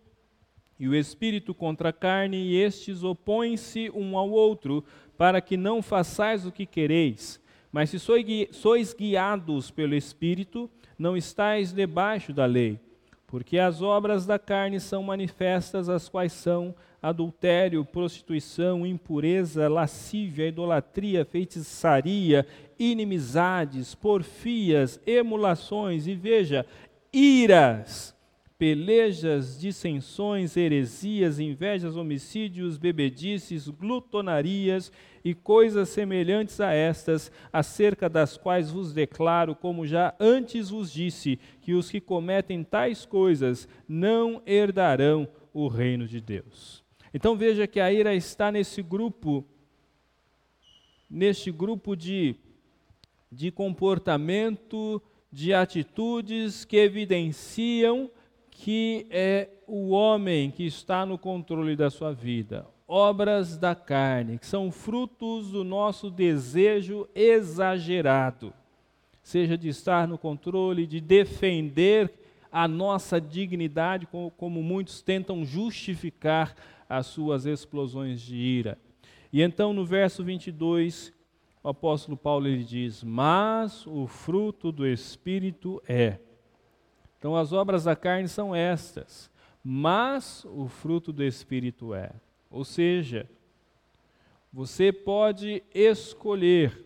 e 0.80 0.89
o 0.89 0.95
espírito 0.95 1.53
contra 1.53 1.89
a 1.89 1.93
carne, 1.93 2.36
e 2.36 2.55
estes 2.60 3.03
opõem-se 3.03 3.91
um 3.91 4.18
ao 4.18 4.32
outro, 4.32 4.84
para 5.16 5.39
que 5.39 5.55
não 5.55 5.84
façais 5.84 6.47
o 6.47 6.51
que 6.51 6.66
quereis. 6.66 7.39
Mas 7.72 7.91
se 7.91 7.99
sois 7.99 8.91
guiados 8.91 9.70
pelo 9.70 9.93
espírito, 9.93 10.68
não 10.97 11.16
estáis 11.16 11.72
debaixo 11.72 12.34
da 12.34 12.47
lei. 12.47 12.80
Porque 13.28 13.60
as 13.60 13.84
obras 13.84 14.26
da 14.26 14.39
carne 14.39 14.80
são 14.80 15.03
manifestas, 15.03 15.88
as 15.89 16.10
quais 16.10 16.34
são 16.34 16.74
adultério, 17.02 17.86
prostituição, 17.86 18.86
impureza, 18.86 19.68
lascívia, 19.68 20.48
idolatria, 20.48 21.24
feitiçaria, 21.26 22.45
inimizades, 22.80 23.93
porfias, 23.95 25.00
emulações 25.06 26.08
e 26.08 26.16
veja, 26.16 26.66
iras, 27.14 28.16
pelejas, 28.58 29.60
dissensões, 29.60 30.58
heresias, 30.58 31.39
invejas, 31.39 31.95
homicídios, 31.95 32.78
bebedices, 32.78 33.68
glutonarias 33.70 34.91
e 35.24 35.34
coisas 35.34 35.89
semelhantes 35.89 36.60
a 36.60 36.74
estas, 36.74 37.32
acerca 37.54 38.10
das 38.10 38.38
quais 38.38 38.72
vos 38.72 38.93
declaro, 38.93 39.56
como 39.56 39.86
já 39.86 40.16
antes 40.20 40.70
vos 40.70 40.91
disse, 40.91 41.39
que 41.62 41.74
os 41.74 41.91
que 41.91 42.02
cometem 42.02 42.64
tais 42.64 43.06
coisas 43.06 43.68
não 43.88 44.41
herdarão 44.45 45.28
o 45.54 45.68
reino 45.68 46.08
de 46.08 46.20
Deus. 46.20 46.86
Então 47.18 47.36
veja 47.36 47.65
que 47.65 47.80
a 47.80 47.91
ira 47.91 48.13
está 48.13 48.51
nesse 48.51 48.84
grupo, 48.84 49.43
neste 51.09 51.51
grupo 51.51 51.95
de, 51.95 52.36
de 53.32 53.49
comportamento, 53.49 55.01
de 55.32 55.51
atitudes 55.51 56.63
que 56.63 56.78
evidenciam 56.78 58.07
que 58.51 59.07
é 59.09 59.49
o 59.65 59.89
homem 59.89 60.51
que 60.51 60.68
está 60.68 61.07
no 61.07 61.18
controle 61.18 61.76
da 61.76 61.89
sua 61.89 62.13
vida. 62.13 62.68
Obras 62.88 63.57
da 63.57 63.74
carne, 63.74 64.38
que 64.38 64.45
são 64.45 64.72
frutos 64.72 65.49
do 65.49 65.63
nosso 65.63 66.11
desejo 66.11 67.09
exagerado, 67.15 68.53
seja 69.24 69.57
de 69.57 69.70
estar 69.70 70.07
no 70.07 70.20
controle, 70.20 70.86
de 70.86 71.01
defender 71.01 72.13
a 72.51 72.68
nossa 72.68 73.20
dignidade, 73.20 74.07
como, 74.38 74.61
muitos 74.61 75.01
tentam 75.01 75.43
justificar 75.43 76.55
as 76.89 77.07
suas 77.07 77.45
explosões 77.45 78.21
de 78.21 78.35
ira. 78.35 78.77
E 79.31 79.41
então 79.41 79.73
no 79.73 79.85
verso 79.85 80.23
22, 80.23 81.13
o 81.63 81.69
apóstolo 81.69 82.15
Paulo 82.15 82.47
ele 82.47 82.63
diz: 82.63 83.03
"Mas 83.03 83.85
o 83.88 84.07
fruto 84.07 84.71
do 84.71 84.85
espírito 84.85 85.81
é 85.88 86.19
então, 87.19 87.35
as 87.35 87.51
obras 87.51 87.83
da 87.83 87.95
carne 87.95 88.27
são 88.27 88.55
estas, 88.55 89.29
mas 89.63 90.45
o 90.45 90.67
fruto 90.67 91.11
do 91.11 91.23
Espírito 91.23 91.93
é. 91.93 92.11
Ou 92.49 92.63
seja, 92.63 93.29
você 94.53 94.91
pode 94.91 95.63
escolher 95.73 96.85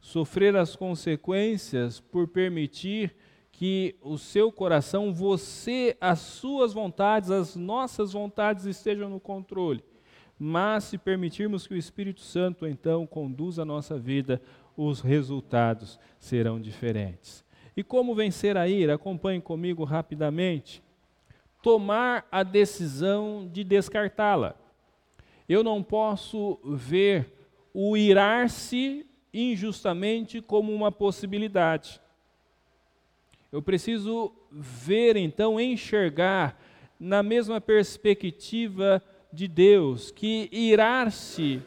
sofrer 0.00 0.56
as 0.56 0.76
consequências 0.76 2.00
por 2.00 2.28
permitir 2.28 3.14
que 3.62 3.94
o 4.02 4.18
seu 4.18 4.50
coração, 4.50 5.14
você, 5.14 5.96
as 6.00 6.18
suas 6.18 6.72
vontades, 6.72 7.30
as 7.30 7.54
nossas 7.54 8.12
vontades 8.12 8.64
estejam 8.64 9.08
no 9.08 9.20
controle. 9.20 9.84
Mas 10.36 10.82
se 10.82 10.98
permitirmos 10.98 11.64
que 11.64 11.74
o 11.74 11.76
Espírito 11.76 12.22
Santo 12.22 12.66
então 12.66 13.06
conduza 13.06 13.62
a 13.62 13.64
nossa 13.64 13.96
vida, 13.96 14.42
os 14.76 15.00
resultados 15.00 15.96
serão 16.18 16.60
diferentes. 16.60 17.44
E 17.76 17.84
como 17.84 18.16
vencer 18.16 18.56
a 18.56 18.66
ira? 18.66 18.96
Acompanhe 18.96 19.40
comigo 19.40 19.84
rapidamente. 19.84 20.82
Tomar 21.62 22.26
a 22.32 22.42
decisão 22.42 23.48
de 23.48 23.62
descartá-la. 23.62 24.56
Eu 25.48 25.62
não 25.62 25.84
posso 25.84 26.58
ver 26.64 27.32
o 27.72 27.96
irar-se 27.96 29.06
injustamente 29.32 30.42
como 30.42 30.74
uma 30.74 30.90
possibilidade. 30.90 32.01
Eu 33.52 33.60
preciso 33.60 34.32
ver, 34.50 35.14
então, 35.14 35.60
enxergar 35.60 36.58
na 36.98 37.22
mesma 37.22 37.60
perspectiva 37.60 39.02
de 39.30 39.46
Deus, 39.46 40.10
que 40.10 40.48
irar-se 40.50 41.60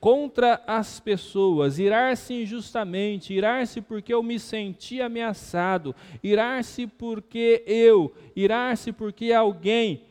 contra 0.00 0.62
as 0.66 0.98
pessoas, 0.98 1.78
irar-se 1.78 2.32
injustamente, 2.32 3.34
irar-se 3.34 3.82
porque 3.82 4.14
eu 4.14 4.22
me 4.22 4.40
senti 4.40 5.02
ameaçado, 5.02 5.94
irar-se 6.22 6.86
porque 6.86 7.62
eu, 7.66 8.14
irar-se 8.34 8.90
porque 8.90 9.30
alguém 9.30 10.04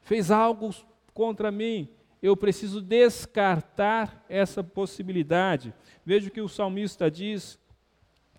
fez 0.00 0.30
algo 0.30 0.74
contra 1.12 1.50
mim. 1.50 1.86
Eu 2.22 2.34
preciso 2.34 2.80
descartar 2.80 4.24
essa 4.30 4.64
possibilidade. 4.64 5.74
Veja 6.06 6.28
o 6.28 6.30
que 6.30 6.40
o 6.40 6.48
salmista 6.48 7.10
diz 7.10 7.58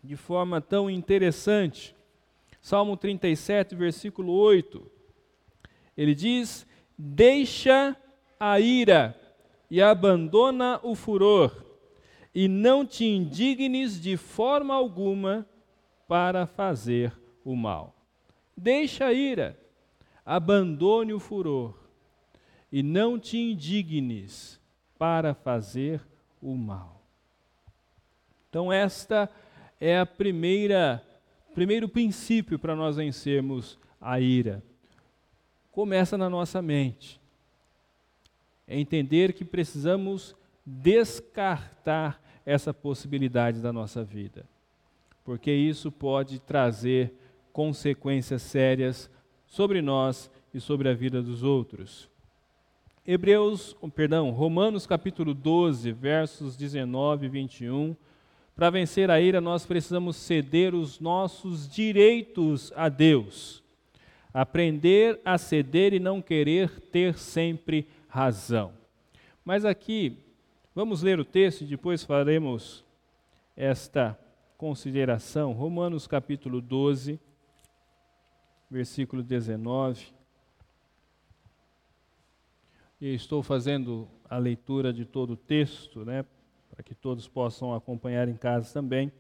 de 0.04 0.16
forma 0.16 0.62
tão 0.62 0.90
interessante. 0.90 1.96
Salmo 2.62 2.98
37, 2.98 3.76
versículo 3.76 4.34
8. 4.34 4.86
Ele 5.96 6.16
diz: 6.16 6.66
Deixa 6.98 7.96
a 8.40 8.60
ira 8.60 9.20
e 9.70 9.82
abandona 9.82 10.80
o 10.82 10.96
furor, 10.96 11.64
e 12.34 12.48
não 12.48 12.86
te 12.86 13.06
indignes 13.06 14.00
de 14.00 14.18
forma 14.18 14.74
alguma 14.74 15.48
para 16.08 16.48
fazer 16.48 17.14
o 17.44 17.56
mal. 17.56 17.96
Deixa 18.56 19.06
a 19.06 19.14
ira, 19.14 19.58
abandone 20.26 21.14
o 21.14 21.20
furor, 21.20 21.76
e 22.72 22.82
não 22.82 23.20
te 23.20 23.38
indignes 23.38 24.60
para 24.98 25.34
fazer 25.34 26.02
o 26.42 26.56
mal. 26.56 27.02
Então 28.50 28.74
esta 28.74 29.30
é 29.80 30.00
a 30.00 30.06
primeira 30.06 31.04
primeiro 31.54 31.90
princípio 31.90 32.58
para 32.58 32.76
nós 32.76 32.96
vencermos 32.96 33.78
a 34.00 34.20
ira. 34.20 34.64
Começa 35.72 36.18
na 36.18 36.30
nossa 36.30 36.62
mente 36.62 37.20
é 38.70 38.80
entender 38.80 39.34
que 39.34 39.44
precisamos 39.44 40.36
descartar 40.64 42.22
essa 42.46 42.72
possibilidade 42.72 43.60
da 43.62 43.74
nossa 43.74 44.04
vida, 44.04 44.46
porque 45.26 45.52
isso 45.52 45.92
pode 45.92 46.40
trazer 46.40 47.12
consequências 47.52 48.44
sérias 48.44 49.10
sobre 49.48 49.82
nós 49.82 50.30
e 50.54 50.60
sobre 50.60 50.88
a 50.88 50.94
vida 50.94 51.20
dos 51.20 51.42
outros. 51.42 52.08
Hebreus, 53.06 53.76
perdão, 53.96 54.30
Romanos 54.30 54.86
capítulo 54.86 55.34
12, 55.34 55.92
versos 55.92 56.56
19 56.56 57.26
e 57.26 57.30
21. 57.30 57.96
Para 58.60 58.72
vencer 58.72 59.10
a 59.10 59.22
ira, 59.22 59.40
nós 59.40 59.66
precisamos 59.66 60.18
ceder 60.18 60.76
os 60.76 61.00
nossos 61.00 61.66
direitos 61.66 62.74
a 62.76 62.90
Deus. 62.90 63.64
Aprender 64.34 65.18
a 65.24 65.38
ceder 65.38 65.94
e 65.94 65.98
não 66.00 66.22
querer 66.22 66.70
ter 66.92 67.18
sempre 67.18 67.88
razão. 68.10 68.74
Mas 69.46 69.64
aqui, 69.64 70.18
vamos 70.76 71.02
ler 71.02 71.22
o 71.22 71.24
texto 71.24 71.62
e 71.62 71.68
depois 71.68 72.04
faremos 72.04 72.84
esta 73.56 74.20
consideração. 74.58 75.54
Romanos 75.54 76.06
capítulo 76.06 76.60
12, 76.60 77.18
versículo 78.70 79.24
19. 79.24 80.08
E 83.00 83.14
estou 83.14 83.42
fazendo 83.42 84.06
a 84.30 84.38
leitura 84.38 84.92
de 84.92 85.06
todo 85.06 85.32
o 85.32 85.38
texto, 85.38 86.04
né, 86.04 86.26
para 86.80 86.84
que 86.86 86.96
todos 86.96 87.28
possam 87.28 87.76
acompanhar 87.76 88.30
em 88.30 88.36
casa 88.38 88.72
também. 88.72 89.12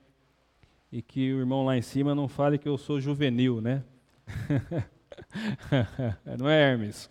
E 0.89 1.01
que 1.01 1.33
o 1.33 1.39
irmão 1.39 1.65
lá 1.65 1.77
em 1.77 1.81
cima 1.81 2.15
não 2.15 2.25
fale 2.25 2.57
que 2.57 2.69
eu 2.69 2.77
sou 2.77 3.01
juvenil, 3.01 3.59
né? 3.59 3.83
Não 6.39 6.49
é, 6.49 6.71
Hermes? 6.71 7.09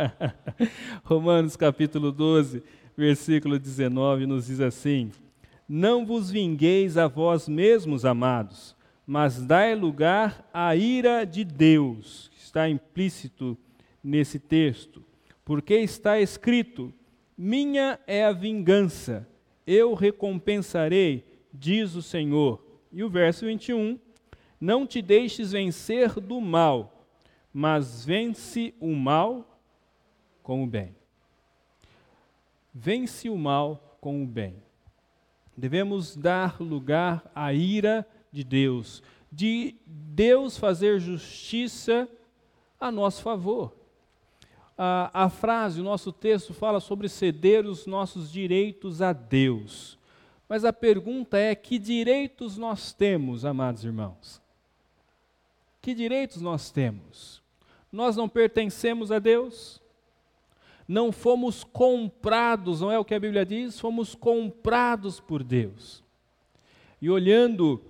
Romanos 1.04 1.56
capítulo 1.56 2.10
12, 2.10 2.62
versículo 2.96 3.58
19 3.58 4.24
nos 4.24 4.46
diz 4.46 4.60
assim: 4.60 5.12
Não 5.68 6.06
vos 6.06 6.30
vingueis 6.30 6.96
a 6.96 7.06
vós 7.06 7.46
mesmos, 7.46 8.06
amados, 8.06 8.74
mas 9.06 9.42
dai 9.42 9.74
lugar 9.74 10.48
à 10.54 10.74
ira 10.74 11.26
de 11.26 11.44
Deus, 11.44 12.30
que 12.32 12.38
está 12.38 12.66
implícito 12.66 13.58
nesse 14.02 14.38
texto, 14.38 15.04
porque 15.44 15.74
está 15.74 16.18
escrito: 16.18 16.90
Minha 17.36 18.00
é 18.06 18.24
a 18.24 18.32
vingança, 18.32 19.28
eu 19.66 19.94
recompensarei, 19.94 21.24
diz 21.52 21.94
o 21.94 22.02
Senhor. 22.02 22.62
E 22.92 23.02
o 23.02 23.08
verso 23.08 23.46
21 23.46 23.98
não 24.60 24.86
te 24.86 25.02
deixes 25.02 25.52
vencer 25.52 26.20
do 26.20 26.40
mal, 26.40 27.06
mas 27.52 28.04
vence 28.04 28.74
o 28.80 28.94
mal 28.94 29.60
com 30.42 30.62
o 30.62 30.66
bem. 30.66 30.94
Vence 32.72 33.28
o 33.28 33.36
mal 33.36 33.98
com 34.00 34.22
o 34.22 34.26
bem. 34.26 34.56
Devemos 35.56 36.16
dar 36.16 36.60
lugar 36.60 37.30
à 37.34 37.52
ira 37.52 38.06
de 38.32 38.42
Deus, 38.42 39.02
de 39.30 39.76
Deus 39.86 40.58
fazer 40.58 40.98
justiça 40.98 42.08
a 42.80 42.90
nosso 42.90 43.22
favor. 43.22 43.83
A, 44.76 45.24
a 45.24 45.28
frase, 45.28 45.80
o 45.80 45.84
nosso 45.84 46.12
texto 46.12 46.52
fala 46.52 46.80
sobre 46.80 47.08
ceder 47.08 47.64
os 47.64 47.86
nossos 47.86 48.30
direitos 48.30 49.00
a 49.00 49.12
Deus. 49.12 49.98
Mas 50.48 50.64
a 50.64 50.72
pergunta 50.72 51.38
é: 51.38 51.54
que 51.54 51.78
direitos 51.78 52.58
nós 52.58 52.92
temos, 52.92 53.44
amados 53.44 53.84
irmãos? 53.84 54.42
Que 55.80 55.94
direitos 55.94 56.40
nós 56.40 56.70
temos? 56.70 57.42
Nós 57.92 58.16
não 58.16 58.28
pertencemos 58.28 59.12
a 59.12 59.18
Deus, 59.18 59.80
não 60.88 61.12
fomos 61.12 61.62
comprados, 61.62 62.80
não 62.80 62.90
é 62.90 62.98
o 62.98 63.04
que 63.04 63.14
a 63.14 63.20
Bíblia 63.20 63.46
diz? 63.46 63.78
Fomos 63.78 64.14
comprados 64.14 65.20
por 65.20 65.44
Deus. 65.44 66.02
E 67.00 67.08
olhando 67.08 67.80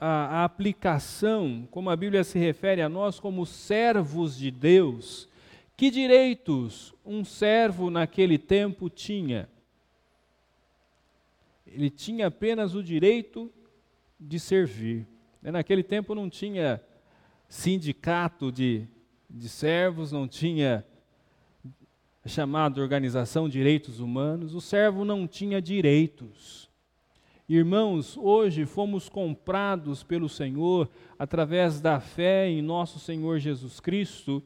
a, 0.00 0.40
a, 0.40 0.44
aplicação, 0.44 1.66
como 1.70 1.90
a 1.90 1.96
Bíblia 1.96 2.24
se 2.24 2.38
refere 2.38 2.82
a 2.82 2.88
nós 2.88 3.20
como 3.20 3.46
servos 3.46 4.36
de 4.36 4.50
Deus, 4.50 5.28
que 5.76 5.90
direitos 5.90 6.94
um 7.04 7.24
servo 7.24 7.90
naquele 7.90 8.38
tempo 8.38 8.88
tinha? 8.88 9.48
Ele 11.66 11.90
tinha 11.90 12.28
apenas 12.28 12.74
o 12.74 12.82
direito 12.82 13.52
de 14.18 14.40
servir. 14.40 15.06
Naquele 15.42 15.82
tempo 15.82 16.14
não 16.14 16.30
tinha 16.30 16.82
sindicato 17.48 18.50
de, 18.50 18.88
de 19.28 19.48
servos, 19.48 20.10
não 20.10 20.26
tinha 20.26 20.84
chamada 22.24 22.80
Organização 22.80 23.48
Direitos 23.48 24.00
Humanos, 24.00 24.54
o 24.54 24.60
servo 24.60 25.04
não 25.04 25.26
tinha 25.26 25.60
direitos. 25.60 26.68
Irmãos, 27.48 28.16
hoje 28.16 28.64
fomos 28.66 29.08
comprados 29.08 30.02
pelo 30.02 30.28
Senhor 30.28 30.90
através 31.16 31.80
da 31.80 32.00
fé 32.00 32.48
em 32.48 32.60
nosso 32.60 32.98
Senhor 32.98 33.38
Jesus 33.38 33.78
Cristo, 33.78 34.42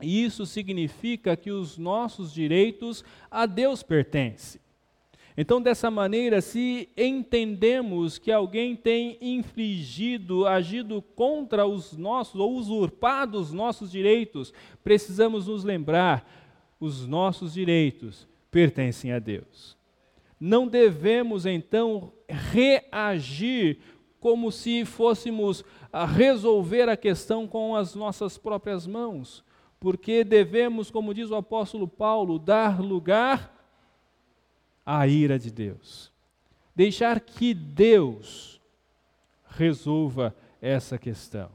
isso 0.00 0.44
significa 0.44 1.36
que 1.36 1.50
os 1.50 1.78
nossos 1.78 2.32
direitos 2.32 3.04
a 3.30 3.46
Deus 3.46 3.82
pertencem. 3.82 4.60
Então, 5.38 5.60
dessa 5.60 5.90
maneira, 5.90 6.40
se 6.40 6.88
entendemos 6.96 8.16
que 8.16 8.32
alguém 8.32 8.74
tem 8.74 9.18
infligido, 9.20 10.46
agido 10.46 11.02
contra 11.14 11.66
os 11.66 11.94
nossos, 11.96 12.40
ou 12.40 12.54
usurpado 12.54 13.38
os 13.38 13.52
nossos 13.52 13.90
direitos, 13.90 14.52
precisamos 14.82 15.46
nos 15.46 15.62
lembrar: 15.62 16.26
os 16.80 17.06
nossos 17.06 17.52
direitos 17.52 18.26
pertencem 18.50 19.12
a 19.12 19.18
Deus. 19.18 19.76
Não 20.40 20.66
devemos, 20.66 21.44
então, 21.44 22.12
reagir 22.26 23.78
como 24.18 24.50
se 24.50 24.84
fôssemos 24.84 25.62
resolver 26.16 26.88
a 26.88 26.96
questão 26.96 27.46
com 27.46 27.76
as 27.76 27.94
nossas 27.94 28.36
próprias 28.38 28.86
mãos, 28.86 29.44
porque 29.78 30.24
devemos, 30.24 30.90
como 30.90 31.14
diz 31.14 31.30
o 31.30 31.36
apóstolo 31.36 31.86
Paulo, 31.86 32.38
dar 32.38 32.80
lugar 32.80 33.54
a 34.84 35.06
ira 35.06 35.38
de 35.38 35.50
Deus. 35.50 36.12
Deixar 36.74 37.20
que 37.20 37.52
Deus 37.54 38.60
resolva 39.48 40.34
essa 40.60 40.98
questão, 40.98 41.50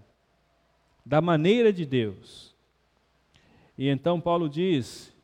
da 1.06 1.22
maneira 1.22 1.72
de 1.72 1.86
Deus. 1.86 2.56
E 3.78 3.88
então 3.88 4.20
Paulo 4.20 4.50
diz: 4.50 5.16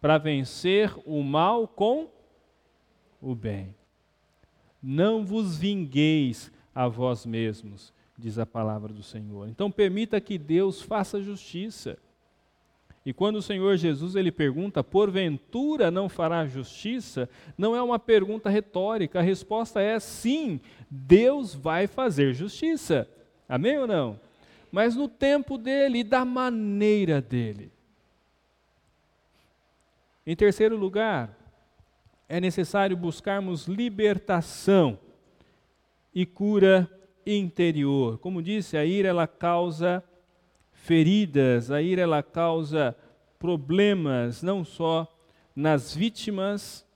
para 0.00 0.18
vencer 0.18 0.94
o 1.06 1.22
mal 1.22 1.66
com 1.66 2.10
o 3.20 3.34
bem. 3.34 3.74
Não 4.82 5.24
vos 5.24 5.56
vingueis 5.56 6.52
a 6.74 6.86
vós 6.88 7.24
mesmos, 7.24 7.90
diz 8.18 8.38
a 8.38 8.44
palavra 8.44 8.92
do 8.92 9.02
Senhor. 9.02 9.48
Então 9.48 9.70
permita 9.70 10.20
que 10.20 10.36
Deus 10.36 10.82
faça 10.82 11.22
justiça. 11.22 11.98
E 13.04 13.12
quando 13.12 13.36
o 13.36 13.42
Senhor 13.42 13.76
Jesus 13.76 14.16
ele 14.16 14.32
pergunta, 14.32 14.82
porventura 14.82 15.90
não 15.90 16.08
fará 16.08 16.46
justiça, 16.46 17.28
não 17.56 17.76
é 17.76 17.82
uma 17.82 17.98
pergunta 17.98 18.48
retórica, 18.48 19.18
a 19.18 19.22
resposta 19.22 19.80
é 19.80 20.00
sim, 20.00 20.58
Deus 20.90 21.54
vai 21.54 21.86
fazer 21.86 22.32
justiça. 22.32 23.06
Amém 23.46 23.78
ou 23.78 23.86
não? 23.86 24.18
Mas 24.72 24.96
no 24.96 25.06
tempo 25.06 25.58
dele 25.58 25.98
e 25.98 26.04
da 26.04 26.24
maneira 26.24 27.20
dele. 27.20 27.70
Em 30.26 30.34
terceiro 30.34 30.74
lugar, 30.74 31.38
é 32.26 32.40
necessário 32.40 32.96
buscarmos 32.96 33.66
libertação 33.66 34.98
e 36.14 36.24
cura 36.24 36.90
interior. 37.26 38.18
Como 38.18 38.42
disse, 38.42 38.78
a 38.78 38.84
ira 38.86 39.10
ela 39.10 39.26
causa 39.26 40.02
feridas, 40.84 41.70
a 41.70 41.80
ira 41.80 42.02
ela 42.02 42.22
causa 42.22 42.94
problemas 43.38 44.42
não 44.42 44.62
só 44.62 45.10
nas 45.56 45.94
vítimas 45.94 46.86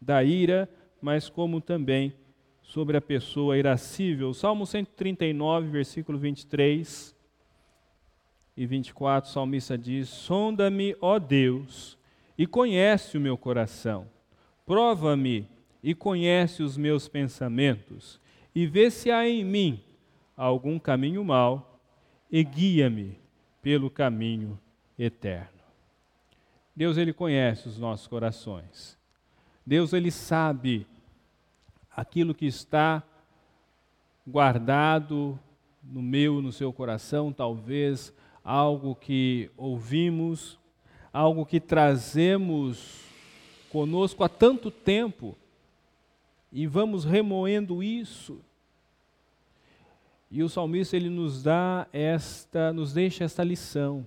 da 0.00 0.24
ira, 0.24 0.68
mas 1.02 1.28
como 1.28 1.60
também 1.60 2.14
sobre 2.62 2.96
a 2.96 3.02
pessoa 3.02 3.58
irascível. 3.58 4.32
Salmo 4.32 4.66
139, 4.66 5.68
versículo 5.68 6.16
23 6.16 7.14
e 8.56 8.66
24, 8.66 9.28
o 9.28 9.32
salmista 9.32 9.76
diz: 9.76 10.08
Sonda-me, 10.08 10.96
ó 10.98 11.18
Deus, 11.18 11.98
e 12.38 12.46
conhece 12.46 13.18
o 13.18 13.20
meu 13.20 13.36
coração. 13.36 14.06
Prova-me 14.64 15.46
e 15.82 15.94
conhece 15.94 16.62
os 16.62 16.78
meus 16.78 17.06
pensamentos, 17.06 18.18
e 18.54 18.66
vê 18.66 18.90
se 18.90 19.10
há 19.10 19.28
em 19.28 19.44
mim 19.44 19.84
algum 20.34 20.78
caminho 20.78 21.22
mau 21.22 21.73
e 22.30 22.42
guia-me 22.42 23.18
pelo 23.62 23.90
caminho 23.90 24.58
eterno. 24.98 25.48
Deus 26.74 26.96
ele 26.96 27.12
conhece 27.12 27.68
os 27.68 27.78
nossos 27.78 28.06
corações. 28.06 28.98
Deus 29.64 29.92
ele 29.92 30.10
sabe 30.10 30.86
aquilo 31.94 32.34
que 32.34 32.46
está 32.46 33.02
guardado 34.26 35.38
no 35.82 36.02
meu, 36.02 36.42
no 36.42 36.50
seu 36.50 36.72
coração, 36.72 37.32
talvez 37.32 38.12
algo 38.42 38.94
que 38.94 39.50
ouvimos, 39.56 40.58
algo 41.12 41.46
que 41.46 41.60
trazemos 41.60 43.04
conosco 43.70 44.24
há 44.24 44.28
tanto 44.28 44.70
tempo 44.70 45.36
e 46.52 46.66
vamos 46.66 47.04
remoendo 47.04 47.82
isso 47.82 48.40
e 50.30 50.42
o 50.42 50.48
salmista 50.48 50.96
ele 50.96 51.08
nos 51.08 51.42
dá 51.42 51.86
esta, 51.92 52.72
nos 52.72 52.92
deixa 52.92 53.24
esta 53.24 53.44
lição. 53.44 54.06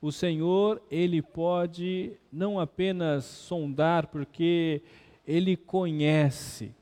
O 0.00 0.10
Senhor, 0.10 0.80
ele 0.90 1.20
pode 1.20 2.12
não 2.32 2.58
apenas 2.58 3.24
sondar 3.24 4.06
porque 4.06 4.82
ele 5.26 5.56
conhece. 5.56 6.74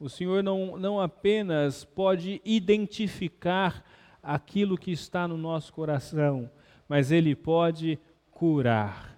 O 0.00 0.08
Senhor 0.08 0.42
não, 0.42 0.76
não 0.76 1.00
apenas 1.00 1.84
pode 1.84 2.40
identificar 2.44 3.84
aquilo 4.22 4.76
que 4.76 4.90
está 4.90 5.28
no 5.28 5.36
nosso 5.36 5.72
coração, 5.72 6.50
mas 6.88 7.12
ele 7.12 7.36
pode 7.36 7.98
curar. 8.32 9.16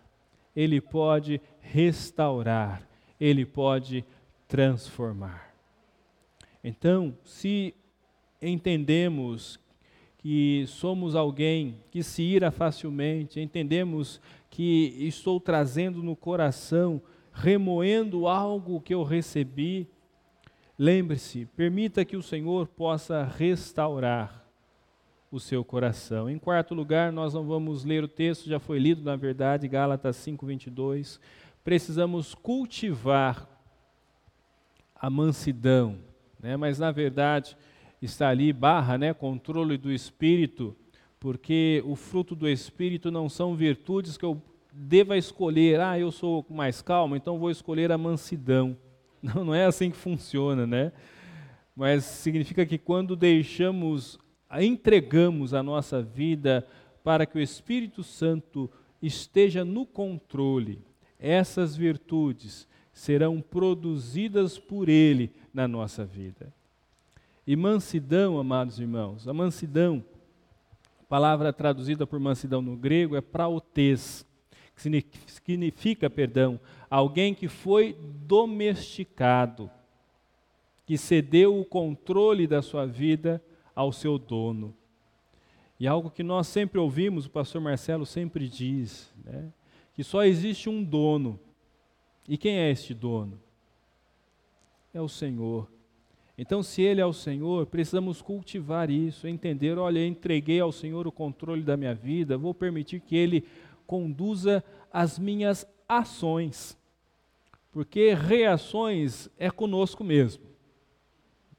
Ele 0.55 0.81
pode 0.81 1.41
restaurar, 1.61 2.87
ele 3.19 3.47
pode 3.47 4.05
transformar. 4.47 5.55
Então, 6.63 7.17
se 7.25 7.75
entendemos 8.41 9.59
que 10.19 10.65
somos 10.67 11.15
alguém 11.15 11.77
que 11.91 12.03
se 12.03 12.23
ira 12.23 12.51
facilmente, 12.51 13.41
entendemos 13.41 14.21
que 14.51 14.95
estou 14.99 15.39
trazendo 15.39 16.03
no 16.03 16.17
coração, 16.17 17.01
remoendo 17.33 18.27
algo 18.27 18.81
que 18.81 18.95
eu 18.95 19.05
recebi. 19.05 19.89
Lembre-se, 20.79 21.47
permita 21.57 22.05
que 22.05 22.17
o 22.17 22.23
Senhor 22.23 22.67
possa 22.69 23.25
restaurar 23.25 24.45
o 25.31 25.39
seu 25.39 25.65
coração. 25.65 26.29
Em 26.29 26.39
quarto 26.39 26.75
lugar, 26.75 27.13
nós 27.13 27.35
não 27.35 27.45
vamos 27.45 27.85
ler 27.85 28.03
o 28.03 28.09
texto, 28.09 28.49
já 28.49 28.59
foi 28.59 28.79
lido 28.79 29.03
na 29.03 29.15
verdade, 29.15 29.69
Gálatas 29.69 30.17
5:22. 30.17 31.21
Precisamos 31.63 32.35
cultivar 32.35 33.47
a 34.95 35.11
mansidão, 35.11 35.99
né? 36.41 36.57
Mas 36.57 36.79
na 36.79 36.91
verdade, 36.91 37.57
está 38.01 38.29
ali, 38.29 38.53
barra, 38.53 38.97
né, 38.97 39.13
controle 39.13 39.77
do 39.77 39.93
espírito, 39.93 40.77
porque 41.19 41.83
o 41.85 41.97
fruto 41.97 42.35
do 42.35 42.49
espírito 42.49 43.11
não 43.11 43.29
são 43.29 43.55
virtudes 43.55 44.17
que 44.17 44.25
eu 44.25 44.41
deva 44.73 45.17
escolher, 45.17 45.81
ah, 45.81 45.99
eu 45.99 46.11
sou 46.13 46.47
mais 46.49 46.81
calmo, 46.81 47.17
então 47.17 47.39
vou 47.39 47.51
escolher 47.51 47.91
a 47.91 47.99
mansidão. 47.99 48.77
Não, 49.21 49.47
não 49.47 49.53
é 49.53 49.65
assim 49.65 49.91
que 49.91 49.97
funciona, 49.97 50.65
né? 50.65 50.93
Mas 51.75 52.05
significa 52.05 52.65
que 52.65 52.79
quando 52.79 53.17
deixamos, 53.17 54.17
entregamos 54.61 55.53
a 55.53 55.61
nossa 55.61 56.01
vida 56.01 56.65
para 57.03 57.27
que 57.27 57.37
o 57.37 57.41
Espírito 57.41 58.05
Santo 58.05 58.71
esteja 59.03 59.65
no 59.65 59.85
controle, 59.85 60.85
essas 61.19 61.77
virtudes 61.77 62.69
serão 62.93 63.41
produzidas 63.41 64.57
por 64.57 64.89
Ele 64.89 65.33
na 65.53 65.67
nossa 65.67 66.05
vida. 66.05 66.53
E 67.49 67.57
mansidão, 67.57 68.39
amados 68.39 68.79
irmãos, 68.79 69.27
a 69.27 69.33
mansidão, 69.33 70.05
a 71.01 71.05
palavra 71.05 71.51
traduzida 71.51 72.07
por 72.07 72.21
mansidão 72.21 72.61
no 72.61 72.77
grego 72.77 73.17
é 73.17 73.23
praotes, 73.23 74.27
que 74.77 75.03
significa, 75.27 76.11
perdão, 76.11 76.61
alguém 76.91 77.35
que 77.35 77.49
foi 77.49 77.97
domesticado, 78.27 79.71
que 80.85 80.99
cedeu 80.99 81.59
o 81.59 81.65
controle 81.65 82.47
da 82.47 82.61
sua 82.61 82.85
vida 82.85 83.43
ao 83.75 83.93
seu 83.93 84.19
dono. 84.19 84.77
E 85.81 85.89
algo 85.89 86.11
que 86.11 86.23
nós 86.23 86.49
sempre 86.49 86.79
ouvimos, 86.79 87.25
o 87.25 87.31
pastor 87.31 87.63
Marcelo 87.63 88.05
sempre 88.05 88.47
diz, 88.47 89.11
né, 89.25 89.51
que 89.95 90.05
só 90.05 90.23
existe 90.23 90.69
um 90.69 90.85
dono. 90.85 91.41
E 92.29 92.37
quem 92.37 92.59
é 92.59 92.71
este 92.71 92.93
dono? 92.93 93.41
É 94.93 95.01
o 95.01 95.09
Senhor 95.09 95.67
Então, 96.41 96.63
se 96.63 96.83
Ele 96.83 97.01
é 97.01 97.05
o 97.05 97.13
Senhor, 97.13 97.67
precisamos 97.67 98.23
cultivar 98.23 98.89
isso, 98.89 99.27
entender: 99.27 99.77
olha, 99.77 100.07
entreguei 100.07 100.61
ao 100.61 100.71
Senhor 100.71 101.05
o 101.09 101.13
controle 101.13 101.65
da 101.65 101.77
minha 101.77 101.93
vida, 101.93 102.39
vou 102.39 102.55
permitir 102.55 103.01
que 103.01 103.17
Ele 103.17 103.45
conduza 103.89 104.63
as 104.93 105.19
minhas 105.19 105.67
ações, 105.89 106.79
porque 107.73 108.15
reações 108.15 109.29
é 109.37 109.51
conosco 109.51 110.05
mesmo. 110.05 110.45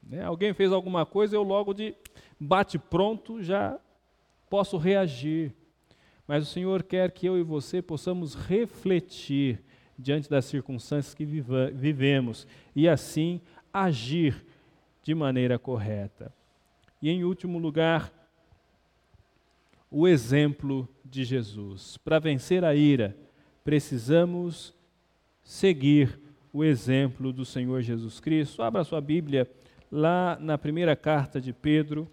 Né? 0.02 0.24
Alguém 0.24 0.54
fez 0.54 0.72
alguma 0.72 1.04
coisa, 1.04 1.36
eu 1.36 1.42
logo 1.42 1.74
de 1.74 1.94
bate 2.38 2.78
pronto 2.78 3.42
já 3.42 3.78
posso 4.48 4.78
reagir. 4.78 5.54
Mas 6.26 6.44
o 6.44 6.50
Senhor 6.50 6.82
quer 6.84 7.10
que 7.10 7.26
eu 7.26 7.36
e 7.38 7.42
você 7.42 7.82
possamos 7.82 8.34
refletir 8.34 9.62
diante 9.98 10.30
das 10.30 10.46
circunstâncias 10.46 11.12
que 11.12 11.24
vivemos 11.24 12.46
e 12.74 12.88
assim 12.88 13.40
agir 13.72 14.46
de 15.02 15.14
maneira 15.14 15.58
correta. 15.58 16.32
E 17.00 17.08
em 17.08 17.24
último 17.24 17.58
lugar, 17.58 18.12
o 19.90 20.06
exemplo 20.06 20.88
de 21.04 21.24
Jesus. 21.24 21.96
Para 21.96 22.18
vencer 22.18 22.64
a 22.64 22.74
ira, 22.74 23.16
precisamos 23.64 24.74
seguir 25.42 26.20
o 26.52 26.62
exemplo 26.62 27.32
do 27.32 27.44
Senhor 27.44 27.80
Jesus 27.82 28.20
Cristo. 28.20 28.62
Abra 28.62 28.84
sua 28.84 29.00
Bíblia 29.00 29.50
lá 29.90 30.38
na 30.40 30.56
primeira 30.56 30.94
carta 30.94 31.40
de 31.40 31.52
Pedro, 31.52 32.08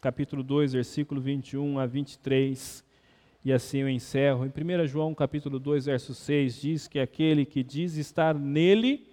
capítulo 0.00 0.42
2, 0.42 0.74
versículo 0.74 1.20
21 1.20 1.78
a 1.78 1.86
23. 1.86 2.84
E 3.44 3.52
assim 3.52 3.78
eu 3.78 3.88
encerro. 3.88 4.44
Em 4.44 4.48
1 4.48 4.86
João, 4.86 5.14
capítulo 5.14 5.58
2, 5.58 5.86
verso 5.86 6.14
6, 6.14 6.60
diz 6.60 6.88
que 6.88 6.98
aquele 6.98 7.44
que 7.44 7.62
diz 7.62 7.96
estar 7.96 8.34
nele 8.34 9.06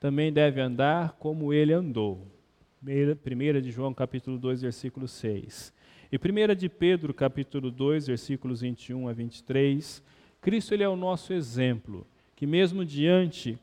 também 0.00 0.32
deve 0.32 0.60
andar 0.60 1.12
como 1.18 1.52
ele 1.52 1.72
andou. 1.72 2.37
1 2.80 3.60
de 3.60 3.70
João, 3.72 3.92
capítulo 3.92 4.38
2, 4.38 4.62
versículo 4.62 5.08
6. 5.08 5.72
E 6.12 6.16
1 6.16 6.54
de 6.54 6.68
Pedro, 6.68 7.12
capítulo 7.12 7.70
2, 7.70 8.06
versículos 8.06 8.60
21 8.60 9.08
a 9.08 9.12
23, 9.12 10.02
Cristo 10.40 10.74
ele 10.74 10.84
é 10.84 10.88
o 10.88 10.96
nosso 10.96 11.32
exemplo, 11.32 12.06
que 12.36 12.46
mesmo 12.46 12.84
diante 12.84 13.58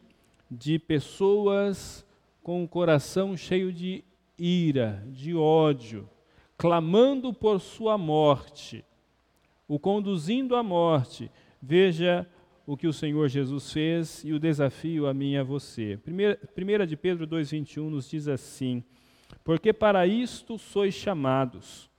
de 0.51 0.78
pessoas 0.78 2.05
com 2.43 2.63
o 2.63 2.68
coração 2.68 3.38
cheio 3.38 3.72
de 3.72 4.03
ira, 4.38 5.01
de 5.07 5.34
ódio, 5.34 6.09
clamando 6.57 7.34
por 7.34 7.61
sua 7.61 7.97
morte, 7.97 8.84
o 9.68 9.80
conduzindo 9.80 10.55
à 10.55 10.61
morte, 10.61 11.32
veja 11.61 12.28
o 12.68 12.76
que 12.76 12.88
o 12.88 12.93
Senhor 12.93 13.30
Jesus 13.30 13.72
fez 13.72 14.24
e 14.26 14.34
o 14.34 14.39
desafio 14.39 15.07
a 15.07 15.13
mim 15.13 15.34
e 15.34 15.38
a 15.38 15.43
você. 15.43 15.97
1 16.05 16.86
de 16.86 16.97
Pedro 16.97 17.26
2,21 17.26 17.89
nos 17.89 18.09
diz 18.09 18.28
assim: 18.28 18.84
porque 19.43 19.71
para 19.71 20.07
isto 20.07 20.57
sois 20.57 20.93
chamados. 20.93 21.89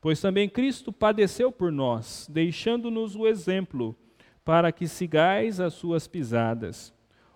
Pois 0.00 0.20
também 0.20 0.48
Cristo 0.48 0.92
padeceu 0.92 1.52
por 1.52 1.70
nós, 1.70 2.26
deixando-nos 2.30 3.14
o 3.16 3.26
exemplo, 3.26 3.96
para 4.44 4.72
que 4.72 4.88
sigais 4.88 5.60
as 5.60 5.74
suas 5.74 6.06
pisadas, 6.06 6.92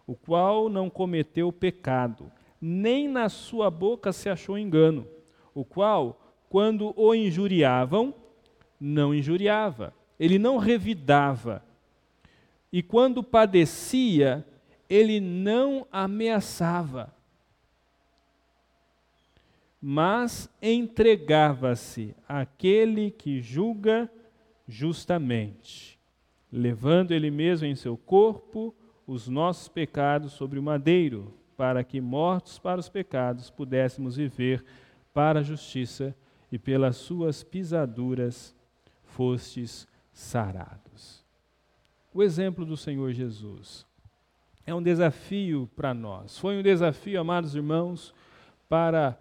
o 0.06 0.14
qual 0.14 0.68
não 0.68 0.88
cometeu 0.88 1.52
pecado, 1.52 2.30
nem 2.60 3.06
na 3.08 3.28
sua 3.28 3.70
boca 3.70 4.12
se 4.12 4.28
achou 4.28 4.58
engano, 4.58 5.06
o 5.54 5.64
qual, 5.64 6.34
quando 6.48 6.94
o 6.96 7.14
injuriavam, 7.14 8.14
não 8.80 9.14
injuriava, 9.14 9.94
ele 10.18 10.38
não 10.38 10.56
revidava, 10.56 11.62
e 12.72 12.82
quando 12.82 13.22
padecia, 13.22 14.44
ele 14.88 15.20
não 15.20 15.86
ameaçava 15.92 17.14
mas 19.86 20.48
entregava-se 20.62 22.16
àquele 22.26 23.10
que 23.10 23.42
julga 23.42 24.10
justamente, 24.66 26.00
levando 26.50 27.12
ele 27.12 27.30
mesmo 27.30 27.66
em 27.66 27.74
seu 27.74 27.94
corpo 27.94 28.74
os 29.06 29.28
nossos 29.28 29.68
pecados 29.68 30.32
sobre 30.32 30.58
o 30.58 30.62
madeiro, 30.62 31.34
para 31.54 31.84
que, 31.84 32.00
mortos 32.00 32.58
para 32.58 32.80
os 32.80 32.88
pecados, 32.88 33.50
pudéssemos 33.50 34.16
viver 34.16 34.64
para 35.12 35.40
a 35.40 35.42
justiça, 35.42 36.16
e 36.50 36.58
pelas 36.58 36.96
suas 36.96 37.42
pisaduras 37.42 38.56
fostes 39.02 39.86
sarados. 40.12 41.22
O 42.14 42.22
exemplo 42.22 42.64
do 42.64 42.76
Senhor 42.76 43.12
Jesus 43.12 43.84
é 44.64 44.74
um 44.74 44.82
desafio 44.82 45.68
para 45.76 45.92
nós. 45.92 46.38
Foi 46.38 46.56
um 46.56 46.62
desafio, 46.62 47.20
amados 47.20 47.54
irmãos, 47.54 48.14
para 48.66 49.18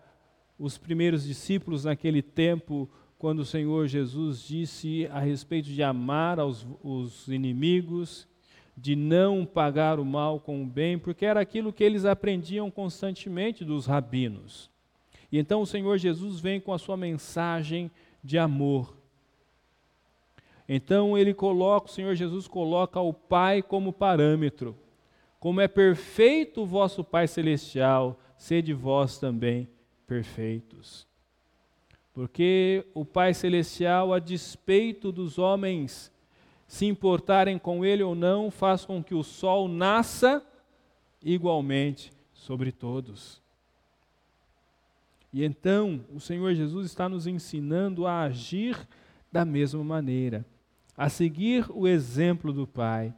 os 0.57 0.77
primeiros 0.77 1.23
discípulos 1.23 1.85
naquele 1.85 2.21
tempo, 2.21 2.89
quando 3.17 3.39
o 3.39 3.45
Senhor 3.45 3.87
Jesus 3.87 4.41
disse 4.41 5.07
a 5.11 5.19
respeito 5.19 5.69
de 5.69 5.81
amar 5.81 6.39
aos, 6.39 6.65
os 6.83 7.27
inimigos, 7.27 8.27
de 8.75 8.95
não 8.95 9.45
pagar 9.45 9.99
o 9.99 10.05
mal 10.05 10.39
com 10.39 10.63
o 10.63 10.65
bem, 10.65 10.97
porque 10.97 11.25
era 11.25 11.39
aquilo 11.39 11.71
que 11.71 11.83
eles 11.83 12.05
aprendiam 12.05 12.69
constantemente 12.71 13.63
dos 13.63 13.85
rabinos. 13.85 14.69
E 15.31 15.37
então 15.37 15.61
o 15.61 15.65
Senhor 15.65 15.97
Jesus 15.97 16.39
vem 16.39 16.59
com 16.59 16.73
a 16.73 16.77
sua 16.77 16.97
mensagem 16.97 17.89
de 18.23 18.37
amor. 18.37 18.97
Então 20.67 21.17
ele 21.17 21.33
coloca, 21.33 21.87
o 21.87 21.93
Senhor 21.93 22.15
Jesus 22.15 22.47
coloca 22.47 22.99
o 22.99 23.13
Pai 23.13 23.61
como 23.61 23.93
parâmetro. 23.93 24.75
Como 25.39 25.59
é 25.59 25.67
perfeito 25.67 26.61
o 26.61 26.65
vosso 26.65 27.03
Pai 27.03 27.27
celestial, 27.27 28.19
sede 28.37 28.73
vós 28.73 29.17
também 29.17 29.67
perfeitos. 30.07 31.07
Porque 32.13 32.85
o 32.93 33.03
Pai 33.03 33.33
Celestial, 33.33 34.13
a 34.13 34.19
despeito 34.19 35.11
dos 35.11 35.39
homens 35.39 36.11
se 36.67 36.85
importarem 36.85 37.57
com 37.57 37.83
Ele 37.83 38.03
ou 38.03 38.15
não, 38.15 38.51
faz 38.51 38.85
com 38.85 39.03
que 39.03 39.15
o 39.15 39.23
sol 39.23 39.67
nasça 39.67 40.45
igualmente 41.23 42.11
sobre 42.33 42.71
todos. 42.71 43.41
E 45.31 45.43
então 45.43 46.05
o 46.13 46.19
Senhor 46.19 46.53
Jesus 46.53 46.85
está 46.85 47.09
nos 47.09 47.25
ensinando 47.25 48.05
a 48.05 48.21
agir 48.21 48.87
da 49.31 49.43
mesma 49.43 49.83
maneira, 49.83 50.45
a 50.95 51.09
seguir 51.09 51.65
o 51.71 51.87
exemplo 51.87 52.53
do 52.53 52.67
Pai. 52.67 53.13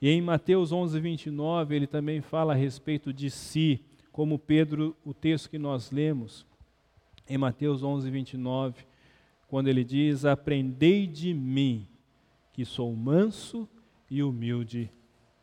E 0.00 0.08
em 0.08 0.22
Mateus 0.22 0.70
11, 0.70 1.00
29, 1.00 1.74
ele 1.74 1.86
também 1.88 2.20
fala 2.20 2.52
a 2.52 2.56
respeito 2.56 3.12
de 3.12 3.30
si 3.30 3.84
como 4.16 4.38
Pedro, 4.38 4.96
o 5.04 5.12
texto 5.12 5.50
que 5.50 5.58
nós 5.58 5.90
lemos 5.90 6.46
em 7.28 7.36
Mateus 7.36 7.82
11, 7.82 8.08
29, 8.08 8.86
quando 9.46 9.68
ele 9.68 9.84
diz: 9.84 10.24
Aprendei 10.24 11.06
de 11.06 11.34
mim, 11.34 11.86
que 12.50 12.64
sou 12.64 12.96
manso 12.96 13.68
e 14.10 14.22
humilde 14.22 14.90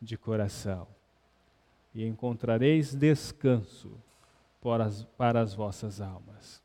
de 0.02 0.18
coração, 0.18 0.88
e 1.94 2.04
encontrareis 2.04 2.96
descanso 2.96 3.92
para 4.60 4.86
as, 4.86 5.04
para 5.16 5.40
as 5.40 5.54
vossas 5.54 6.00
almas. 6.00 6.60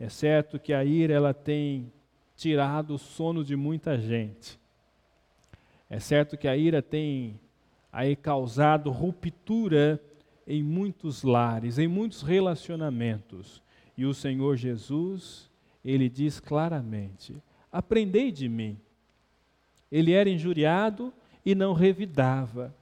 É 0.00 0.08
certo 0.08 0.58
que 0.58 0.72
a 0.72 0.84
ira 0.84 1.14
ela 1.14 1.32
tem 1.32 1.92
tirado 2.34 2.94
o 2.94 2.98
sono 2.98 3.44
de 3.44 3.54
muita 3.54 3.96
gente. 3.96 4.58
É 5.88 6.00
certo 6.00 6.36
que 6.36 6.48
a 6.48 6.56
ira 6.56 6.82
tem 6.82 7.38
aí 7.92 8.16
causado 8.16 8.90
ruptura 8.90 10.02
em 10.46 10.62
muitos 10.62 11.22
lares, 11.22 11.78
em 11.78 11.88
muitos 11.88 12.22
relacionamentos. 12.22 13.62
E 13.96 14.04
o 14.04 14.14
Senhor 14.14 14.56
Jesus, 14.56 15.50
ele 15.84 16.08
diz 16.08 16.38
claramente: 16.38 17.34
Aprendei 17.72 18.30
de 18.30 18.48
mim. 18.48 18.78
Ele 19.90 20.12
era 20.12 20.28
injuriado 20.28 21.12
e 21.44 21.54
não 21.54 21.72
revidava. 21.72 22.74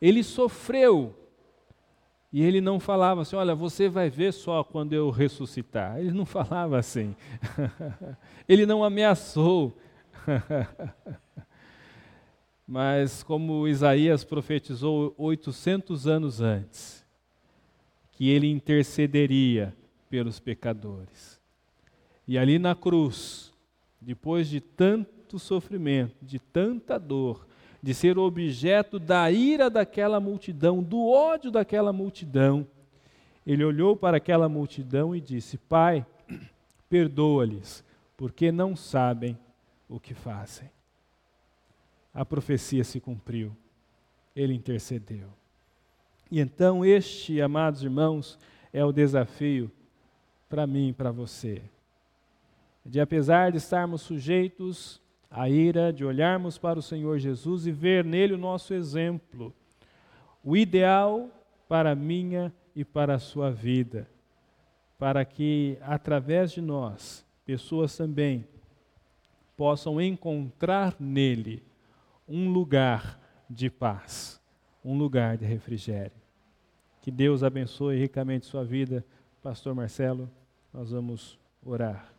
Ele 0.00 0.22
sofreu 0.22 1.14
e 2.32 2.42
ele 2.42 2.60
não 2.60 2.78
falava 2.78 3.22
assim: 3.22 3.36
Olha, 3.36 3.54
você 3.54 3.88
vai 3.88 4.10
ver 4.10 4.32
só 4.32 4.62
quando 4.62 4.92
eu 4.92 5.10
ressuscitar. 5.10 5.98
Ele 5.98 6.12
não 6.12 6.24
falava 6.26 6.78
assim. 6.78 7.16
ele 8.48 8.66
não 8.66 8.84
ameaçou. 8.84 9.76
Mas 12.66 13.22
como 13.22 13.68
Isaías 13.68 14.24
profetizou 14.24 15.14
800 15.16 16.08
anos 16.08 16.40
antes, 16.40 17.06
que 18.10 18.28
ele 18.28 18.50
intercederia 18.50 19.72
pelos 20.10 20.40
pecadores. 20.40 21.40
E 22.26 22.36
ali 22.36 22.58
na 22.58 22.74
cruz, 22.74 23.52
depois 24.00 24.48
de 24.48 24.60
tanto 24.60 25.38
sofrimento, 25.38 26.16
de 26.20 26.40
tanta 26.40 26.98
dor, 26.98 27.46
de 27.80 27.94
ser 27.94 28.18
objeto 28.18 28.98
da 28.98 29.30
ira 29.30 29.70
daquela 29.70 30.18
multidão, 30.18 30.82
do 30.82 31.06
ódio 31.08 31.52
daquela 31.52 31.92
multidão, 31.92 32.66
ele 33.46 33.62
olhou 33.62 33.94
para 33.94 34.16
aquela 34.16 34.48
multidão 34.48 35.14
e 35.14 35.20
disse: 35.20 35.56
Pai, 35.56 36.04
perdoa-lhes, 36.90 37.84
porque 38.16 38.50
não 38.50 38.74
sabem 38.74 39.38
o 39.88 40.00
que 40.00 40.14
fazem 40.14 40.68
a 42.16 42.24
profecia 42.24 42.82
se 42.82 42.98
cumpriu. 42.98 43.54
Ele 44.34 44.54
intercedeu. 44.54 45.28
E 46.30 46.40
então, 46.40 46.82
este, 46.82 47.42
amados 47.42 47.82
irmãos, 47.82 48.38
é 48.72 48.82
o 48.82 48.90
desafio 48.90 49.70
para 50.48 50.66
mim 50.66 50.88
e 50.88 50.92
para 50.94 51.12
você. 51.12 51.60
De 52.84 53.00
apesar 53.00 53.52
de 53.52 53.58
estarmos 53.58 54.00
sujeitos 54.00 55.00
à 55.30 55.50
ira, 55.50 55.92
de 55.92 56.06
olharmos 56.06 56.56
para 56.56 56.78
o 56.78 56.82
Senhor 56.82 57.18
Jesus 57.18 57.66
e 57.66 57.70
ver 57.70 58.02
nele 58.02 58.32
o 58.32 58.38
nosso 58.38 58.72
exemplo, 58.72 59.52
o 60.42 60.56
ideal 60.56 61.28
para 61.68 61.90
a 61.90 61.94
minha 61.94 62.50
e 62.74 62.82
para 62.82 63.16
a 63.16 63.18
sua 63.18 63.50
vida, 63.50 64.08
para 64.98 65.22
que 65.22 65.76
através 65.82 66.52
de 66.52 66.62
nós, 66.62 67.26
pessoas 67.44 67.94
também 67.94 68.46
possam 69.54 70.00
encontrar 70.00 70.96
nele 70.98 71.62
um 72.28 72.50
lugar 72.50 73.20
de 73.48 73.70
paz, 73.70 74.40
um 74.84 74.96
lugar 74.96 75.36
de 75.36 75.44
refrigério. 75.44 76.16
Que 77.00 77.10
Deus 77.10 77.42
abençoe 77.42 77.98
ricamente 77.98 78.46
sua 78.46 78.64
vida. 78.64 79.04
Pastor 79.42 79.74
Marcelo, 79.74 80.30
nós 80.72 80.90
vamos 80.90 81.38
orar. 81.64 82.12